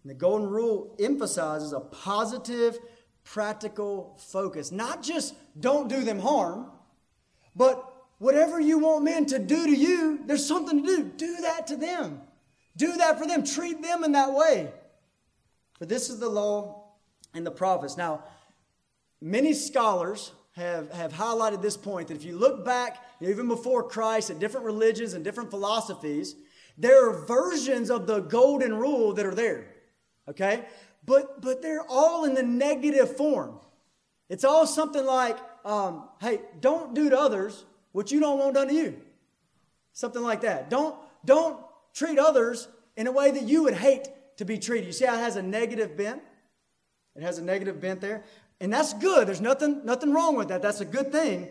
And 0.04 0.10
the 0.10 0.14
golden 0.14 0.48
rule 0.48 0.94
emphasizes 1.00 1.72
a 1.72 1.80
positive, 1.80 2.78
practical 3.24 4.16
focus. 4.18 4.70
Not 4.70 5.02
just 5.02 5.34
don't 5.58 5.88
do 5.88 6.02
them 6.02 6.18
harm, 6.18 6.70
but 7.56 7.90
whatever 8.18 8.60
you 8.60 8.78
want 8.78 9.04
men 9.04 9.24
to 9.26 9.38
do 9.38 9.66
to 9.66 9.74
you, 9.74 10.20
there's 10.26 10.46
something 10.46 10.84
to 10.84 10.86
do. 10.86 11.04
Do 11.04 11.36
that 11.40 11.66
to 11.68 11.76
them. 11.76 12.20
Do 12.76 12.98
that 12.98 13.18
for 13.18 13.26
them. 13.26 13.44
Treat 13.44 13.80
them 13.80 14.04
in 14.04 14.12
that 14.12 14.34
way. 14.34 14.70
For 15.78 15.86
this 15.86 16.10
is 16.10 16.20
the 16.20 16.28
law 16.28 16.84
and 17.32 17.46
the 17.46 17.50
prophets. 17.50 17.96
Now, 17.96 18.24
many 19.22 19.54
scholars 19.54 20.32
have, 20.52 20.92
have 20.92 21.14
highlighted 21.14 21.62
this 21.62 21.78
point 21.78 22.08
that 22.08 22.16
if 22.16 22.24
you 22.24 22.36
look 22.36 22.62
back, 22.62 23.02
even 23.22 23.48
before 23.48 23.82
Christ, 23.82 24.28
at 24.28 24.38
different 24.38 24.66
religions 24.66 25.14
and 25.14 25.24
different 25.24 25.50
philosophies, 25.50 26.36
there 26.76 27.08
are 27.08 27.24
versions 27.24 27.90
of 27.90 28.06
the 28.06 28.20
golden 28.20 28.74
rule 28.74 29.14
that 29.14 29.24
are 29.24 29.34
there. 29.34 29.73
Okay? 30.28 30.64
But, 31.06 31.42
but 31.42 31.62
they're 31.62 31.84
all 31.88 32.24
in 32.24 32.34
the 32.34 32.42
negative 32.42 33.16
form. 33.16 33.58
It's 34.28 34.44
all 34.44 34.66
something 34.66 35.04
like, 35.04 35.38
um, 35.64 36.08
hey, 36.20 36.40
don't 36.60 36.94
do 36.94 37.10
to 37.10 37.18
others 37.18 37.64
what 37.92 38.10
you 38.10 38.20
don't 38.20 38.38
want 38.38 38.54
done 38.54 38.68
to 38.68 38.74
you. 38.74 39.00
Something 39.92 40.22
like 40.22 40.40
that. 40.40 40.70
Don't, 40.70 40.96
don't 41.24 41.60
treat 41.92 42.18
others 42.18 42.68
in 42.96 43.06
a 43.06 43.12
way 43.12 43.30
that 43.30 43.42
you 43.42 43.62
would 43.64 43.74
hate 43.74 44.08
to 44.38 44.44
be 44.44 44.58
treated. 44.58 44.86
You 44.86 44.92
see 44.92 45.04
how 45.04 45.14
it 45.14 45.20
has 45.20 45.36
a 45.36 45.42
negative 45.42 45.96
bent? 45.96 46.22
It 47.14 47.22
has 47.22 47.38
a 47.38 47.42
negative 47.42 47.80
bent 47.80 48.00
there. 48.00 48.24
And 48.60 48.72
that's 48.72 48.94
good. 48.94 49.28
There's 49.28 49.40
nothing, 49.40 49.84
nothing 49.84 50.12
wrong 50.12 50.36
with 50.36 50.48
that. 50.48 50.62
That's 50.62 50.80
a 50.80 50.84
good 50.84 51.12
thing. 51.12 51.48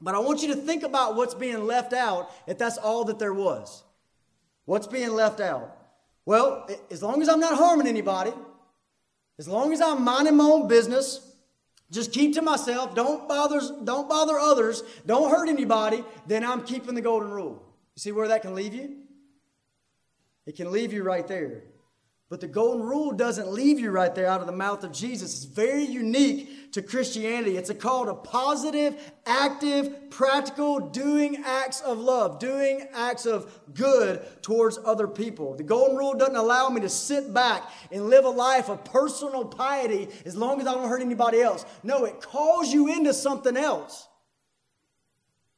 But 0.00 0.14
I 0.14 0.18
want 0.18 0.42
you 0.42 0.48
to 0.48 0.56
think 0.56 0.82
about 0.82 1.16
what's 1.16 1.34
being 1.34 1.66
left 1.66 1.92
out 1.92 2.30
if 2.46 2.58
that's 2.58 2.78
all 2.78 3.04
that 3.04 3.18
there 3.18 3.32
was. 3.32 3.82
What's 4.64 4.86
being 4.86 5.10
left 5.10 5.40
out? 5.40 5.77
Well, 6.28 6.68
as 6.90 7.02
long 7.02 7.22
as 7.22 7.28
I'm 7.30 7.40
not 7.40 7.56
harming 7.56 7.86
anybody, 7.86 8.34
as 9.38 9.48
long 9.48 9.72
as 9.72 9.80
I'm 9.80 10.04
minding 10.04 10.36
my 10.36 10.44
own 10.44 10.68
business, 10.68 11.26
just 11.90 12.12
keep 12.12 12.34
to 12.34 12.42
myself, 12.42 12.94
don't 12.94 13.26
bother, 13.26 13.62
don't 13.82 14.10
bother 14.10 14.38
others, 14.38 14.82
don't 15.06 15.30
hurt 15.30 15.48
anybody, 15.48 16.04
then 16.26 16.44
I'm 16.44 16.64
keeping 16.64 16.94
the 16.94 17.00
golden 17.00 17.30
rule. 17.30 17.64
You 17.96 18.00
see 18.00 18.12
where 18.12 18.28
that 18.28 18.42
can 18.42 18.54
leave 18.54 18.74
you? 18.74 18.98
It 20.44 20.54
can 20.54 20.70
leave 20.70 20.92
you 20.92 21.02
right 21.02 21.26
there. 21.26 21.62
But 22.30 22.42
the 22.42 22.46
golden 22.46 22.86
rule 22.86 23.12
doesn't 23.12 23.50
leave 23.50 23.78
you 23.78 23.90
right 23.90 24.14
there 24.14 24.26
out 24.26 24.42
of 24.42 24.46
the 24.46 24.52
mouth 24.52 24.84
of 24.84 24.92
Jesus. 24.92 25.34
It's 25.34 25.44
very 25.44 25.84
unique 25.84 26.72
to 26.72 26.82
Christianity. 26.82 27.56
It's 27.56 27.70
a 27.70 27.74
call 27.74 28.04
to 28.04 28.12
positive, 28.12 29.00
active, 29.24 30.10
practical, 30.10 30.78
doing 30.78 31.42
acts 31.42 31.80
of 31.80 31.98
love, 31.98 32.38
doing 32.38 32.86
acts 32.92 33.24
of 33.24 33.50
good 33.72 34.20
towards 34.42 34.78
other 34.84 35.08
people. 35.08 35.54
The 35.54 35.62
golden 35.62 35.96
rule 35.96 36.12
doesn't 36.12 36.36
allow 36.36 36.68
me 36.68 36.82
to 36.82 36.90
sit 36.90 37.32
back 37.32 37.62
and 37.90 38.10
live 38.10 38.26
a 38.26 38.30
life 38.30 38.68
of 38.68 38.84
personal 38.84 39.46
piety 39.46 40.08
as 40.26 40.36
long 40.36 40.60
as 40.60 40.66
I 40.66 40.74
don't 40.74 40.88
hurt 40.88 41.00
anybody 41.00 41.40
else. 41.40 41.64
No, 41.82 42.04
it 42.04 42.20
calls 42.20 42.70
you 42.70 42.92
into 42.92 43.14
something 43.14 43.56
else 43.56 44.06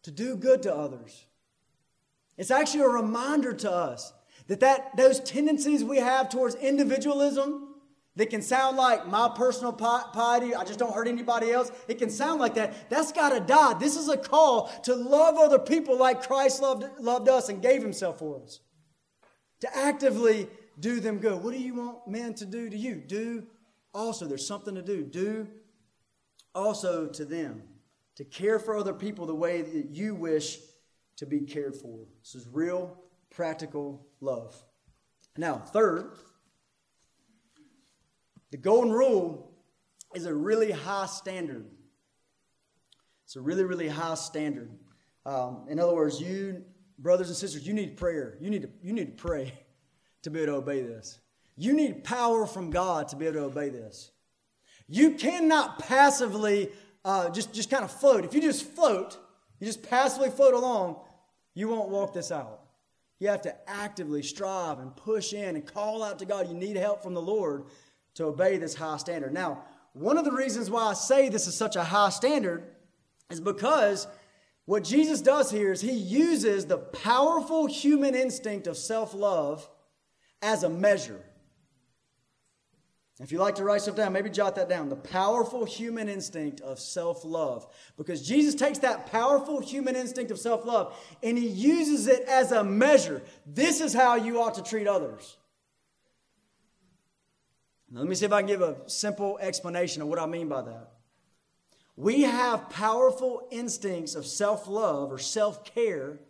to 0.05 0.13
do 0.13 0.37
good 0.37 0.63
to 0.63 0.75
others. 0.75 1.27
It's 2.39 2.53
actually 2.53 2.83
a 2.83 2.89
reminder 2.89 3.53
to 3.55 3.73
us 3.73 4.13
that, 4.51 4.59
that 4.61 4.97
those 4.97 5.21
tendencies 5.21 5.85
we 5.85 5.99
have 5.99 6.29
towards 6.29 6.57
individualism 6.57 7.69
that 8.17 8.31
can 8.31 8.43
sound 8.43 8.77
like 8.77 9.07
my 9.07 9.31
personal 9.37 9.73
piety, 9.73 10.57
I 10.57 10.65
just 10.65 10.81
don't 10.81 10.93
hurt 10.93 11.07
anybody 11.07 11.53
else. 11.53 11.71
It 11.87 11.99
can 11.99 12.11
sound 12.11 12.41
like 12.41 12.55
that. 12.55 12.91
That's 12.91 13.13
got 13.13 13.29
to 13.31 13.39
die. 13.39 13.75
This 13.75 13.97
is 13.97 14.09
a 14.09 14.17
call 14.17 14.67
to 14.83 14.97
love 14.97 15.37
other 15.37 15.61
people 15.61 15.97
like 15.97 16.27
Christ 16.27 16.61
loved, 16.61 16.85
loved 16.99 17.29
us 17.29 17.49
and 17.49 17.63
gave 17.63 17.81
himself 17.81 18.19
for 18.19 18.43
us. 18.43 18.59
To 19.61 19.77
actively 19.77 20.49
do 20.81 20.99
them 20.99 21.19
good. 21.19 21.45
What 21.45 21.53
do 21.53 21.61
you 21.61 21.77
want 21.77 22.09
men 22.09 22.35
to 22.35 22.45
do 22.45 22.69
to 22.69 22.77
you? 22.77 22.97
Do 22.97 23.47
also, 23.95 24.27
there's 24.27 24.49
something 24.49 24.75
to 24.75 24.83
do. 24.83 25.05
Do 25.05 25.47
also 26.57 27.07
to 27.07 27.25
them. 27.25 27.63
To 28.17 28.25
care 28.25 28.59
for 28.59 28.77
other 28.77 28.95
people 28.95 29.27
the 29.27 29.35
way 29.35 29.63
that 29.63 29.91
you 29.91 30.17
wish 30.17 30.59
to 31.19 31.27
be 31.27 31.43
cared 31.43 31.77
for. 31.77 32.01
This 32.25 32.35
is 32.35 32.49
real 32.51 32.97
practical 33.31 34.07
love. 34.21 34.55
Now, 35.37 35.59
third, 35.59 36.13
the 38.51 38.57
golden 38.57 38.93
rule 38.93 39.53
is 40.15 40.27
a 40.27 40.35
really 40.35 40.73
high 40.73 41.07
standard. 41.07 41.67
It's 43.25 43.37
a 43.37 43.41
really, 43.41 43.65
really 43.65 43.89
high 43.89 44.15
standard. 44.15 44.71
Um, 45.25 45.67
in 45.69 45.79
other 45.79 45.95
words, 45.95 46.21
you, 46.21 46.65
brothers 46.99 47.29
and 47.29 47.37
sisters, 47.37 47.67
you 47.67 47.75
need 47.75 47.97
prayer. 47.97 48.37
You 48.41 48.51
need 48.51 48.63
to, 48.63 48.71
you 48.83 48.93
need 48.93 49.17
to 49.17 49.23
pray 49.23 49.53
to 50.23 50.31
be 50.31 50.41
able 50.41 50.55
to 50.55 50.59
obey 50.59 50.83
this. 50.83 51.21
You 51.57 51.73
need 51.75 52.05
power 52.05 52.47
from 52.47 52.71
God 52.71 53.09
to 53.09 53.17
be 53.17 53.27
able 53.27 53.41
to 53.41 53.45
obey 53.45 53.69
this. 53.69 54.11
You 54.89 55.13
cannot 55.13 55.79
passively 55.79 56.71
uh, 57.05 57.31
just, 57.31 57.53
just 57.53 57.71
kind 57.71 57.85
of 57.85 57.93
float. 57.93 58.25
If 58.25 58.35
you 58.35 58.41
just 58.41 58.65
float, 58.65 59.17
you 59.61 59.67
just 59.67 59.89
passively 59.89 60.31
float 60.31 60.55
along, 60.55 60.97
you 61.55 61.69
won't 61.69 61.89
walk 61.89 62.13
this 62.13 62.33
out. 62.33 62.60
You 63.21 63.29
have 63.29 63.43
to 63.43 63.55
actively 63.71 64.23
strive 64.23 64.79
and 64.79 64.97
push 64.97 65.35
in 65.35 65.55
and 65.55 65.65
call 65.65 66.03
out 66.03 66.19
to 66.19 66.25
God. 66.25 66.49
You 66.49 66.55
need 66.55 66.77
help 66.77 67.03
from 67.03 67.15
the 67.15 67.23
Lord 67.23 67.67
to 68.15 68.25
obey 68.25 68.57
this 68.57 68.75
high 68.75 68.97
standard. 68.97 69.33
Now, 69.33 69.63
one 69.93 70.19
of 70.19 70.25
the 70.25 70.33
reasons 70.33 70.71
why 70.71 70.85
I 70.87 70.95
say 70.95 71.29
this 71.29 71.47
is 71.47 71.55
such 71.55 71.77
a 71.77 71.85
high 71.85 72.09
standard 72.09 72.65
is 73.31 73.41
because 73.41 74.09
what 74.65 74.85
Jesus 74.85 75.21
does 75.21 75.51
here 75.51 75.71
is 75.71 75.81
he 75.81 75.93
uses 75.93 76.65
the 76.65 76.79
powerful 76.79 77.67
human 77.67 78.15
instinct 78.15 78.67
of 78.67 78.77
self 78.77 79.15
love 79.15 79.69
as 80.43 80.63
a 80.63 80.71
measure. 80.71 81.23
If 83.23 83.31
you 83.31 83.39
like 83.39 83.57
to 83.57 83.65
write 83.65 83.83
stuff 83.83 83.97
down, 83.97 84.15
maybe 84.15 84.31
jot 84.31 84.55
that 84.57 84.71
down. 84.71 84.89
The 84.89 84.97
powerful 84.97 85.67
human 85.67 86.09
instinct 86.09 86.63
of 86.63 86.81
self 86.81 87.23
love. 87.23 87.67
Because 87.99 88.27
Jesus 88.27 88.55
takes 88.55 88.79
that 88.79 89.07
powerful 89.13 89.61
human 89.61 89.95
instinct 89.95 90.31
of 90.31 90.39
self 90.39 90.65
love 90.65 90.99
and 91.23 91.37
he 91.37 91.47
uses 91.47 92.07
it 92.07 92.23
as 92.23 92.51
a 92.51 92.65
measure. 92.65 93.21
This 93.45 93.83
is 93.83 93.93
how 93.93 94.15
you 94.15 94.41
ought 94.41 94.55
to 94.55 94.63
treat 94.63 94.87
others. 94.87 95.37
Now, 97.91 98.01
let 98.01 98.09
me 98.09 98.15
see 98.15 98.25
if 98.25 98.33
I 98.33 98.41
can 98.41 98.49
give 98.49 98.63
a 98.63 98.89
simple 98.89 99.39
explanation 99.39 100.01
of 100.01 100.09
what 100.09 100.19
I 100.19 100.25
mean 100.25 100.49
by 100.49 100.63
that. 100.63 100.93
We 101.97 102.23
have 102.23 102.71
powerful 102.71 103.47
instincts 103.51 104.15
of 104.15 104.25
self 104.25 104.67
love 104.67 105.13
or 105.13 105.19
self 105.19 105.63
care 105.67 106.21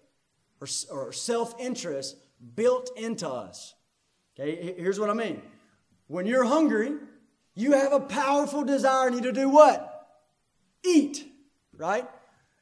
or, 0.60 0.66
or 0.90 1.12
self 1.12 1.54
interest 1.60 2.16
built 2.56 2.90
into 2.96 3.28
us. 3.28 3.74
Okay, 4.34 4.74
here's 4.76 4.98
what 4.98 5.08
I 5.08 5.14
mean. 5.14 5.40
When 6.10 6.26
you're 6.26 6.44
hungry, 6.44 6.94
you 7.54 7.70
have 7.70 7.92
a 7.92 8.00
powerful 8.00 8.64
desire 8.64 9.06
in 9.06 9.14
you 9.14 9.20
to 9.20 9.32
do 9.32 9.48
what? 9.48 10.08
Eat, 10.84 11.24
right? 11.76 12.04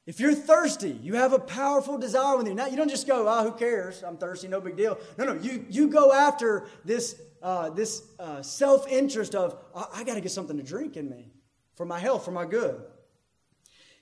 If 0.04 0.20
you're 0.20 0.34
thirsty, 0.34 0.90
you 1.02 1.14
have 1.14 1.32
a 1.32 1.38
powerful 1.38 1.96
desire 1.96 2.36
within 2.36 2.52
you. 2.52 2.56
Now, 2.56 2.66
you 2.66 2.76
don't 2.76 2.90
just 2.90 3.06
go, 3.06 3.26
oh, 3.26 3.44
who 3.44 3.52
cares? 3.52 4.02
I'm 4.02 4.18
thirsty, 4.18 4.48
no 4.48 4.60
big 4.60 4.76
deal. 4.76 4.98
No, 5.16 5.24
no, 5.24 5.32
you, 5.32 5.64
you 5.70 5.88
go 5.88 6.12
after 6.12 6.66
this, 6.84 7.18
uh, 7.42 7.70
this 7.70 8.02
uh, 8.18 8.42
self 8.42 8.86
interest 8.86 9.34
of, 9.34 9.56
I 9.94 10.04
got 10.04 10.16
to 10.16 10.20
get 10.20 10.30
something 10.30 10.58
to 10.58 10.62
drink 10.62 10.98
in 10.98 11.08
me 11.08 11.30
for 11.74 11.86
my 11.86 11.98
health, 11.98 12.26
for 12.26 12.32
my 12.32 12.44
good. 12.44 12.78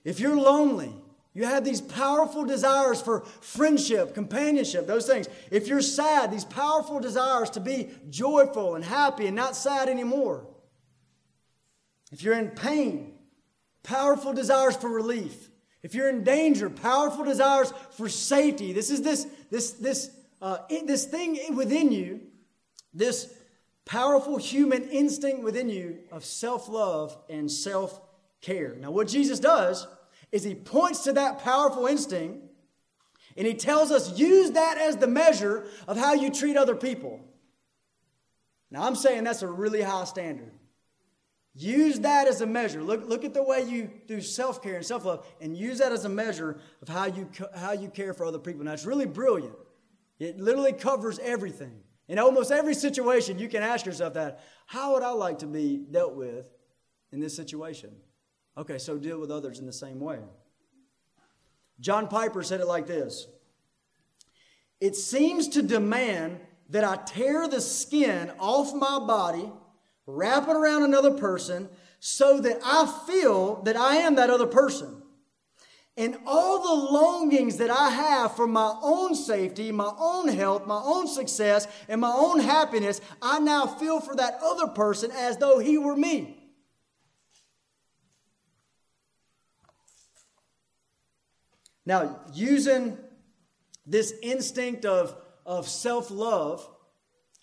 If 0.03 0.18
you're 0.18 0.36
lonely, 0.36 0.92
you 1.37 1.45
have 1.45 1.66
these 1.66 1.82
powerful 1.82 2.47
desires 2.47 3.03
for 3.03 3.20
friendship, 3.43 4.14
companionship, 4.14 4.87
those 4.87 5.07
things. 5.07 5.28
If 5.51 5.68
you're 5.68 5.82
sad, 5.82 6.32
these 6.32 6.47
powerful 6.47 6.99
desires 6.99 7.51
to 7.51 7.61
be 7.61 7.91
joyful 8.09 8.74
and 8.74 8.82
happy 8.82 9.26
and 9.26 9.37
not 9.37 9.55
sad 9.55 9.91
anymore. 9.91 10.47
If 12.11 12.22
you're 12.22 12.39
in 12.39 12.53
pain, 12.53 13.12
powerful 13.82 14.32
desires 14.32 14.76
for 14.76 14.89
relief. 14.89 15.51
If 15.82 15.95
you're 15.95 16.09
in 16.09 16.24
danger, 16.24 16.70
powerful 16.70 17.22
desires 17.22 17.70
for 17.91 18.09
safety. 18.09 18.72
This 18.72 18.89
is 18.89 19.03
this 19.03 19.26
this 19.51 19.72
this 19.72 20.11
uh, 20.41 20.61
this 20.87 21.05
thing 21.05 21.55
within 21.55 21.93
you, 21.93 22.22
this 22.95 23.30
powerful 23.84 24.39
human 24.39 24.89
instinct 24.89 25.43
within 25.43 25.68
you 25.68 25.99
of 26.11 26.24
self 26.24 26.66
love 26.70 27.14
and 27.28 27.53
self 27.53 28.01
care. 28.41 28.74
Now, 28.80 28.91
what 28.91 29.09
Jesus 29.09 29.39
does 29.39 29.87
is 30.32 30.44
he 30.44 30.54
points 30.54 31.04
to 31.04 31.12
that 31.14 31.38
powerful 31.38 31.86
instinct 31.86 32.42
and 33.36 33.46
he 33.46 33.54
tells 33.54 33.90
us 33.90 34.18
use 34.18 34.52
that 34.52 34.78
as 34.78 34.96
the 34.96 35.06
measure 35.06 35.66
of 35.86 35.96
how 35.96 36.14
you 36.14 36.30
treat 36.30 36.56
other 36.56 36.74
people. 36.74 37.20
Now, 38.70 38.86
I'm 38.86 38.96
saying 38.96 39.24
that's 39.24 39.42
a 39.42 39.48
really 39.48 39.82
high 39.82 40.04
standard. 40.04 40.52
Use 41.54 42.00
that 42.00 42.28
as 42.28 42.40
a 42.40 42.46
measure. 42.46 42.82
Look, 42.82 43.08
look 43.08 43.24
at 43.24 43.32
the 43.32 43.42
way 43.42 43.62
you 43.62 43.90
do 44.06 44.20
self 44.20 44.62
care 44.62 44.76
and 44.76 44.84
self 44.84 45.04
love 45.04 45.26
and 45.40 45.56
use 45.56 45.78
that 45.78 45.92
as 45.92 46.04
a 46.04 46.08
measure 46.08 46.58
of 46.82 46.88
how 46.88 47.06
you, 47.06 47.28
how 47.54 47.72
you 47.72 47.88
care 47.88 48.12
for 48.12 48.26
other 48.26 48.38
people. 48.38 48.64
Now, 48.64 48.72
it's 48.72 48.84
really 48.84 49.06
brilliant. 49.06 49.54
It 50.18 50.38
literally 50.38 50.72
covers 50.72 51.18
everything. 51.18 51.80
In 52.08 52.18
almost 52.18 52.50
every 52.50 52.74
situation, 52.74 53.38
you 53.38 53.48
can 53.48 53.62
ask 53.62 53.84
yourself 53.84 54.14
that 54.14 54.40
how 54.66 54.94
would 54.94 55.02
I 55.02 55.10
like 55.10 55.38
to 55.40 55.46
be 55.46 55.78
dealt 55.90 56.14
with 56.14 56.48
in 57.10 57.20
this 57.20 57.34
situation? 57.34 57.90
Okay, 58.59 58.78
so 58.78 58.96
deal 58.96 59.20
with 59.20 59.30
others 59.30 59.59
in 59.59 59.66
the 59.66 59.72
same 59.72 60.00
way. 60.00 60.18
John 61.78 62.09
Piper 62.09 62.42
said 62.42 62.61
it 62.61 62.66
like 62.66 62.86
this 62.86 63.26
It 64.80 64.96
seems 64.96 65.48
to 65.48 65.62
demand 65.62 66.40
that 66.70 66.84
I 66.84 66.96
tear 66.96 67.48
the 67.48 67.61
skin 67.61 68.32
off 68.38 68.74
my 68.74 68.98
body, 69.07 69.52
wrap 70.07 70.48
it 70.48 70.57
around 70.57 70.84
another 70.84 71.12
person, 71.12 71.68
so 72.00 72.40
that 72.40 72.61
I 72.64 72.86
feel 73.07 73.62
that 73.62 73.76
I 73.76 73.96
am 73.96 74.16
that 74.16 74.30
other 74.30 74.46
person. 74.46 75.02
And 75.98 76.18
all 76.26 76.62
the 76.62 76.92
longings 76.92 77.57
that 77.57 77.70
I 77.70 77.88
have 77.88 78.36
for 78.36 78.46
my 78.46 78.74
own 78.82 79.14
safety, 79.14 79.72
my 79.72 79.92
own 79.98 80.28
health, 80.28 80.66
my 80.66 80.80
own 80.84 81.09
success, 81.09 81.66
and 81.88 82.02
my 82.02 82.12
own 82.12 82.40
happiness, 82.40 83.00
I 83.22 83.38
now 83.38 83.66
feel 83.66 84.00
for 84.00 84.14
that 84.16 84.38
other 84.44 84.66
person 84.66 85.11
as 85.11 85.38
though 85.38 85.59
he 85.59 85.78
were 85.78 85.96
me. 85.96 86.45
Now, 91.87 92.20
using 92.34 92.99
this 93.87 94.12
instinct 94.22 94.84
of, 94.84 95.16
of 95.47 95.68
self 95.68 96.11
love, 96.11 96.68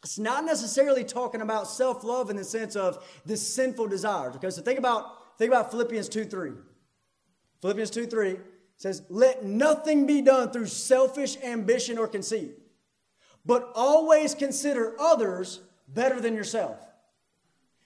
it's 0.04 0.20
not 0.20 0.44
necessarily 0.44 1.06
talking 1.06 1.42
about 1.42 1.68
self 1.68 2.04
love 2.04 2.30
in 2.30 2.36
the 2.36 2.44
sense 2.44 2.76
of 2.76 3.04
this 3.26 3.46
sinful 3.46 3.88
desire. 3.88 4.30
Because 4.30 4.58
so 4.58 4.62
think 4.62 4.78
about, 4.78 5.38
think 5.38 5.50
about 5.50 5.72
Philippians 5.72 6.10
2 6.10 6.26
3. 6.26 6.52
Philippians 7.62 7.90
2 7.90 8.06
3 8.06 8.36
says, 8.76 9.04
Let 9.10 9.46
nothing 9.46 10.06
be 10.06 10.22
done 10.22 10.52
through 10.52 10.68
selfish 10.68 11.38
ambition 11.42 11.98
or 11.98 12.10
conceit, 12.10 12.52
but 13.46 13.72
always 13.74 14.36
consider 14.36 14.94
others 15.00 15.62
better 15.88 16.20
than 16.20 16.36
yourself. 16.36 16.78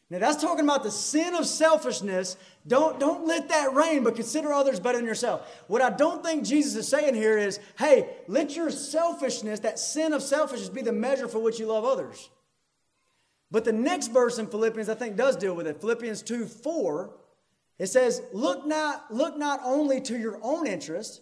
Now 0.09 0.19
that's 0.19 0.41
talking 0.41 0.63
about 0.63 0.83
the 0.83 0.91
sin 0.91 1.35
of 1.35 1.45
selfishness. 1.45 2.37
Don't, 2.65 2.99
don't 2.99 3.27
let 3.27 3.49
that 3.49 3.73
reign, 3.73 4.03
but 4.03 4.15
consider 4.15 4.53
others 4.53 4.79
better 4.79 4.97
than 4.97 5.05
yourself. 5.05 5.63
What 5.67 5.81
I 5.81 5.89
don't 5.89 6.23
think 6.23 6.45
Jesus 6.45 6.75
is 6.75 6.87
saying 6.87 7.15
here 7.15 7.37
is, 7.37 7.59
hey, 7.77 8.09
let 8.27 8.55
your 8.55 8.69
selfishness, 8.69 9.59
that 9.61 9.79
sin 9.79 10.13
of 10.13 10.23
selfishness, 10.23 10.69
be 10.69 10.81
the 10.81 10.93
measure 10.93 11.27
for 11.27 11.39
which 11.39 11.59
you 11.59 11.67
love 11.67 11.83
others. 11.83 12.29
But 13.51 13.65
the 13.65 13.73
next 13.73 14.07
verse 14.09 14.39
in 14.39 14.47
Philippians, 14.47 14.89
I 14.89 14.95
think, 14.95 15.17
does 15.17 15.35
deal 15.35 15.55
with 15.55 15.67
it. 15.67 15.81
Philippians 15.81 16.21
2 16.21 16.45
4, 16.45 17.13
it 17.79 17.87
says, 17.87 18.21
look 18.33 18.65
not, 18.65 19.13
look 19.13 19.37
not 19.37 19.59
only 19.63 20.01
to 20.01 20.17
your 20.17 20.39
own 20.41 20.67
interest. 20.67 21.21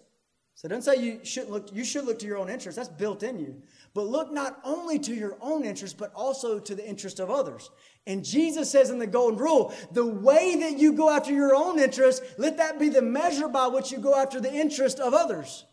So 0.56 0.70
don't 0.70 0.84
say 0.84 0.96
you 0.96 1.20
shouldn't 1.24 1.52
look, 1.52 1.74
you 1.74 1.84
should 1.84 2.06
look 2.06 2.18
to 2.20 2.26
your 2.26 2.38
own 2.38 2.50
interest. 2.50 2.78
That's 2.78 2.88
built 2.88 3.24
in 3.24 3.40
you. 3.40 3.62
But 3.94 4.08
look 4.08 4.32
not 4.32 4.60
only 4.64 4.98
to 5.00 5.14
your 5.14 5.38
own 5.42 5.66
interest, 5.66 5.98
but 5.98 6.14
also 6.16 6.60
to 6.60 6.76
the 6.76 6.88
interest 6.88 7.20
of 7.20 7.30
others. 7.30 7.70
And 8.08 8.24
Jesus 8.24 8.70
says 8.70 8.90
in 8.92 9.00
the 9.00 9.08
golden 9.08 9.40
rule, 9.40 9.74
the 9.92 10.06
way 10.06 10.56
that 10.58 10.78
you 10.78 10.94
go 10.94 11.10
after 11.10 11.32
your 11.32 11.56
own 11.56 11.80
interest, 11.80 12.22
let 12.38 12.58
that 12.58 12.80
be 12.80 12.90
the 12.90 13.02
measure 13.02 13.48
by 13.48 13.68
which 13.68 13.92
you 13.92 13.98
go 13.98 14.16
after 14.16 14.40
the 14.40 14.54
interest 14.54 15.00
of 15.00 15.14
others. 15.14 15.66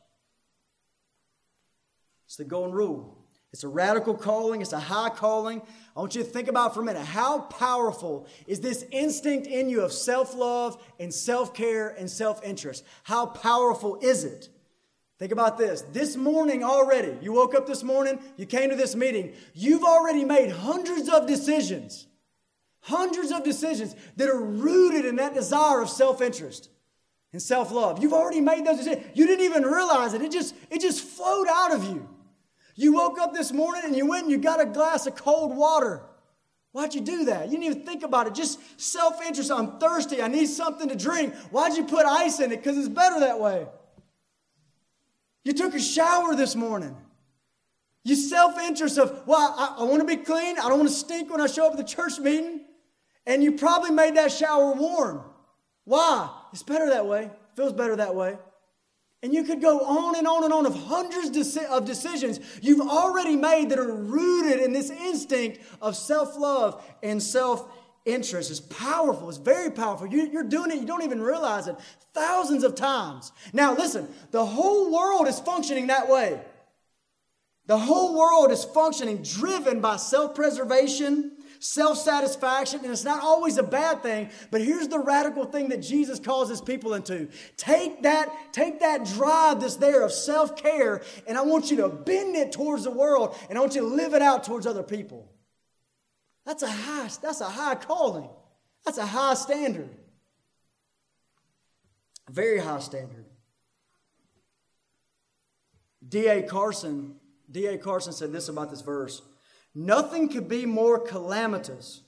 It's 2.26 2.37
the 2.37 2.45
golden 2.45 2.72
rule. 2.72 3.18
It's 3.53 3.64
a 3.64 3.68
radical 3.68 4.14
calling, 4.14 4.62
it's 4.62 4.72
a 4.72 4.80
high 4.80 5.11
calling. 5.11 5.61
I 5.95 6.01
want 6.01 6.14
you 6.14 6.22
to 6.22 6.28
think 6.28 6.49
about 6.49 6.72
for 6.72 6.80
a 6.80 6.85
minute 6.85 7.05
how 7.05 7.41
powerful 7.41 8.26
is 8.47 8.61
this 8.61 8.87
instinct 8.91 9.47
in 9.47 9.68
you 9.68 9.83
of 9.83 9.93
self 9.93 10.35
love 10.35 10.83
and 10.99 11.12
self 11.12 11.53
care 11.53 11.91
and 11.91 12.11
self 12.11 12.43
interest? 12.43 12.83
How 13.03 13.26
powerful 13.26 13.99
is 14.01 14.24
it? 14.24 14.49
Think 15.18 15.33
about 15.33 15.59
this. 15.59 15.83
This 15.93 16.16
morning 16.16 16.64
already, 16.64 17.16
you 17.20 17.35
woke 17.35 17.55
up 17.55 17.66
this 17.66 17.83
morning, 17.83 18.18
you 18.39 18.47
came 18.47 18.70
to 18.70 18.76
this 18.76 18.97
meeting, 18.97 19.35
you've 19.53 19.85
already 19.85 20.24
made 20.24 20.51
hundreds 20.51 21.11
of 21.11 21.26
decisions, 21.26 22.07
hundreds 22.83 23.30
of 23.33 23.45
decisions 23.45 23.97
that 24.16 24.28
are 24.28 24.41
rooted 24.41 25.05
in 25.05 25.16
that 25.16 25.35
desire 25.35 25.80
of 25.80 25.89
self 25.89 26.20
interest 26.20 26.68
and 27.33 27.41
self 27.41 27.72
love. 27.72 28.03
You've 28.03 28.12
already 28.12 28.41
made 28.41 28.66
those 28.66 28.78
decisions. 28.78 29.07
You 29.14 29.26
didn't 29.26 29.45
even 29.45 29.62
realize 29.64 30.14
it, 30.14 30.22
it 30.22 30.33
just, 30.33 30.55
it 30.70 30.80
just 30.80 31.03
flowed 31.03 31.49
out 31.49 31.74
of 31.74 31.85
you. 31.85 32.09
You 32.74 32.95
woke 32.95 33.18
up 33.18 33.33
this 33.33 33.53
morning 33.53 33.83
and 33.85 33.97
you 33.97 34.07
went 34.07 34.24
and 34.24 34.33
you 34.33 34.39
got 34.39 34.61
a 34.61 34.66
glass 34.66 35.07
of 35.07 35.14
cold 35.14 35.57
water. 35.57 36.03
Why'd 36.72 36.95
you 36.95 37.03
do 37.03 37.26
that? 37.26 37.47
You 37.47 37.59
didn't 37.59 37.64
even 37.64 37.83
think 37.85 38.03
about 38.03 38.26
it. 38.26 38.35
Just 38.35 38.59
self 38.80 39.20
interest. 39.22 39.51
I'm 39.51 39.78
thirsty. 39.78 40.22
I 40.22 40.28
need 40.28 40.47
something 40.47 40.89
to 40.89 40.97
drink. 40.97 41.35
Why'd 41.51 41.76
you 41.76 41.85
put 41.85 42.07
ice 42.07 42.41
in 42.41 42.51
it? 42.51 42.62
Because 42.62 42.78
it's 42.78 42.89
better 42.89 43.20
that 43.20 43.39
way. 43.39 43.66
You 45.45 45.53
took 45.53 45.74
a 45.74 45.80
shower 45.80 46.35
this 46.35 46.57
morning. 46.57 46.97
You 48.05 48.16
self 48.16 48.59
interest 48.59 48.99
of, 48.99 49.26
well, 49.26 49.55
I, 49.57 49.83
I 49.83 49.85
want 49.85 50.01
to 50.01 50.07
be 50.07 50.22
clean. 50.22 50.59
I 50.59 50.68
don't 50.68 50.78
want 50.78 50.89
to 50.89 50.95
stink 50.95 51.30
when 51.30 51.41
I 51.41 51.47
show 51.47 51.66
up 51.66 51.72
at 51.72 51.78
the 51.78 51.85
church 51.85 52.18
meeting. 52.18 52.62
And 53.27 53.43
you 53.43 53.53
probably 53.53 53.91
made 53.91 54.16
that 54.16 54.33
shower 54.33 54.73
warm. 54.73 55.23
Why? 55.85 56.31
It's 56.53 56.62
better 56.62 56.91
that 56.91 57.07
way. 57.07 57.31
Feels 57.57 57.73
better 57.73 57.97
that 57.97 58.14
way. 58.14 58.39
And 59.23 59.33
you 59.33 59.45
could 59.45 59.61
go 59.61 59.81
on 59.81 60.16
and 60.16 60.27
on 60.27 60.43
and 60.43 60.53
on 60.53 60.66
of 60.66 60.75
hundreds 60.75 61.57
of 61.57 61.85
decisions 61.85 62.41
you've 62.61 62.81
already 62.81 63.37
made 63.37 63.70
that 63.70 63.79
are 63.79 63.95
rooted 63.95 64.61
in 64.61 64.73
this 64.73 64.91
instinct 64.91 65.61
of 65.81 65.97
self 65.97 66.37
love 66.37 66.85
and 67.03 67.23
self 67.23 67.68
interest. 68.05 68.51
It's 68.51 68.59
powerful, 68.61 69.29
it's 69.29 69.39
very 69.39 69.70
powerful. 69.70 70.09
You're 70.09 70.43
doing 70.43 70.73
it, 70.73 70.79
you 70.79 70.87
don't 70.87 71.03
even 71.03 71.23
realize 71.23 71.68
it, 71.68 71.77
thousands 72.12 72.64
of 72.64 72.75
times. 72.75 73.31
Now, 73.53 73.75
listen, 73.75 74.09
the 74.33 74.45
whole 74.45 74.93
world 74.93 75.29
is 75.29 75.39
functioning 75.39 75.87
that 75.87 76.09
way. 76.09 76.41
The 77.66 77.79
whole 77.79 78.18
world 78.18 78.51
is 78.51 78.64
functioning 78.64 79.23
driven 79.23 79.81
by 79.81 79.97
self 79.97 80.35
preservation 80.35 81.32
self 81.63 81.97
satisfaction, 81.97 82.81
and 82.83 82.91
it's 82.91 83.05
not 83.05 83.23
always 83.23 83.57
a 83.57 83.63
bad 83.63 84.03
thing, 84.03 84.31
but 84.51 84.61
here's 84.61 84.89
the 84.89 84.99
radical 84.99 85.45
thing 85.45 85.69
that 85.69 85.81
Jesus 85.81 86.19
calls 86.19 86.49
his 86.49 86.61
people 86.61 86.95
into. 86.95 87.29
Take 87.57 88.03
that, 88.03 88.53
take 88.53 88.81
that 88.81 89.05
drive 89.05 89.61
that's 89.61 89.77
there 89.77 90.03
of 90.03 90.13
self 90.13 90.57
care, 90.57 91.03
and 91.27 91.39
I 91.39 91.43
want 91.43 91.71
you 91.71 91.77
to 91.79 91.89
bend 91.89 92.35
it 92.35 92.53
towards 92.53 92.85
the 92.85 92.91
world, 92.91 93.37
and 93.49 93.57
I 93.57 93.61
want 93.61 93.75
you 93.75 93.83
to 93.83 93.87
live 93.87 94.13
it 94.13 94.23
out 94.23 94.45
towards 94.45 94.67
other 94.67 94.83
people. 94.83 95.31
That's 96.45 96.63
a 96.63 96.71
high, 96.71 97.09
that's 97.23 97.41
a 97.41 97.49
high 97.49 97.77
calling. 97.77 98.29
That's 98.85 98.99
a 98.99 99.07
high 99.07 99.35
standard. 99.35 99.89
Very 102.29 102.59
high 102.59 102.81
standard. 102.81 103.27
D.A. 106.09 106.43
Carson, 106.43 107.15
D.A. 107.49 107.79
Carson 107.79 108.13
said 108.13 108.33
this 108.33 108.49
about 108.49 108.71
this 108.71 108.81
verse. 108.81 109.23
Nothing 109.75 110.29
could 110.29 110.49
be 110.49 110.66
more 110.66 110.99
calamitous 110.99 112.03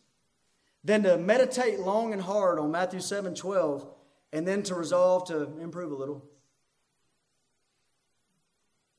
than 0.83 1.03
to 1.05 1.17
meditate 1.17 1.81
long 1.81 2.13
and 2.13 2.21
hard 2.21 2.59
on 2.59 2.71
Matthew 2.71 3.01
7 3.01 3.35
12 3.35 3.89
and 4.33 4.47
then 4.47 4.63
to 4.65 4.75
resolve 4.75 5.29
to 5.29 5.59
improve 5.61 5.93
a 5.93 5.95
little. 5.95 6.25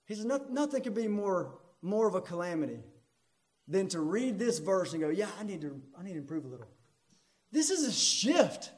He 0.06 0.16
says, 0.16 0.26
nothing 0.26 0.84
could 0.84 0.94
be 0.94 1.08
more, 1.08 1.60
more 1.82 2.08
of 2.08 2.16
a 2.16 2.22
calamity 2.22 2.80
than 3.68 3.88
to 3.90 4.00
read 4.00 4.38
this 4.40 4.60
verse 4.60 4.94
and 4.94 5.02
go, 5.02 5.10
yeah, 5.10 5.30
I 5.40 5.44
need 5.44 5.62
to, 5.62 5.82
I 6.00 6.04
need 6.04 6.14
to 6.14 6.20
improve 6.20 6.46
a 6.46 6.48
little. 6.48 6.70
This 7.52 7.70
is 7.70 7.88
a 7.88 7.92
shift. 7.92 8.72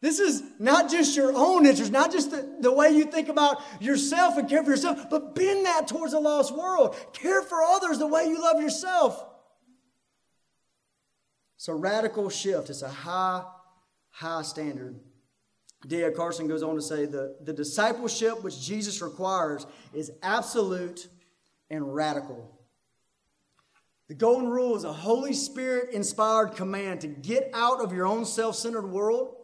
This 0.00 0.20
is 0.20 0.44
not 0.60 0.88
just 0.88 1.16
your 1.16 1.32
own 1.34 1.66
interest, 1.66 1.90
not 1.90 2.12
just 2.12 2.30
the, 2.30 2.58
the 2.60 2.72
way 2.72 2.90
you 2.90 3.04
think 3.04 3.28
about 3.28 3.60
yourself 3.80 4.36
and 4.36 4.48
care 4.48 4.62
for 4.62 4.70
yourself, 4.70 5.10
but 5.10 5.34
bend 5.34 5.66
that 5.66 5.88
towards 5.88 6.12
a 6.12 6.20
lost 6.20 6.56
world. 6.56 6.96
Care 7.12 7.42
for 7.42 7.62
others 7.62 7.98
the 7.98 8.06
way 8.06 8.26
you 8.26 8.40
love 8.40 8.60
yourself. 8.60 9.24
It's 11.56 11.66
a 11.66 11.74
radical 11.74 12.30
shift. 12.30 12.70
It's 12.70 12.82
a 12.82 12.88
high, 12.88 13.42
high 14.10 14.42
standard. 14.42 15.00
D.A. 15.86 16.12
Carson 16.12 16.46
goes 16.46 16.62
on 16.62 16.76
to 16.76 16.82
say 16.82 17.06
the, 17.06 17.36
the 17.42 17.52
discipleship 17.52 18.42
which 18.44 18.60
Jesus 18.60 19.02
requires 19.02 19.66
is 19.92 20.12
absolute 20.22 21.08
and 21.70 21.92
radical. 21.92 22.56
The 24.06 24.14
golden 24.14 24.48
rule 24.48 24.76
is 24.76 24.84
a 24.84 24.92
Holy 24.92 25.32
Spirit 25.32 25.92
inspired 25.92 26.54
command 26.54 27.00
to 27.00 27.08
get 27.08 27.50
out 27.52 27.80
of 27.82 27.92
your 27.92 28.06
own 28.06 28.24
self 28.24 28.54
centered 28.54 28.86
world 28.86 29.34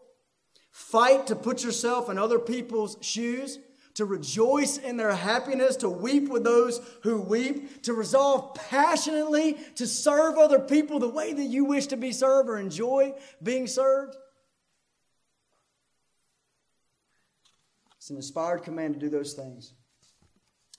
Fight 0.74 1.28
to 1.28 1.36
put 1.36 1.62
yourself 1.62 2.10
in 2.10 2.18
other 2.18 2.40
people's 2.40 2.96
shoes, 3.00 3.60
to 3.94 4.04
rejoice 4.04 4.76
in 4.76 4.96
their 4.96 5.14
happiness, 5.14 5.76
to 5.76 5.88
weep 5.88 6.28
with 6.28 6.42
those 6.42 6.80
who 7.04 7.20
weep, 7.20 7.84
to 7.84 7.94
resolve 7.94 8.56
passionately 8.56 9.56
to 9.76 9.86
serve 9.86 10.36
other 10.36 10.58
people 10.58 10.98
the 10.98 11.08
way 11.08 11.32
that 11.32 11.44
you 11.44 11.64
wish 11.64 11.86
to 11.86 11.96
be 11.96 12.10
served 12.10 12.48
or 12.48 12.58
enjoy 12.58 13.14
being 13.40 13.68
served. 13.68 14.16
It's 17.96 18.10
an 18.10 18.16
inspired 18.16 18.64
command 18.64 18.94
to 18.94 19.00
do 19.00 19.08
those 19.08 19.34
things. 19.34 19.74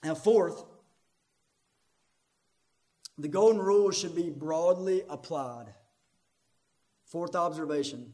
Now, 0.04 0.14
fourth, 0.14 0.62
the 3.16 3.28
golden 3.28 3.62
rule 3.62 3.90
should 3.92 4.14
be 4.14 4.28
broadly 4.28 5.04
applied. 5.08 5.72
Fourth 7.06 7.34
observation 7.34 8.12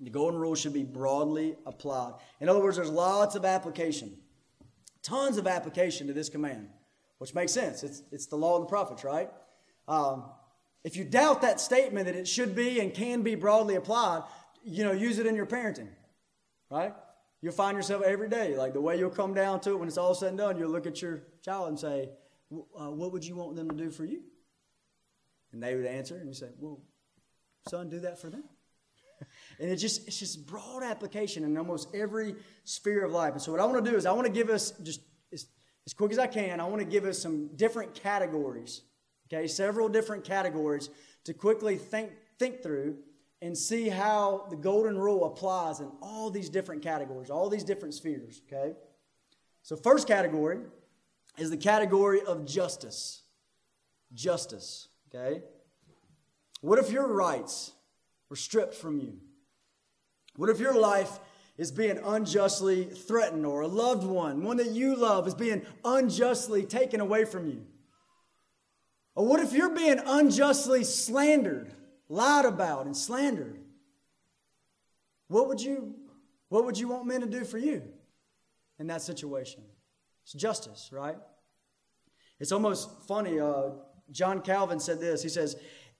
the 0.00 0.10
golden 0.10 0.40
rule 0.40 0.54
should 0.54 0.72
be 0.72 0.82
broadly 0.82 1.56
applied. 1.66 2.14
In 2.40 2.48
other 2.48 2.60
words, 2.60 2.76
there's 2.76 2.90
lots 2.90 3.34
of 3.34 3.44
application, 3.44 4.16
tons 5.02 5.36
of 5.36 5.46
application 5.46 6.06
to 6.06 6.12
this 6.12 6.28
command, 6.28 6.68
which 7.18 7.34
makes 7.34 7.52
sense. 7.52 7.82
It's, 7.82 8.02
it's 8.10 8.26
the 8.26 8.36
law 8.36 8.56
of 8.56 8.62
the 8.62 8.66
prophets, 8.66 9.04
right? 9.04 9.30
Um, 9.86 10.24
if 10.84 10.96
you 10.96 11.04
doubt 11.04 11.42
that 11.42 11.60
statement 11.60 12.06
that 12.06 12.16
it 12.16 12.26
should 12.26 12.54
be 12.54 12.80
and 12.80 12.94
can 12.94 13.22
be 13.22 13.34
broadly 13.34 13.74
applied, 13.74 14.22
you 14.64 14.84
know, 14.84 14.92
use 14.92 15.18
it 15.18 15.26
in 15.26 15.34
your 15.34 15.46
parenting, 15.46 15.88
right? 16.70 16.94
You'll 17.42 17.52
find 17.52 17.76
yourself 17.76 18.02
every 18.02 18.28
day, 18.28 18.56
like 18.56 18.72
the 18.72 18.80
way 18.80 18.98
you'll 18.98 19.10
come 19.10 19.34
down 19.34 19.60
to 19.60 19.70
it 19.70 19.78
when 19.78 19.88
it's 19.88 19.98
all 19.98 20.14
said 20.14 20.30
and 20.30 20.38
done, 20.38 20.58
you'll 20.58 20.70
look 20.70 20.86
at 20.86 21.02
your 21.02 21.22
child 21.42 21.68
and 21.68 21.78
say, 21.78 22.10
uh, 22.52 22.90
What 22.90 23.12
would 23.12 23.24
you 23.24 23.36
want 23.36 23.56
them 23.56 23.68
to 23.68 23.76
do 23.76 23.90
for 23.90 24.04
you? 24.04 24.22
And 25.52 25.62
they 25.62 25.74
would 25.74 25.86
answer, 25.86 26.16
and 26.16 26.28
you 26.28 26.34
say, 26.34 26.50
Well, 26.58 26.80
son, 27.68 27.88
do 27.88 28.00
that 28.00 28.18
for 28.18 28.30
them. 28.30 28.44
And 29.60 29.70
it 29.70 29.76
just 29.76 30.06
it's 30.08 30.18
just 30.18 30.46
broad 30.46 30.82
application 30.82 31.44
in 31.44 31.56
almost 31.58 31.94
every 31.94 32.34
sphere 32.64 33.04
of 33.04 33.12
life. 33.12 33.32
And 33.32 33.42
so 33.42 33.52
what 33.52 33.60
I 33.60 33.64
want 33.64 33.84
to 33.84 33.90
do 33.90 33.96
is 33.96 34.06
I 34.06 34.12
want 34.12 34.26
to 34.26 34.32
give 34.32 34.48
us 34.48 34.72
just 34.82 35.02
as, 35.32 35.46
as 35.86 35.92
quick 35.92 36.10
as 36.12 36.18
I 36.18 36.26
can, 36.26 36.60
I 36.60 36.64
want 36.64 36.80
to 36.80 36.86
give 36.86 37.04
us 37.04 37.18
some 37.18 37.48
different 37.56 37.94
categories. 37.94 38.82
Okay, 39.32 39.46
several 39.46 39.88
different 39.88 40.24
categories 40.24 40.90
to 41.24 41.34
quickly 41.34 41.76
think 41.76 42.10
think 42.38 42.62
through 42.62 42.96
and 43.42 43.56
see 43.56 43.88
how 43.88 44.46
the 44.50 44.56
golden 44.56 44.98
rule 44.98 45.24
applies 45.24 45.80
in 45.80 45.90
all 46.02 46.30
these 46.30 46.48
different 46.48 46.82
categories, 46.82 47.30
all 47.30 47.48
these 47.48 47.64
different 47.64 47.94
spheres, 47.94 48.42
okay? 48.46 48.74
So 49.62 49.76
first 49.76 50.06
category 50.06 50.60
is 51.38 51.50
the 51.50 51.56
category 51.56 52.22
of 52.22 52.44
justice. 52.44 53.22
Justice, 54.12 54.88
okay? 55.08 55.42
What 56.60 56.78
if 56.78 56.90
your 56.90 57.06
rights 57.06 57.72
were 58.28 58.36
stripped 58.36 58.74
from 58.74 58.98
you? 58.98 59.18
What 60.40 60.48
if 60.48 60.58
your 60.58 60.72
life 60.72 61.18
is 61.58 61.70
being 61.70 61.98
unjustly 62.02 62.84
threatened 62.84 63.44
or 63.44 63.60
a 63.60 63.66
loved 63.66 64.04
one, 64.04 64.42
one 64.42 64.56
that 64.56 64.70
you 64.70 64.96
love, 64.96 65.28
is 65.28 65.34
being 65.34 65.66
unjustly 65.84 66.64
taken 66.64 66.98
away 66.98 67.26
from 67.26 67.46
you? 67.46 67.66
Or 69.14 69.26
what 69.26 69.40
if 69.40 69.52
you're 69.52 69.74
being 69.74 70.00
unjustly 70.02 70.82
slandered, 70.84 71.74
lied 72.08 72.46
about, 72.46 72.86
and 72.86 72.96
slandered? 72.96 73.58
What 75.28 75.46
would 75.46 75.60
you, 75.60 75.94
what 76.48 76.64
would 76.64 76.78
you 76.78 76.88
want 76.88 77.04
men 77.04 77.20
to 77.20 77.26
do 77.26 77.44
for 77.44 77.58
you 77.58 77.82
in 78.78 78.86
that 78.86 79.02
situation? 79.02 79.62
It's 80.22 80.32
justice, 80.32 80.88
right? 80.90 81.18
It's 82.38 82.50
almost 82.50 82.88
funny. 83.06 83.40
Uh, 83.40 83.72
John 84.10 84.40
Calvin 84.40 84.80
said 84.80 85.00
this. 85.00 85.22
He 85.22 85.28
says, 85.28 85.56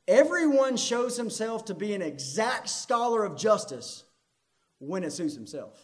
Everyone 0.09 0.79
shows 0.79 1.19
himself 1.19 1.67
to 1.67 1.75
be 1.75 1.93
an 1.93 2.01
exact 2.01 2.71
scholar 2.71 3.23
of 3.23 3.37
justice 3.37 4.05
when 4.81 5.05
it 5.05 5.13
suits 5.13 5.35
himself. 5.35 5.79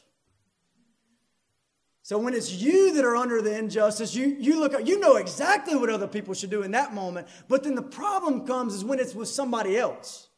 So 2.02 2.18
when 2.18 2.34
it's 2.34 2.52
you 2.52 2.92
that 2.94 3.04
are 3.04 3.16
under 3.16 3.42
the 3.42 3.56
injustice, 3.56 4.14
you, 4.14 4.36
you 4.38 4.60
look 4.60 4.74
you 4.86 5.00
know 5.00 5.16
exactly 5.16 5.74
what 5.74 5.90
other 5.90 6.06
people 6.06 6.34
should 6.34 6.50
do 6.50 6.62
in 6.62 6.70
that 6.72 6.94
moment. 6.94 7.26
But 7.48 7.64
then 7.64 7.74
the 7.74 7.82
problem 7.82 8.46
comes 8.46 8.74
is 8.74 8.84
when 8.84 9.00
it's 9.00 9.14
with 9.14 9.28
somebody 9.28 9.76
else. 9.76 10.28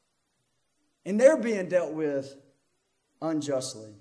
And 1.05 1.21
they're 1.21 1.37
being 1.37 1.69
dealt 1.69 1.93
with 1.93 2.37
unjustly. 3.21 3.93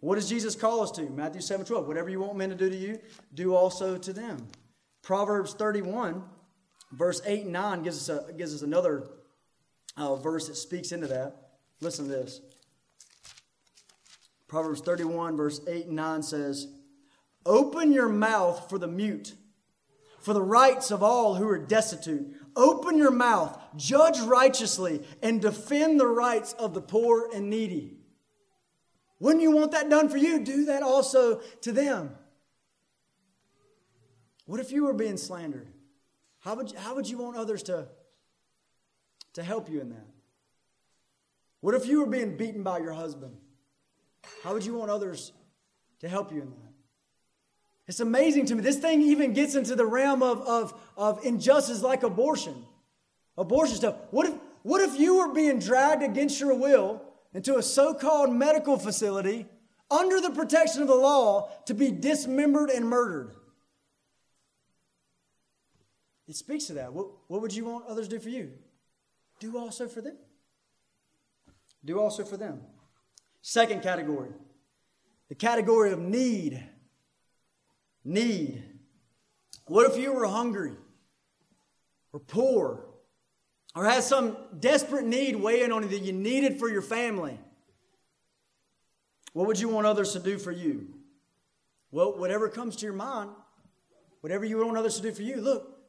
What 0.00 0.16
does 0.16 0.28
Jesus 0.28 0.54
call 0.54 0.82
us 0.82 0.90
to? 0.92 1.08
Matthew 1.08 1.40
7 1.40 1.64
12. 1.64 1.86
Whatever 1.86 2.10
you 2.10 2.20
want 2.20 2.36
men 2.36 2.50
to 2.50 2.54
do 2.54 2.68
to 2.68 2.76
you, 2.76 2.98
do 3.32 3.54
also 3.54 3.96
to 3.96 4.12
them. 4.12 4.46
Proverbs 5.02 5.54
31, 5.54 6.22
verse 6.92 7.22
8 7.24 7.44
and 7.44 7.52
9 7.54 7.82
gives 7.82 8.10
us, 8.10 8.28
a, 8.28 8.32
gives 8.34 8.54
us 8.54 8.60
another 8.60 9.08
uh, 9.96 10.16
verse 10.16 10.48
that 10.48 10.56
speaks 10.56 10.92
into 10.92 11.06
that. 11.06 11.52
Listen 11.80 12.04
to 12.04 12.10
this. 12.10 12.42
Proverbs 14.48 14.80
31, 14.80 15.36
verse 15.36 15.60
8 15.66 15.86
and 15.86 15.96
9 15.96 16.22
says, 16.22 16.68
Open 17.46 17.92
your 17.92 18.08
mouth 18.08 18.68
for 18.68 18.78
the 18.78 18.86
mute, 18.86 19.34
for 20.20 20.32
the 20.32 20.42
rights 20.42 20.90
of 20.90 21.02
all 21.02 21.34
who 21.34 21.48
are 21.48 21.58
destitute. 21.58 22.34
Open 22.56 22.96
your 22.96 23.10
mouth, 23.10 23.58
judge 23.76 24.20
righteously, 24.20 25.02
and 25.22 25.42
defend 25.42 25.98
the 25.98 26.06
rights 26.06 26.52
of 26.54 26.72
the 26.72 26.80
poor 26.80 27.28
and 27.34 27.50
needy. 27.50 27.98
Wouldn't 29.18 29.42
you 29.42 29.50
want 29.50 29.72
that 29.72 29.90
done 29.90 30.08
for 30.08 30.18
you? 30.18 30.40
Do 30.40 30.66
that 30.66 30.82
also 30.82 31.40
to 31.62 31.72
them. 31.72 32.16
What 34.46 34.60
if 34.60 34.72
you 34.72 34.84
were 34.84 34.92
being 34.92 35.16
slandered? 35.16 35.68
How 36.40 36.54
would 36.54 36.70
you, 36.70 36.78
how 36.78 36.94
would 36.94 37.08
you 37.08 37.18
want 37.18 37.36
others 37.36 37.62
to, 37.64 37.88
to 39.32 39.42
help 39.42 39.70
you 39.70 39.80
in 39.80 39.90
that? 39.90 40.06
What 41.60 41.74
if 41.74 41.86
you 41.86 42.00
were 42.00 42.06
being 42.06 42.36
beaten 42.36 42.62
by 42.62 42.78
your 42.78 42.92
husband? 42.92 43.36
How 44.42 44.52
would 44.52 44.64
you 44.64 44.74
want 44.74 44.90
others 44.90 45.32
to 46.00 46.08
help 46.08 46.32
you 46.32 46.42
in 46.42 46.50
that? 46.50 46.72
It's 47.86 48.00
amazing 48.00 48.46
to 48.46 48.54
me. 48.54 48.62
This 48.62 48.78
thing 48.78 49.02
even 49.02 49.32
gets 49.32 49.54
into 49.54 49.74
the 49.76 49.86
realm 49.86 50.22
of, 50.22 50.40
of, 50.42 50.80
of 50.96 51.24
injustice 51.24 51.82
like 51.82 52.02
abortion. 52.02 52.64
Abortion 53.36 53.76
stuff. 53.76 53.96
What 54.10 54.26
if, 54.26 54.34
what 54.62 54.80
if 54.80 54.98
you 54.98 55.16
were 55.16 55.34
being 55.34 55.58
dragged 55.58 56.02
against 56.02 56.40
your 56.40 56.54
will 56.54 57.02
into 57.34 57.56
a 57.56 57.62
so 57.62 57.92
called 57.92 58.32
medical 58.32 58.78
facility 58.78 59.46
under 59.90 60.20
the 60.20 60.30
protection 60.30 60.82
of 60.82 60.88
the 60.88 60.94
law 60.94 61.50
to 61.66 61.74
be 61.74 61.90
dismembered 61.90 62.70
and 62.70 62.88
murdered. 62.88 63.34
It 66.26 66.36
speaks 66.36 66.64
to 66.66 66.74
that. 66.74 66.92
What, 66.92 67.08
what 67.28 67.42
would 67.42 67.54
you 67.54 67.66
want 67.66 67.86
others 67.86 68.08
to 68.08 68.16
do 68.16 68.22
for 68.22 68.30
you? 68.30 68.52
Do 69.40 69.58
also 69.58 69.88
for 69.88 70.00
them. 70.00 70.16
Do 71.84 72.00
also 72.00 72.24
for 72.24 72.36
them. 72.36 72.62
Second 73.46 73.82
category 73.82 74.30
the 75.28 75.34
category 75.34 75.92
of 75.92 75.98
need. 75.98 76.64
Need. 78.02 78.62
What 79.66 79.90
if 79.90 79.98
you 79.98 80.14
were 80.14 80.26
hungry 80.26 80.72
or 82.14 82.20
poor 82.20 82.86
or 83.74 83.84
had 83.84 84.02
some 84.02 84.38
desperate 84.58 85.04
need 85.04 85.36
weighing 85.36 85.72
on 85.72 85.82
you 85.82 85.88
that 85.90 86.00
you 86.00 86.12
needed 86.14 86.58
for 86.58 86.70
your 86.70 86.80
family? 86.80 87.38
What 89.34 89.46
would 89.46 89.60
you 89.60 89.68
want 89.68 89.86
others 89.86 90.14
to 90.14 90.20
do 90.20 90.38
for 90.38 90.52
you? 90.52 90.94
Well, 91.90 92.16
whatever 92.16 92.48
comes 92.48 92.76
to 92.76 92.86
your 92.86 92.94
mind, 92.94 93.28
whatever 94.22 94.46
you 94.46 94.64
want 94.64 94.78
others 94.78 94.96
to 94.96 95.02
do 95.02 95.12
for 95.12 95.22
you, 95.22 95.36
look, 95.36 95.80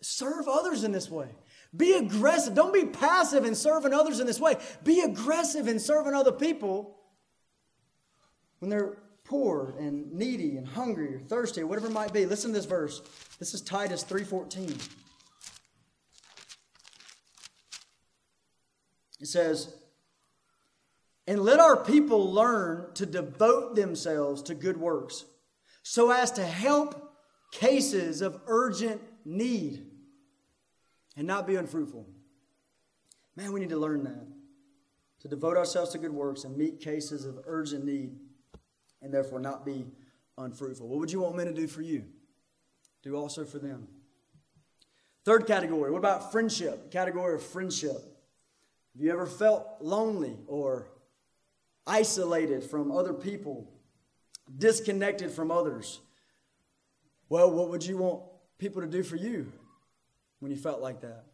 serve 0.00 0.48
others 0.48 0.82
in 0.82 0.90
this 0.90 1.08
way. 1.08 1.28
Be 1.76 1.94
aggressive. 1.94 2.54
Don't 2.54 2.72
be 2.72 2.86
passive 2.86 3.44
in 3.44 3.54
serving 3.54 3.94
others 3.94 4.18
in 4.20 4.26
this 4.26 4.40
way. 4.40 4.56
Be 4.82 5.00
aggressive 5.00 5.68
in 5.68 5.78
serving 5.78 6.14
other 6.14 6.32
people 6.32 6.96
when 8.58 8.70
they're 8.70 8.98
poor 9.24 9.74
and 9.78 10.12
needy 10.12 10.56
and 10.56 10.66
hungry 10.66 11.14
or 11.14 11.20
thirsty 11.20 11.60
or 11.60 11.66
whatever 11.66 11.86
it 11.86 11.92
might 11.92 12.12
be. 12.12 12.26
Listen 12.26 12.50
to 12.50 12.58
this 12.58 12.66
verse. 12.66 13.00
This 13.38 13.54
is 13.54 13.60
Titus 13.60 14.02
3:14. 14.02 14.76
It 19.20 19.26
says, 19.26 19.74
and 21.26 21.42
let 21.42 21.60
our 21.60 21.76
people 21.76 22.32
learn 22.32 22.92
to 22.94 23.04
devote 23.06 23.76
themselves 23.76 24.42
to 24.42 24.54
good 24.54 24.78
works 24.78 25.26
so 25.82 26.10
as 26.10 26.32
to 26.32 26.42
help 26.44 27.14
cases 27.52 28.22
of 28.22 28.40
urgent 28.46 29.00
need 29.24 29.89
and 31.20 31.26
not 31.26 31.46
be 31.46 31.56
unfruitful. 31.56 32.06
Man, 33.36 33.52
we 33.52 33.60
need 33.60 33.68
to 33.68 33.76
learn 33.76 34.04
that. 34.04 34.26
To 35.20 35.28
devote 35.28 35.58
ourselves 35.58 35.90
to 35.90 35.98
good 35.98 36.14
works 36.14 36.44
and 36.44 36.56
meet 36.56 36.80
cases 36.80 37.26
of 37.26 37.40
urgent 37.44 37.84
need 37.84 38.16
and 39.02 39.12
therefore 39.12 39.38
not 39.38 39.66
be 39.66 39.84
unfruitful. 40.38 40.88
What 40.88 40.98
would 40.98 41.12
you 41.12 41.20
want 41.20 41.36
men 41.36 41.44
to 41.44 41.52
do 41.52 41.66
for 41.66 41.82
you? 41.82 42.04
Do 43.02 43.16
also 43.16 43.44
for 43.44 43.58
them. 43.58 43.86
Third 45.26 45.46
category, 45.46 45.90
what 45.90 45.98
about 45.98 46.32
friendship? 46.32 46.90
Category 46.90 47.34
of 47.34 47.42
friendship. 47.42 48.00
Have 48.94 49.02
you 49.02 49.12
ever 49.12 49.26
felt 49.26 49.66
lonely 49.82 50.38
or 50.46 50.88
isolated 51.86 52.64
from 52.64 52.90
other 52.90 53.12
people, 53.12 53.70
disconnected 54.56 55.30
from 55.30 55.50
others. 55.50 56.00
Well, 57.28 57.50
what 57.50 57.68
would 57.68 57.84
you 57.84 57.98
want 57.98 58.22
people 58.56 58.80
to 58.80 58.88
do 58.88 59.02
for 59.02 59.16
you 59.16 59.52
when 60.40 60.50
you 60.50 60.58
felt 60.58 60.80
like 60.80 61.00
that? 61.02 61.24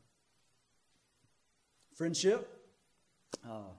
Friendship? 1.94 2.48
Uh, 3.48 3.70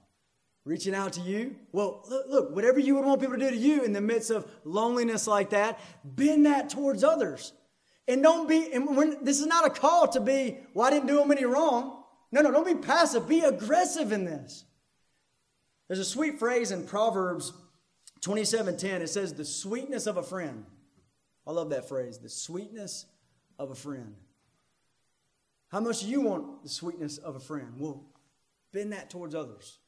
reaching 0.64 0.94
out 0.94 1.14
to 1.14 1.20
you? 1.20 1.56
Well, 1.72 2.04
look, 2.08 2.26
look, 2.28 2.56
whatever 2.56 2.80
you 2.80 2.96
would 2.96 3.04
want 3.04 3.20
people 3.20 3.36
to 3.38 3.40
do 3.40 3.50
to 3.50 3.56
you 3.56 3.84
in 3.84 3.92
the 3.92 4.00
midst 4.00 4.30
of 4.30 4.50
loneliness 4.64 5.26
like 5.26 5.50
that, 5.50 5.78
bend 6.04 6.46
that 6.46 6.70
towards 6.70 7.04
others. 7.04 7.52
And 8.06 8.22
don't 8.22 8.48
be, 8.48 8.72
and 8.72 8.96
when, 8.96 9.22
this 9.22 9.38
is 9.38 9.46
not 9.46 9.66
a 9.66 9.70
call 9.70 10.08
to 10.08 10.20
be, 10.20 10.58
well, 10.74 10.86
I 10.86 10.90
didn't 10.90 11.08
do 11.08 11.16
them 11.16 11.30
any 11.30 11.44
wrong. 11.44 12.02
No, 12.32 12.40
no, 12.40 12.50
don't 12.50 12.66
be 12.66 12.74
passive. 12.74 13.28
Be 13.28 13.40
aggressive 13.40 14.12
in 14.12 14.24
this. 14.24 14.64
There's 15.86 16.00
a 16.00 16.04
sweet 16.04 16.38
phrase 16.38 16.70
in 16.70 16.86
Proverbs 16.86 17.52
27:10. 18.20 19.02
It 19.02 19.08
says, 19.08 19.34
"The 19.34 19.44
sweetness 19.44 20.06
of 20.06 20.16
a 20.16 20.22
friend." 20.22 20.66
I 21.46 21.52
love 21.52 21.70
that 21.70 21.88
phrase, 21.88 22.18
the 22.18 22.28
sweetness 22.28 23.06
of 23.58 23.70
a 23.70 23.74
friend. 23.74 24.14
How 25.68 25.80
much 25.80 26.00
do 26.00 26.08
you 26.08 26.20
want 26.20 26.62
the 26.62 26.68
sweetness 26.68 27.18
of 27.18 27.36
a 27.36 27.40
friend? 27.40 27.74
Well, 27.78 28.04
bend 28.72 28.92
that 28.92 29.10
towards 29.10 29.34
others. 29.34 29.78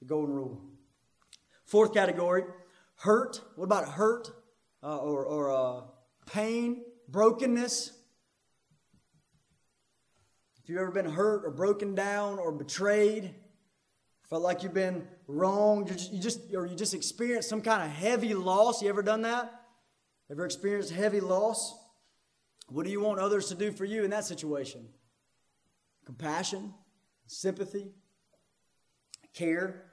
The 0.00 0.06
golden 0.06 0.34
rule. 0.34 0.60
Fourth 1.64 1.94
category, 1.94 2.44
hurt. 2.96 3.40
What 3.56 3.64
about 3.64 3.88
hurt 3.88 4.30
uh, 4.82 4.98
or, 4.98 5.24
or 5.24 5.50
uh, 5.50 5.82
pain, 6.26 6.84
brokenness? 7.08 7.92
If 10.62 10.68
you've 10.68 10.78
ever 10.78 10.90
been 10.90 11.10
hurt 11.10 11.44
or 11.44 11.50
broken 11.50 11.94
down 11.94 12.38
or 12.38 12.52
betrayed, 12.52 13.34
Felt 14.28 14.42
like 14.42 14.62
you've 14.62 14.74
been 14.74 15.06
wronged, 15.26 15.90
you 16.10 16.18
just, 16.18 16.40
or 16.54 16.66
you 16.66 16.74
just 16.74 16.94
experienced 16.94 17.48
some 17.48 17.60
kind 17.60 17.82
of 17.82 17.90
heavy 17.90 18.34
loss. 18.34 18.82
You 18.82 18.88
ever 18.88 19.02
done 19.02 19.22
that? 19.22 19.52
Ever 20.30 20.46
experienced 20.46 20.92
heavy 20.92 21.20
loss? 21.20 21.78
What 22.68 22.84
do 22.84 22.90
you 22.90 23.00
want 23.00 23.20
others 23.20 23.48
to 23.48 23.54
do 23.54 23.72
for 23.72 23.84
you 23.84 24.04
in 24.04 24.10
that 24.10 24.24
situation? 24.24 24.88
Compassion, 26.04 26.74
sympathy, 27.26 27.92
care. 29.32 29.84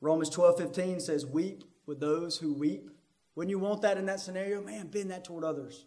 Romans 0.00 0.28
12 0.30 0.58
15 0.58 1.00
says, 1.00 1.26
Weep 1.26 1.64
with 1.86 2.00
those 2.00 2.38
who 2.38 2.52
weep. 2.52 2.90
Wouldn't 3.34 3.50
you 3.50 3.58
want 3.58 3.82
that 3.82 3.96
in 3.96 4.06
that 4.06 4.20
scenario? 4.20 4.62
Man, 4.62 4.88
bend 4.88 5.10
that 5.10 5.24
toward 5.24 5.44
others. 5.44 5.86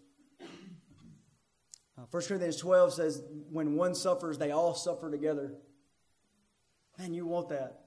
Uh, 1.98 2.04
1 2.10 2.24
Corinthians 2.24 2.58
12 2.58 2.94
says, 2.94 3.24
When 3.52 3.76
one 3.76 3.96
suffers, 3.96 4.38
they 4.38 4.52
all 4.52 4.74
suffer 4.74 5.12
together. 5.12 5.54
Man, 6.98 7.14
you 7.14 7.26
want 7.26 7.50
that 7.50 7.82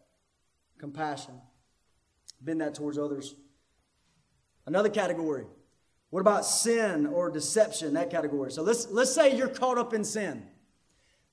compassion. 0.79 1.35
Bend 2.41 2.61
that 2.61 2.75
towards 2.75 2.99
others. 2.99 3.35
Another 4.67 4.89
category. 4.89 5.47
What 6.11 6.21
about 6.21 6.45
sin 6.45 7.07
or 7.07 7.31
deception? 7.31 7.95
That 7.95 8.11
category. 8.11 8.51
So 8.51 8.63
let's 8.63 8.89
let's 8.91 9.15
say 9.15 9.37
you're 9.37 9.49
caught 9.49 9.79
up 9.79 9.93
in 9.93 10.05
sin. 10.05 10.43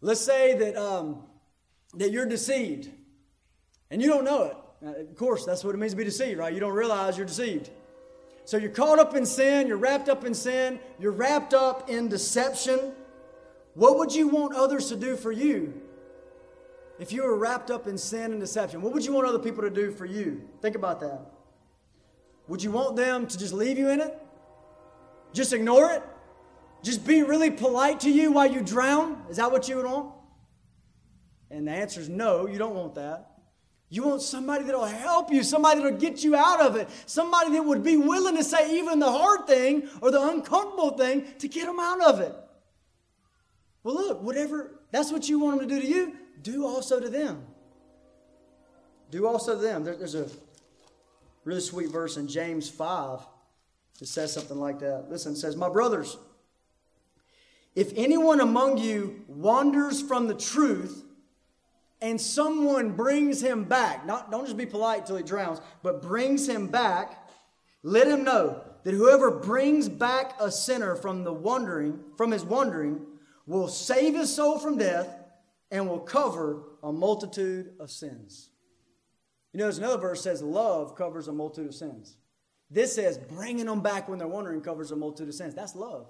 Let's 0.02 0.22
say 0.22 0.58
that 0.58 0.76
um, 0.76 1.24
that 1.96 2.12
you're 2.12 2.26
deceived, 2.26 2.90
and 3.90 4.02
you 4.02 4.10
don't 4.10 4.26
know 4.26 4.44
it. 4.44 4.58
Now, 4.82 4.94
of 4.94 5.16
course, 5.16 5.46
that's 5.46 5.64
what 5.64 5.74
it 5.74 5.78
means 5.78 5.94
to 5.94 5.98
be 5.98 6.04
deceived, 6.04 6.40
right? 6.40 6.54
You 6.54 6.60
don't 6.60 6.74
realize 6.74 7.18
you're 7.18 7.26
deceived. 7.26 7.70
So 8.44 8.58
you're 8.58 8.70
caught 8.70 9.00
up 9.00 9.16
in 9.16 9.26
sin. 9.26 9.68
You're 9.68 9.78
wrapped 9.78 10.10
up 10.10 10.26
in 10.26 10.34
sin. 10.34 10.80
You're 11.00 11.12
wrapped 11.12 11.54
up 11.54 11.90
in 11.90 12.10
deception. 12.10 12.94
What 13.74 13.98
would 13.98 14.14
you 14.14 14.28
want 14.28 14.54
others 14.54 14.90
to 14.90 14.96
do 14.96 15.16
for 15.16 15.32
you 15.32 15.82
if 17.00 17.12
you 17.12 17.24
were 17.24 17.38
wrapped 17.38 17.72
up 17.72 17.88
in 17.88 17.98
sin 17.98 18.32
and 18.32 18.40
deception, 18.40 18.82
what 18.82 18.94
would 18.94 19.06
you 19.06 19.14
want 19.14 19.28
other 19.28 19.40
people 19.40 19.64
to 19.64 19.70
do 19.70 19.92
for 19.92 20.06
you? 20.06 20.42
Think 20.62 20.76
about 20.76 21.02
that. 21.02 21.32
Would 22.48 22.64
you 22.64 22.72
want 22.72 22.96
them 22.96 23.28
to 23.28 23.38
just 23.38 23.54
leave 23.54 23.78
you 23.78 23.90
in 23.90 24.00
it? 24.00 24.18
Just 25.36 25.52
ignore 25.52 25.92
it? 25.92 26.02
Just 26.82 27.06
be 27.06 27.24
really 27.24 27.52
polite 27.52 28.00
to 28.02 28.10
you 28.10 28.32
while 28.32 28.50
you 28.50 28.62
drown? 28.62 29.22
Is 29.30 29.38
that 29.38 29.52
what 29.52 29.68
you 29.68 29.76
would 29.76 29.86
want? 29.86 30.14
And 31.52 31.68
the 31.68 31.72
answer 31.72 32.00
is 32.00 32.10
no, 32.10 32.48
you 32.48 32.58
don't 32.58 32.74
want 32.74 32.96
that. 32.96 33.32
You 33.90 34.04
want 34.04 34.22
somebody 34.22 34.64
that'll 34.64 34.86
help 34.86 35.32
you, 35.32 35.44
somebody 35.44 35.82
that'll 35.82 36.00
get 36.00 36.24
you 36.24 36.36
out 36.36 36.62
of 36.62 36.76
it, 36.76 36.90
somebody 37.06 37.52
that 37.52 37.64
would 37.64 37.84
be 37.84 37.98
willing 37.98 38.36
to 38.36 38.44
say 38.44 38.80
even 38.80 39.00
the 39.00 39.12
hard 39.12 39.46
thing 39.46 39.90
or 40.02 40.10
the 40.10 40.22
uncomfortable 40.22 40.98
thing 40.98 41.26
to 41.40 41.48
get 41.48 41.66
them 41.66 41.80
out 41.80 42.02
of 42.02 42.20
it. 42.22 42.34
Well, 43.84 43.96
look, 43.96 44.24
whatever, 44.24 44.80
that's 44.92 45.12
what 45.12 45.30
you 45.30 45.40
want 45.40 45.60
them 45.60 45.70
to 45.70 45.76
do 45.76 45.82
to 45.82 45.88
you 45.88 46.16
do 46.42 46.66
also 46.66 47.00
to 47.00 47.10
them. 47.10 47.46
Do 49.12 49.28
also 49.28 49.56
to 49.56 49.62
them. 49.62 49.84
There, 49.84 49.96
there's 49.96 50.16
a 50.16 50.30
really 51.44 51.62
sweet 51.62 51.90
verse 51.90 52.18
in 52.18 52.28
James 52.28 52.70
5 52.70 53.20
that 54.00 54.08
says 54.08 54.34
something 54.34 54.60
like 54.60 54.80
that. 54.80 55.06
Listen, 55.10 55.34
it 55.34 55.38
says, 55.38 55.56
My 55.56 55.70
brothers, 55.70 56.18
if 57.76 57.92
anyone 57.96 58.40
among 58.40 58.78
you 58.78 59.24
wanders 59.28 60.02
from 60.02 60.28
the 60.28 60.36
truth 60.36 61.04
and 62.02 62.20
someone 62.20 62.92
brings 62.92 63.42
him 63.42 63.64
back, 63.64 64.06
not, 64.06 64.32
don't 64.32 64.46
just 64.46 64.58
be 64.58 64.66
polite 64.66 65.06
till 65.06 65.18
he 65.18 65.24
drowns, 65.24 65.60
but 65.84 66.02
brings 66.02 66.48
him 66.48 66.68
back, 66.68 67.30
let 67.84 68.08
him 68.08 68.24
know 68.24 68.62
that 68.84 68.94
whoever 68.94 69.32
brings 69.32 69.90
back 69.90 70.36
a 70.40 70.52
sinner 70.52 70.96
from 70.96 71.24
the 71.24 71.34
wandering, 71.34 72.00
from 72.18 72.32
his 72.32 72.44
wandering, 72.44 73.02
will 73.46 73.68
save 73.68 74.16
his 74.16 74.34
soul 74.34 74.60
from 74.60 74.78
death 74.78 75.08
and 75.72 75.88
will 75.88 76.00
cover 76.00 76.64
a 76.84 76.92
multitude 76.92 77.74
of 77.80 77.92
sins. 77.92 78.50
You 79.52 79.60
know, 79.60 79.66
there's 79.66 79.78
another 79.78 79.98
verse 79.98 80.22
says 80.22 80.42
love 80.42 80.96
covers 80.96 81.28
a 81.28 81.34
multitude 81.34 81.68
of 81.68 81.76
sins. 81.76 82.18
This 82.70 82.96
says 82.96 83.18
bringing 83.18 83.66
them 83.66 83.82
back 83.82 84.10
when 84.10 84.20
they're 84.20 84.28
wandering 84.28 84.62
covers 84.62 84.92
a 84.92 84.96
multitude 84.96 85.30
of 85.30 85.36
sins. 85.36 85.54
That's 85.54 85.76
love. 85.76 86.08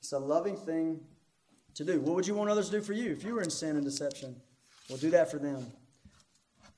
It's 0.00 0.12
a 0.12 0.18
loving 0.18 0.56
thing 0.56 1.00
to 1.74 1.84
do. 1.84 2.00
What 2.00 2.16
would 2.16 2.26
you 2.26 2.34
want 2.34 2.50
others 2.50 2.70
to 2.70 2.78
do 2.78 2.82
for 2.82 2.92
you 2.92 3.10
if 3.10 3.24
you 3.24 3.34
were 3.34 3.42
in 3.42 3.50
sin 3.50 3.76
and 3.76 3.84
deception? 3.84 4.36
Well, 4.88 4.98
do 4.98 5.10
that 5.10 5.30
for 5.30 5.38
them. 5.38 5.66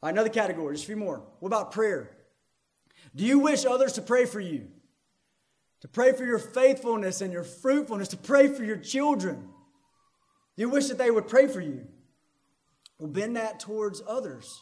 Right, 0.02 0.10
another 0.10 0.28
category, 0.28 0.74
just 0.74 0.84
a 0.84 0.88
few 0.88 0.96
more. 0.96 1.22
What 1.40 1.46
about 1.46 1.72
prayer? 1.72 2.10
Do 3.16 3.24
you 3.24 3.38
wish 3.38 3.64
others 3.64 3.94
to 3.94 4.02
pray 4.02 4.26
for 4.26 4.40
you? 4.40 4.68
To 5.80 5.88
pray 5.88 6.12
for 6.12 6.24
your 6.24 6.38
faithfulness 6.38 7.20
and 7.20 7.32
your 7.32 7.44
fruitfulness, 7.44 8.08
to 8.08 8.16
pray 8.16 8.48
for 8.48 8.64
your 8.64 8.76
children? 8.76 9.48
Do 10.56 10.62
you 10.62 10.68
wish 10.68 10.88
that 10.88 10.98
they 10.98 11.10
would 11.10 11.28
pray 11.28 11.46
for 11.46 11.60
you. 11.60 11.86
Well, 12.98 13.08
bend 13.08 13.36
that 13.36 13.60
towards 13.60 14.02
others. 14.06 14.60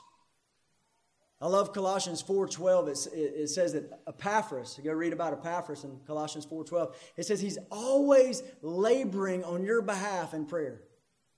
I 1.42 1.48
love 1.48 1.72
Colossians 1.72 2.22
4.12. 2.22 2.88
It, 3.12 3.18
it, 3.18 3.48
says 3.48 3.72
that 3.72 4.00
Epaphras, 4.06 4.78
go 4.82 4.92
read 4.92 5.12
about 5.12 5.32
Epaphras 5.32 5.82
in 5.82 5.98
Colossians 6.06 6.46
4.12. 6.46 6.94
It 7.16 7.26
says 7.26 7.40
he's 7.40 7.58
always 7.68 8.44
laboring 8.62 9.42
on 9.42 9.64
your 9.64 9.82
behalf 9.82 10.34
in 10.34 10.46
prayer. 10.46 10.82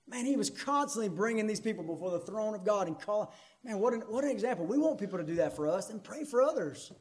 Man, 0.06 0.26
he 0.26 0.36
was 0.36 0.50
constantly 0.50 1.08
bringing 1.08 1.46
these 1.46 1.60
people 1.60 1.82
before 1.84 2.10
the 2.10 2.18
throne 2.18 2.54
of 2.54 2.66
God 2.66 2.86
and 2.86 3.00
calling. 3.00 3.28
Man, 3.64 3.78
what 3.78 3.94
an, 3.94 4.00
what 4.02 4.24
an 4.24 4.30
example. 4.30 4.66
We 4.66 4.76
want 4.76 4.98
people 4.98 5.18
to 5.18 5.24
do 5.24 5.36
that 5.36 5.56
for 5.56 5.66
us 5.66 5.88
and 5.88 6.04
pray 6.04 6.24
for 6.24 6.42
others. 6.42 6.92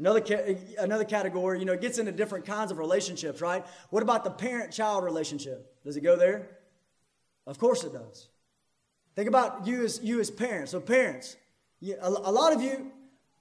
Another, 0.00 0.20
another 0.80 1.04
category, 1.04 1.60
you 1.60 1.64
know, 1.64 1.74
it 1.74 1.80
gets 1.80 1.98
into 1.98 2.10
different 2.10 2.44
kinds 2.44 2.72
of 2.72 2.78
relationships, 2.78 3.40
right? 3.40 3.64
What 3.90 4.02
about 4.02 4.24
the 4.24 4.30
parent 4.30 4.72
child 4.72 5.04
relationship? 5.04 5.76
Does 5.84 5.96
it 5.96 6.00
go 6.00 6.16
there? 6.16 6.58
Of 7.46 7.60
course 7.60 7.84
it 7.84 7.92
does. 7.92 8.26
Think 9.14 9.28
about 9.28 9.66
you 9.66 9.84
as, 9.84 10.00
you 10.02 10.20
as 10.20 10.30
parents. 10.30 10.72
So, 10.72 10.80
parents, 10.80 11.36
you, 11.80 11.96
a, 12.00 12.08
a 12.08 12.32
lot 12.32 12.52
of 12.52 12.62
you, 12.62 12.90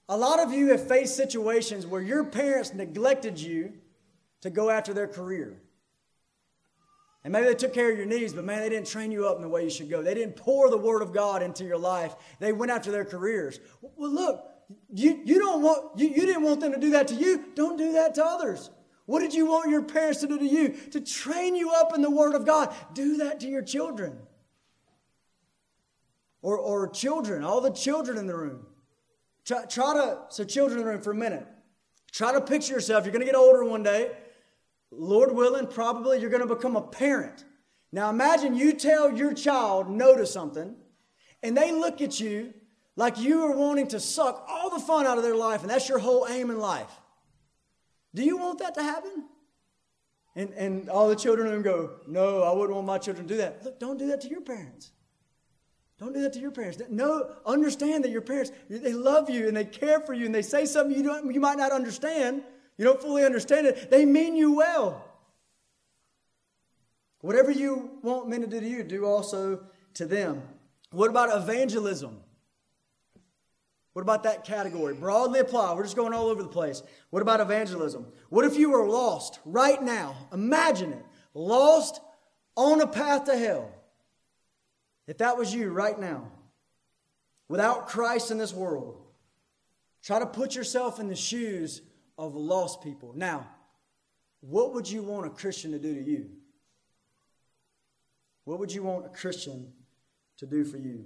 a 0.09 0.17
lot 0.17 0.39
of 0.39 0.51
you 0.51 0.69
have 0.69 0.85
faced 0.85 1.15
situations 1.15 1.85
where 1.85 2.01
your 2.01 2.23
parents 2.23 2.73
neglected 2.73 3.39
you 3.39 3.73
to 4.41 4.49
go 4.49 4.69
after 4.69 4.93
their 4.93 5.07
career. 5.07 5.61
And 7.23 7.31
maybe 7.31 7.45
they 7.45 7.55
took 7.55 7.73
care 7.73 7.91
of 7.91 7.97
your 7.97 8.07
needs, 8.07 8.33
but 8.33 8.43
man, 8.43 8.61
they 8.61 8.69
didn't 8.69 8.87
train 8.87 9.11
you 9.11 9.27
up 9.27 9.35
in 9.35 9.43
the 9.43 9.49
way 9.49 9.63
you 9.63 9.69
should 9.69 9.89
go. 9.89 10.01
They 10.01 10.15
didn't 10.15 10.35
pour 10.35 10.69
the 10.69 10.77
Word 10.77 11.03
of 11.03 11.13
God 11.13 11.43
into 11.43 11.63
your 11.63 11.77
life. 11.77 12.15
They 12.39 12.51
went 12.51 12.71
after 12.71 12.91
their 12.91 13.05
careers. 13.05 13.59
Well, 13.81 14.11
look, 14.11 14.43
you, 14.93 15.21
you 15.23 15.37
don't 15.37 15.61
want 15.61 15.99
you, 15.99 16.09
you 16.09 16.25
didn't 16.25 16.43
want 16.43 16.61
them 16.61 16.73
to 16.73 16.79
do 16.79 16.91
that 16.91 17.07
to 17.09 17.15
you. 17.15 17.45
Don't 17.55 17.77
do 17.77 17.93
that 17.93 18.15
to 18.15 18.25
others. 18.25 18.71
What 19.05 19.19
did 19.19 19.33
you 19.33 19.45
want 19.45 19.69
your 19.69 19.83
parents 19.83 20.21
to 20.21 20.27
do 20.27 20.39
to 20.39 20.45
you? 20.45 20.69
To 20.91 20.99
train 20.99 21.55
you 21.55 21.71
up 21.71 21.93
in 21.93 22.01
the 22.01 22.09
Word 22.09 22.33
of 22.33 22.45
God. 22.45 22.73
Do 22.93 23.17
that 23.17 23.39
to 23.41 23.47
your 23.47 23.61
children. 23.61 24.17
Or, 26.41 26.57
or 26.57 26.89
children, 26.89 27.43
all 27.43 27.61
the 27.61 27.69
children 27.69 28.17
in 28.17 28.25
the 28.25 28.35
room. 28.35 28.65
Try, 29.45 29.65
try 29.65 29.93
to, 29.93 30.19
so 30.29 30.43
children 30.43 30.79
in 30.79 30.85
the 30.85 30.91
room 30.91 31.01
for 31.01 31.11
a 31.11 31.15
minute. 31.15 31.47
Try 32.11 32.33
to 32.33 32.41
picture 32.41 32.73
yourself. 32.73 33.05
You're 33.05 33.13
going 33.13 33.25
to 33.25 33.31
get 33.31 33.35
older 33.35 33.63
one 33.63 33.83
day. 33.83 34.11
Lord 34.91 35.33
willing, 35.33 35.67
probably 35.67 36.19
you're 36.19 36.29
going 36.29 36.47
to 36.47 36.53
become 36.53 36.75
a 36.75 36.81
parent. 36.81 37.45
Now 37.91 38.09
imagine 38.09 38.55
you 38.55 38.73
tell 38.73 39.15
your 39.15 39.33
child 39.33 39.89
no 39.89 40.15
to 40.15 40.25
something, 40.25 40.75
and 41.43 41.55
they 41.55 41.71
look 41.71 42.01
at 42.01 42.19
you 42.19 42.53
like 42.95 43.19
you 43.19 43.43
are 43.43 43.55
wanting 43.55 43.87
to 43.89 43.99
suck 43.99 44.45
all 44.49 44.69
the 44.69 44.79
fun 44.79 45.05
out 45.05 45.17
of 45.17 45.23
their 45.23 45.35
life, 45.35 45.61
and 45.61 45.69
that's 45.69 45.87
your 45.87 45.99
whole 45.99 46.27
aim 46.29 46.49
in 46.49 46.59
life. 46.59 46.91
Do 48.13 48.23
you 48.23 48.37
want 48.37 48.59
that 48.59 48.75
to 48.75 48.83
happen? 48.83 49.25
And, 50.35 50.49
and 50.51 50.89
all 50.89 51.09
the 51.09 51.15
children 51.15 51.53
in 51.53 51.61
go, 51.61 51.91
No, 52.07 52.43
I 52.43 52.53
wouldn't 52.53 52.75
want 52.75 52.87
my 52.87 52.97
children 52.97 53.27
to 53.27 53.33
do 53.33 53.37
that. 53.37 53.63
Look, 53.63 53.79
don't 53.79 53.97
do 53.97 54.07
that 54.07 54.21
to 54.21 54.29
your 54.29 54.41
parents. 54.41 54.91
Don't 56.01 56.13
do 56.13 56.21
that 56.23 56.33
to 56.33 56.39
your 56.39 56.49
parents. 56.49 56.81
No, 56.89 57.29
understand 57.45 58.03
that 58.03 58.09
your 58.09 58.21
parents, 58.21 58.51
they 58.67 58.91
love 58.91 59.29
you 59.29 59.47
and 59.47 59.55
they 59.55 59.65
care 59.65 59.99
for 59.99 60.13
you 60.13 60.25
and 60.25 60.33
they 60.33 60.41
say 60.41 60.65
something 60.65 60.97
you, 60.97 61.03
don't, 61.03 61.31
you 61.31 61.39
might 61.39 61.59
not 61.59 61.71
understand. 61.71 62.41
You 62.77 62.85
don't 62.85 62.99
fully 62.99 63.23
understand 63.23 63.67
it. 63.67 63.91
They 63.91 64.03
mean 64.03 64.35
you 64.35 64.53
well. 64.53 65.05
Whatever 67.19 67.51
you 67.51 67.99
want 68.01 68.27
men 68.27 68.41
to 68.41 68.47
do 68.47 68.59
to 68.59 68.67
you, 68.67 68.81
do 68.83 69.05
also 69.05 69.63
to 69.93 70.07
them. 70.07 70.41
What 70.89 71.11
about 71.11 71.39
evangelism? 71.39 72.17
What 73.93 74.01
about 74.01 74.23
that 74.23 74.43
category? 74.43 74.95
Broadly 74.95 75.39
apply. 75.39 75.75
We're 75.75 75.83
just 75.83 75.95
going 75.95 76.13
all 76.13 76.29
over 76.29 76.41
the 76.41 76.49
place. 76.49 76.81
What 77.11 77.21
about 77.21 77.41
evangelism? 77.41 78.07
What 78.29 78.45
if 78.45 78.57
you 78.57 78.71
were 78.71 78.87
lost 78.87 79.39
right 79.45 79.79
now? 79.79 80.15
Imagine 80.33 80.93
it. 80.93 81.05
Lost 81.35 82.01
on 82.55 82.81
a 82.81 82.87
path 82.87 83.25
to 83.25 83.37
hell. 83.37 83.71
If 85.07 85.17
that 85.17 85.37
was 85.37 85.53
you 85.53 85.69
right 85.69 85.99
now, 85.99 86.31
without 87.47 87.87
Christ 87.87 88.31
in 88.31 88.37
this 88.37 88.53
world, 88.53 89.01
try 90.03 90.19
to 90.19 90.25
put 90.25 90.55
yourself 90.55 90.99
in 90.99 91.07
the 91.07 91.15
shoes 91.15 91.81
of 92.17 92.35
lost 92.35 92.81
people. 92.81 93.13
Now, 93.15 93.47
what 94.41 94.73
would 94.73 94.89
you 94.89 95.03
want 95.03 95.27
a 95.27 95.29
Christian 95.29 95.71
to 95.71 95.79
do 95.79 95.93
to 95.93 96.01
you? 96.01 96.29
What 98.45 98.59
would 98.59 98.73
you 98.73 98.83
want 98.83 99.05
a 99.05 99.09
Christian 99.09 99.71
to 100.37 100.45
do 100.45 100.63
for 100.63 100.77
you? 100.77 101.05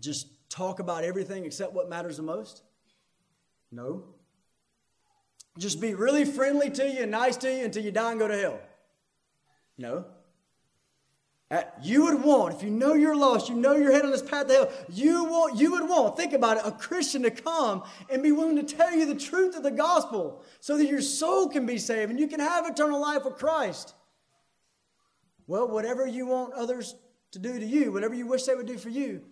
Just 0.00 0.28
talk 0.50 0.80
about 0.80 1.04
everything 1.04 1.44
except 1.44 1.72
what 1.72 1.88
matters 1.88 2.16
the 2.16 2.22
most? 2.22 2.62
No. 3.70 4.04
Just 5.58 5.80
be 5.80 5.94
really 5.94 6.24
friendly 6.24 6.70
to 6.70 6.88
you 6.88 7.02
and 7.02 7.10
nice 7.10 7.36
to 7.38 7.52
you 7.52 7.64
until 7.64 7.82
you 7.82 7.90
die 7.90 8.10
and 8.10 8.20
go 8.20 8.28
to 8.28 8.36
hell? 8.36 8.60
No. 9.78 10.04
Uh, 11.50 11.62
you 11.82 12.04
would 12.04 12.22
want, 12.22 12.54
if 12.54 12.62
you 12.62 12.70
know 12.70 12.94
you're 12.94 13.16
lost, 13.16 13.48
you 13.48 13.56
know 13.56 13.74
you're 13.74 13.90
headed 13.90 14.04
on 14.04 14.12
this 14.12 14.22
path 14.22 14.46
to 14.46 14.54
hell, 14.54 14.72
you 14.88 15.24
want, 15.24 15.58
you 15.58 15.72
would 15.72 15.88
want, 15.88 16.16
think 16.16 16.32
about 16.32 16.58
it, 16.58 16.62
a 16.64 16.70
Christian 16.70 17.22
to 17.22 17.30
come 17.30 17.82
and 18.08 18.22
be 18.22 18.30
willing 18.30 18.54
to 18.54 18.62
tell 18.62 18.94
you 18.94 19.04
the 19.04 19.16
truth 19.16 19.56
of 19.56 19.64
the 19.64 19.70
gospel 19.72 20.44
so 20.60 20.78
that 20.78 20.86
your 20.86 21.00
soul 21.00 21.48
can 21.48 21.66
be 21.66 21.76
saved 21.76 22.10
and 22.10 22.20
you 22.20 22.28
can 22.28 22.38
have 22.38 22.66
eternal 22.66 23.00
life 23.00 23.24
with 23.24 23.34
Christ. 23.34 23.94
Well, 25.48 25.66
whatever 25.66 26.06
you 26.06 26.26
want 26.26 26.54
others 26.54 26.94
to 27.32 27.40
do 27.40 27.58
to 27.58 27.66
you, 27.66 27.90
whatever 27.90 28.14
you 28.14 28.28
wish 28.28 28.44
they 28.44 28.54
would 28.54 28.66
do 28.66 28.78
for 28.78 28.90
you, 28.90 29.22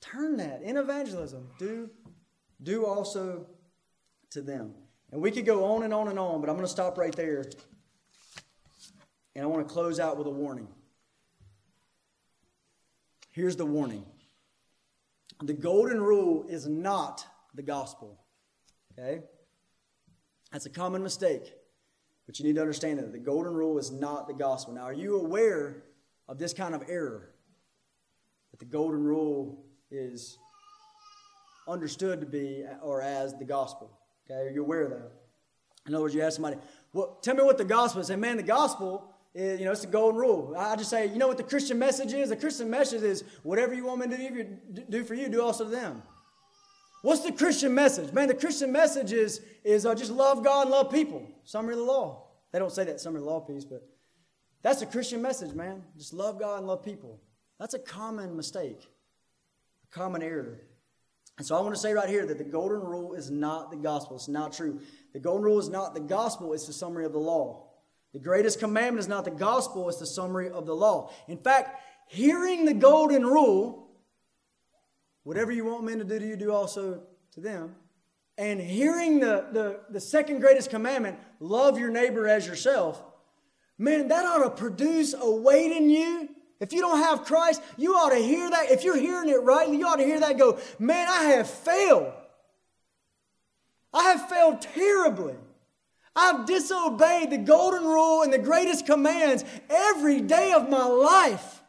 Turn 0.00 0.38
that 0.38 0.62
in 0.62 0.76
evangelism. 0.76 1.46
Do, 1.58 1.90
do 2.62 2.86
also 2.86 3.46
to 4.30 4.40
them. 4.40 4.74
And 5.12 5.20
we 5.20 5.30
could 5.30 5.44
go 5.44 5.64
on 5.64 5.82
and 5.82 5.92
on 5.92 6.08
and 6.08 6.18
on, 6.18 6.40
but 6.40 6.48
I'm 6.48 6.56
going 6.56 6.66
to 6.66 6.72
stop 6.72 6.96
right 6.96 7.14
there. 7.14 7.44
And 9.34 9.44
I 9.44 9.46
want 9.46 9.66
to 9.66 9.72
close 9.72 10.00
out 10.00 10.16
with 10.16 10.26
a 10.26 10.30
warning. 10.30 10.68
Here's 13.40 13.56
the 13.56 13.64
warning 13.64 14.04
the 15.42 15.54
golden 15.54 15.98
rule 15.98 16.44
is 16.46 16.66
not 16.66 17.24
the 17.54 17.62
gospel. 17.62 18.20
Okay? 18.92 19.22
That's 20.52 20.66
a 20.66 20.70
common 20.70 21.02
mistake. 21.02 21.54
But 22.26 22.38
you 22.38 22.44
need 22.44 22.56
to 22.56 22.60
understand 22.60 22.98
that 22.98 23.12
the 23.12 23.18
golden 23.18 23.54
rule 23.54 23.78
is 23.78 23.90
not 23.90 24.28
the 24.28 24.34
gospel. 24.34 24.74
Now, 24.74 24.82
are 24.82 24.92
you 24.92 25.18
aware 25.18 25.84
of 26.28 26.38
this 26.38 26.52
kind 26.52 26.74
of 26.74 26.82
error? 26.86 27.30
That 28.50 28.58
the 28.58 28.66
golden 28.66 29.04
rule 29.04 29.64
is 29.90 30.36
understood 31.66 32.20
to 32.20 32.26
be 32.26 32.66
or 32.82 33.00
as 33.00 33.34
the 33.38 33.46
gospel. 33.46 33.90
Okay, 34.30 34.38
are 34.38 34.50
you 34.50 34.60
aware 34.60 34.82
of 34.82 34.90
that? 34.90 35.12
In 35.86 35.94
other 35.94 36.02
words, 36.02 36.14
you 36.14 36.20
ask 36.20 36.36
somebody, 36.36 36.58
well, 36.92 37.18
tell 37.22 37.36
me 37.36 37.42
what 37.42 37.56
the 37.56 37.64
gospel 37.64 38.02
is. 38.02 38.08
Say, 38.08 38.16
man, 38.16 38.36
the 38.36 38.42
gospel 38.42 39.14
you 39.34 39.64
know, 39.64 39.72
it's 39.72 39.82
the 39.82 39.86
golden 39.86 40.20
rule. 40.20 40.54
I 40.56 40.74
just 40.76 40.90
say, 40.90 41.06
you 41.06 41.18
know 41.18 41.28
what 41.28 41.36
the 41.36 41.44
Christian 41.44 41.78
message 41.78 42.12
is? 42.12 42.30
The 42.30 42.36
Christian 42.36 42.68
message 42.68 43.02
is 43.02 43.24
whatever 43.42 43.74
you 43.74 43.84
want 43.86 44.00
me 44.00 44.16
to 44.16 44.44
do 44.88 45.04
for 45.04 45.14
you, 45.14 45.28
do 45.28 45.42
also 45.42 45.64
to 45.64 45.70
them. 45.70 46.02
What's 47.02 47.22
the 47.22 47.32
Christian 47.32 47.74
message? 47.74 48.12
Man, 48.12 48.28
the 48.28 48.34
Christian 48.34 48.72
message 48.72 49.12
is, 49.12 49.40
is 49.64 49.86
uh, 49.86 49.94
just 49.94 50.10
love 50.10 50.44
God 50.44 50.62
and 50.62 50.70
love 50.70 50.90
people. 50.90 51.26
Summary 51.44 51.74
of 51.74 51.78
the 51.78 51.84
law. 51.84 52.26
They 52.52 52.58
don't 52.58 52.72
say 52.72 52.84
that 52.84 53.00
summary 53.00 53.20
of 53.20 53.24
the 53.24 53.30
law 53.30 53.40
piece, 53.40 53.64
but 53.64 53.88
that's 54.62 54.80
the 54.80 54.86
Christian 54.86 55.22
message, 55.22 55.54
man. 55.54 55.82
Just 55.96 56.12
love 56.12 56.38
God 56.38 56.58
and 56.58 56.66
love 56.66 56.84
people. 56.84 57.20
That's 57.58 57.74
a 57.74 57.78
common 57.78 58.36
mistake 58.36 58.88
a 59.84 59.94
common 59.94 60.22
error. 60.22 60.60
And 61.38 61.46
so 61.46 61.56
I 61.56 61.60
want 61.60 61.74
to 61.74 61.80
say 61.80 61.92
right 61.92 62.08
here 62.08 62.26
that 62.26 62.36
the 62.36 62.44
golden 62.44 62.80
rule 62.80 63.14
is 63.14 63.30
not 63.30 63.70
the 63.70 63.76
gospel. 63.76 64.16
It's 64.16 64.28
not 64.28 64.52
true. 64.52 64.80
The 65.14 65.20
golden 65.20 65.44
rule 65.44 65.58
is 65.58 65.70
not 65.70 65.94
the 65.94 66.00
gospel, 66.00 66.52
it's 66.52 66.66
the 66.66 66.72
summary 66.72 67.06
of 67.06 67.12
the 67.12 67.18
law. 67.18 67.69
The 68.12 68.18
greatest 68.18 68.58
commandment 68.58 69.00
is 69.00 69.08
not 69.08 69.24
the 69.24 69.30
gospel, 69.30 69.88
it's 69.88 69.98
the 69.98 70.06
summary 70.06 70.50
of 70.50 70.66
the 70.66 70.74
law. 70.74 71.12
In 71.28 71.38
fact, 71.38 71.80
hearing 72.08 72.64
the 72.64 72.74
golden 72.74 73.24
rule, 73.24 73.88
whatever 75.22 75.52
you 75.52 75.64
want 75.64 75.84
men 75.84 75.98
to 75.98 76.04
do 76.04 76.18
to 76.18 76.26
you, 76.26 76.36
do 76.36 76.52
also 76.52 77.02
to 77.32 77.40
them, 77.40 77.76
and 78.36 78.60
hearing 78.60 79.20
the, 79.20 79.46
the, 79.52 79.80
the 79.90 80.00
second 80.00 80.40
greatest 80.40 80.70
commandment, 80.70 81.18
love 81.38 81.78
your 81.78 81.90
neighbor 81.90 82.26
as 82.26 82.46
yourself, 82.46 83.00
man, 83.78 84.08
that 84.08 84.24
ought 84.24 84.42
to 84.42 84.50
produce 84.50 85.14
a 85.14 85.30
weight 85.30 85.70
in 85.70 85.90
you 85.90 86.28
if 86.60 86.74
you 86.74 86.80
don't 86.82 86.98
have 86.98 87.24
Christ, 87.24 87.62
you 87.78 87.94
ought 87.94 88.10
to 88.10 88.22
hear 88.22 88.48
that. 88.50 88.70
If 88.70 88.84
you're 88.84 88.98
hearing 88.98 89.30
it 89.30 89.42
right, 89.42 89.68
you 89.68 89.86
ought 89.86 89.96
to 89.96 90.04
hear 90.04 90.20
that 90.20 90.38
go, 90.38 90.58
man, 90.78 91.08
I 91.08 91.24
have 91.30 91.48
failed. 91.48 92.12
I 93.92 94.02
have 94.04 94.28
failed 94.28 94.60
terribly. 94.60 95.34
I've 96.14 96.46
disobeyed 96.46 97.30
the 97.30 97.38
golden 97.38 97.84
rule 97.84 98.22
and 98.22 98.32
the 98.32 98.38
greatest 98.38 98.86
commands 98.86 99.44
every 99.68 100.20
day 100.20 100.52
of 100.52 100.68
my 100.68 100.84
life. 100.84 101.62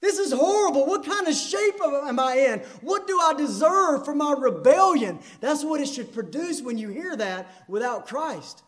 This 0.00 0.18
is 0.18 0.32
horrible. 0.32 0.86
What 0.86 1.04
kind 1.04 1.26
of 1.26 1.34
shape 1.34 1.74
am 1.82 2.20
I 2.20 2.34
in? 2.36 2.60
What 2.82 3.08
do 3.08 3.18
I 3.18 3.34
deserve 3.34 4.04
for 4.04 4.14
my 4.14 4.32
rebellion? 4.38 5.18
That's 5.40 5.64
what 5.64 5.80
it 5.80 5.88
should 5.88 6.14
produce 6.14 6.62
when 6.62 6.78
you 6.78 6.88
hear 6.88 7.16
that 7.16 7.64
without 7.66 8.06
Christ. 8.06 8.62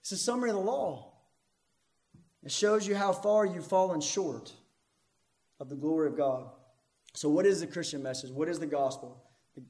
It's 0.00 0.12
a 0.12 0.16
summary 0.16 0.50
of 0.50 0.56
the 0.56 0.62
law. 0.62 1.12
It 2.44 2.52
shows 2.52 2.86
you 2.86 2.94
how 2.94 3.12
far 3.12 3.44
you've 3.44 3.66
fallen 3.66 4.00
short 4.00 4.52
of 5.58 5.68
the 5.68 5.74
glory 5.74 6.06
of 6.06 6.16
God. 6.16 6.48
So, 7.14 7.28
what 7.28 7.44
is 7.44 7.60
the 7.60 7.66
Christian 7.66 8.02
message? 8.02 8.30
What 8.30 8.48
is 8.48 8.58
the 8.58 8.66
gospel? 8.66 9.22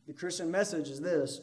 The, 0.06 0.12
Christian 0.12 0.50
message 0.50 0.88
is 0.88 1.00
this 1.00 1.40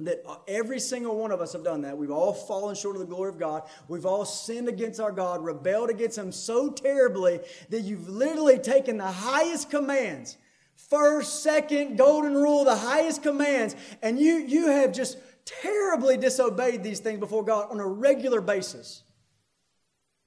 that 0.00 0.22
every 0.46 0.78
single 0.78 1.16
one 1.16 1.32
of 1.32 1.40
us 1.40 1.54
have 1.54 1.64
done 1.64 1.82
that. 1.82 1.96
We've 1.96 2.10
all 2.10 2.34
fallen 2.34 2.74
short 2.74 2.96
of 2.96 3.00
the 3.00 3.06
glory 3.06 3.30
of 3.30 3.38
God. 3.38 3.62
We've 3.88 4.04
all 4.04 4.26
sinned 4.26 4.68
against 4.68 5.00
our 5.00 5.12
God, 5.12 5.42
rebelled 5.42 5.88
against 5.88 6.18
Him 6.18 6.32
so 6.32 6.70
terribly 6.70 7.40
that 7.70 7.80
you've 7.80 8.08
literally 8.08 8.58
taken 8.58 8.98
the 8.98 9.10
highest 9.10 9.70
commands 9.70 10.36
first, 10.76 11.42
second, 11.42 11.96
golden 11.96 12.34
rule, 12.34 12.64
the 12.64 12.76
highest 12.76 13.22
commands, 13.22 13.74
and 14.02 14.18
you, 14.18 14.36
you 14.36 14.68
have 14.68 14.92
just 14.92 15.18
terribly 15.44 16.16
disobeyed 16.16 16.82
these 16.82 17.00
things 17.00 17.18
before 17.18 17.44
God 17.44 17.70
on 17.70 17.80
a 17.80 17.86
regular 17.86 18.40
basis. 18.40 19.02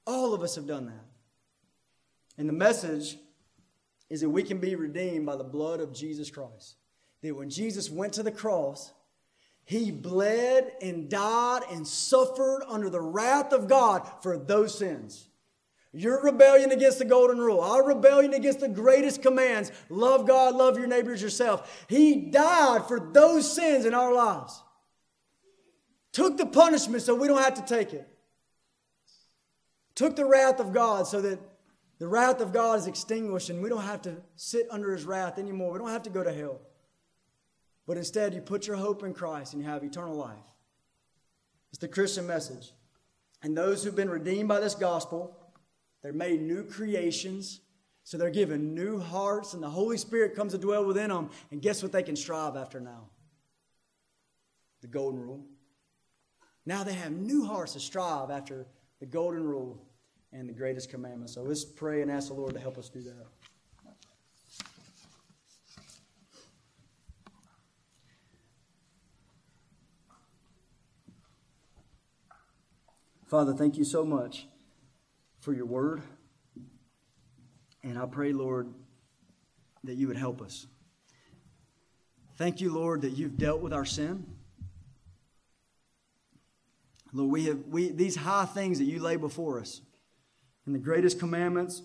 All 0.06 0.34
of 0.34 0.42
us 0.42 0.56
have 0.56 0.66
done 0.66 0.86
that. 0.86 1.04
And 2.38 2.48
the 2.48 2.54
message 2.54 3.18
is 4.08 4.22
that 4.22 4.30
we 4.30 4.42
can 4.42 4.58
be 4.58 4.74
redeemed 4.74 5.26
by 5.26 5.36
the 5.36 5.44
blood 5.44 5.80
of 5.80 5.92
Jesus 5.92 6.30
Christ. 6.30 6.76
That 7.22 7.36
when 7.36 7.50
Jesus 7.50 7.90
went 7.90 8.14
to 8.14 8.22
the 8.22 8.32
cross, 8.32 8.92
he 9.70 9.92
bled 9.92 10.72
and 10.82 11.08
died 11.08 11.62
and 11.70 11.86
suffered 11.86 12.64
under 12.68 12.90
the 12.90 13.00
wrath 13.00 13.52
of 13.52 13.68
God 13.68 14.02
for 14.20 14.36
those 14.36 14.76
sins. 14.76 15.28
Your 15.92 16.20
rebellion 16.24 16.72
against 16.72 16.98
the 16.98 17.04
golden 17.04 17.38
rule, 17.38 17.60
our 17.60 17.86
rebellion 17.86 18.34
against 18.34 18.58
the 18.58 18.68
greatest 18.68 19.22
commands 19.22 19.70
love 19.88 20.26
God, 20.26 20.56
love 20.56 20.76
your 20.76 20.88
neighbors 20.88 21.22
yourself. 21.22 21.84
He 21.88 22.16
died 22.16 22.88
for 22.88 22.98
those 22.98 23.54
sins 23.54 23.84
in 23.84 23.94
our 23.94 24.12
lives. 24.12 24.60
Took 26.14 26.36
the 26.36 26.46
punishment 26.46 27.04
so 27.04 27.14
we 27.14 27.28
don't 27.28 27.40
have 27.40 27.54
to 27.54 27.62
take 27.62 27.94
it. 27.94 28.08
Took 29.94 30.16
the 30.16 30.24
wrath 30.26 30.58
of 30.58 30.72
God 30.72 31.06
so 31.06 31.20
that 31.20 31.38
the 32.00 32.08
wrath 32.08 32.40
of 32.40 32.52
God 32.52 32.80
is 32.80 32.88
extinguished 32.88 33.50
and 33.50 33.62
we 33.62 33.68
don't 33.68 33.82
have 33.82 34.02
to 34.02 34.16
sit 34.34 34.66
under 34.68 34.90
his 34.92 35.04
wrath 35.04 35.38
anymore. 35.38 35.70
We 35.70 35.78
don't 35.78 35.90
have 35.90 36.02
to 36.02 36.10
go 36.10 36.24
to 36.24 36.32
hell. 36.32 36.60
But 37.90 37.96
instead, 37.96 38.34
you 38.34 38.40
put 38.40 38.68
your 38.68 38.76
hope 38.76 39.02
in 39.02 39.12
Christ 39.12 39.52
and 39.52 39.60
you 39.60 39.68
have 39.68 39.82
eternal 39.82 40.14
life. 40.14 40.36
It's 41.70 41.80
the 41.80 41.88
Christian 41.88 42.24
message. 42.24 42.70
And 43.42 43.56
those 43.56 43.82
who've 43.82 43.96
been 43.96 44.08
redeemed 44.08 44.48
by 44.48 44.60
this 44.60 44.76
gospel, 44.76 45.36
they're 46.00 46.12
made 46.12 46.40
new 46.40 46.62
creations. 46.62 47.58
So 48.04 48.16
they're 48.16 48.30
given 48.30 48.76
new 48.76 49.00
hearts, 49.00 49.54
and 49.54 49.60
the 49.60 49.68
Holy 49.68 49.96
Spirit 49.96 50.36
comes 50.36 50.52
to 50.52 50.58
dwell 50.58 50.84
within 50.84 51.08
them. 51.08 51.30
And 51.50 51.60
guess 51.60 51.82
what 51.82 51.90
they 51.90 52.04
can 52.04 52.14
strive 52.14 52.54
after 52.54 52.78
now? 52.78 53.08
The 54.82 54.86
golden 54.86 55.20
rule. 55.20 55.44
Now 56.66 56.84
they 56.84 56.94
have 56.94 57.10
new 57.10 57.44
hearts 57.44 57.72
to 57.72 57.80
strive 57.80 58.30
after 58.30 58.68
the 59.00 59.06
golden 59.06 59.42
rule 59.42 59.84
and 60.32 60.48
the 60.48 60.54
greatest 60.54 60.90
commandment. 60.90 61.30
So 61.30 61.42
let's 61.42 61.64
pray 61.64 62.02
and 62.02 62.10
ask 62.12 62.28
the 62.28 62.34
Lord 62.34 62.54
to 62.54 62.60
help 62.60 62.78
us 62.78 62.88
do 62.88 63.02
that. 63.02 63.26
Father, 73.30 73.52
thank 73.52 73.78
you 73.78 73.84
so 73.84 74.04
much 74.04 74.48
for 75.38 75.52
your 75.52 75.64
word. 75.64 76.02
And 77.84 77.96
I 77.96 78.04
pray, 78.06 78.32
Lord, 78.32 78.66
that 79.84 79.94
you 79.94 80.08
would 80.08 80.16
help 80.16 80.42
us. 80.42 80.66
Thank 82.34 82.60
you, 82.60 82.74
Lord, 82.74 83.02
that 83.02 83.10
you've 83.10 83.38
dealt 83.38 83.60
with 83.60 83.72
our 83.72 83.84
sin. 83.84 84.26
Lord, 87.12 87.30
we 87.30 87.44
have 87.44 87.58
we, 87.68 87.92
these 87.92 88.16
high 88.16 88.46
things 88.46 88.80
that 88.80 88.86
you 88.86 88.98
lay 88.98 89.14
before 89.14 89.60
us, 89.60 89.80
and 90.66 90.74
the 90.74 90.80
greatest 90.80 91.20
commandments, 91.20 91.82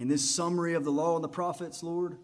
in 0.00 0.08
this 0.08 0.28
summary 0.28 0.74
of 0.74 0.82
the 0.82 0.90
law 0.90 1.14
and 1.14 1.22
the 1.22 1.28
prophets, 1.28 1.84
Lord. 1.84 2.18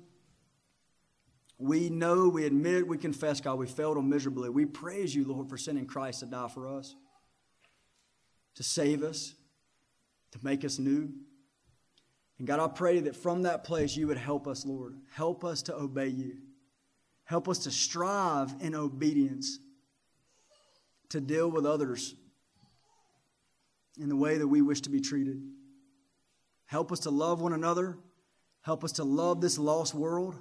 We 1.59 1.89
know, 1.89 2.29
we 2.29 2.47
admit, 2.47 2.87
we 2.87 2.99
confess, 2.99 3.41
God, 3.41 3.59
we 3.59 3.67
failed 3.67 3.97
them 3.97 4.09
miserably. 4.09 4.51
We 4.51 4.67
praise 4.67 5.15
you, 5.15 5.25
Lord, 5.25 5.49
for 5.49 5.57
sending 5.57 5.87
Christ 5.87 6.21
to 6.21 6.27
die 6.27 6.49
for 6.49 6.67
us, 6.67 6.95
to 8.57 8.63
save 8.63 9.03
us, 9.03 9.35
to 10.33 10.39
make 10.43 10.65
us 10.65 10.79
new. 10.79 11.13
And 12.39 12.47
God, 12.47 12.59
I 12.59 12.67
pray 12.67 13.01
that 13.01 13.15
from 13.15 13.43
that 13.43 13.63
place 13.63 13.97
you 13.97 14.09
would 14.09 14.19
help 14.19 14.49
us, 14.49 14.67
Lord. 14.67 14.97
Help 15.13 15.45
us 15.45 15.63
to 15.63 15.75
obey 15.75 16.09
you. 16.09 16.39
Help 17.25 17.49
us 17.49 17.59
to 17.61 17.71
strive 17.71 18.55
in 18.61 18.75
obedience 18.75 19.59
to 21.11 21.21
deal 21.21 21.49
with 21.49 21.65
others 21.65 22.15
in 23.99 24.09
the 24.09 24.17
way 24.17 24.39
that 24.39 24.49
we 24.49 24.61
wish 24.61 24.81
to 24.83 24.91
be 24.91 25.01
treated. 25.01 25.41
Help 26.67 26.91
us 26.91 27.01
to 27.01 27.11
love 27.11 27.41
one 27.41 27.53
another. 27.53 27.97
Help 28.63 28.83
us 28.83 28.93
to 28.93 29.05
love 29.05 29.41
this 29.41 29.59
lost 29.59 29.95
world. 29.95 30.35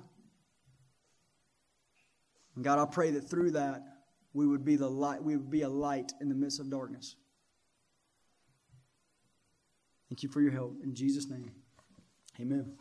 And 2.56 2.64
God, 2.64 2.80
I 2.80 2.86
pray 2.86 3.12
that 3.12 3.30
through 3.30 3.52
that 3.52 3.84
we 4.34 4.48
would 4.48 4.66
be 4.66 4.76
the 4.76 4.90
light, 4.90 5.24
we 5.24 5.36
would 5.36 5.52
be 5.52 5.62
a 5.62 5.70
light 5.70 6.12
in 6.22 6.30
the 6.30 6.36
midst 6.36 6.60
of 6.60 6.70
darkness. 6.70 7.16
Thank 10.10 10.24
you 10.24 10.30
for 10.30 10.42
your 10.42 10.52
help. 10.52 10.78
In 10.84 10.94
Jesus' 10.94 11.30
name. 11.30 11.52
Amen. 12.40 12.78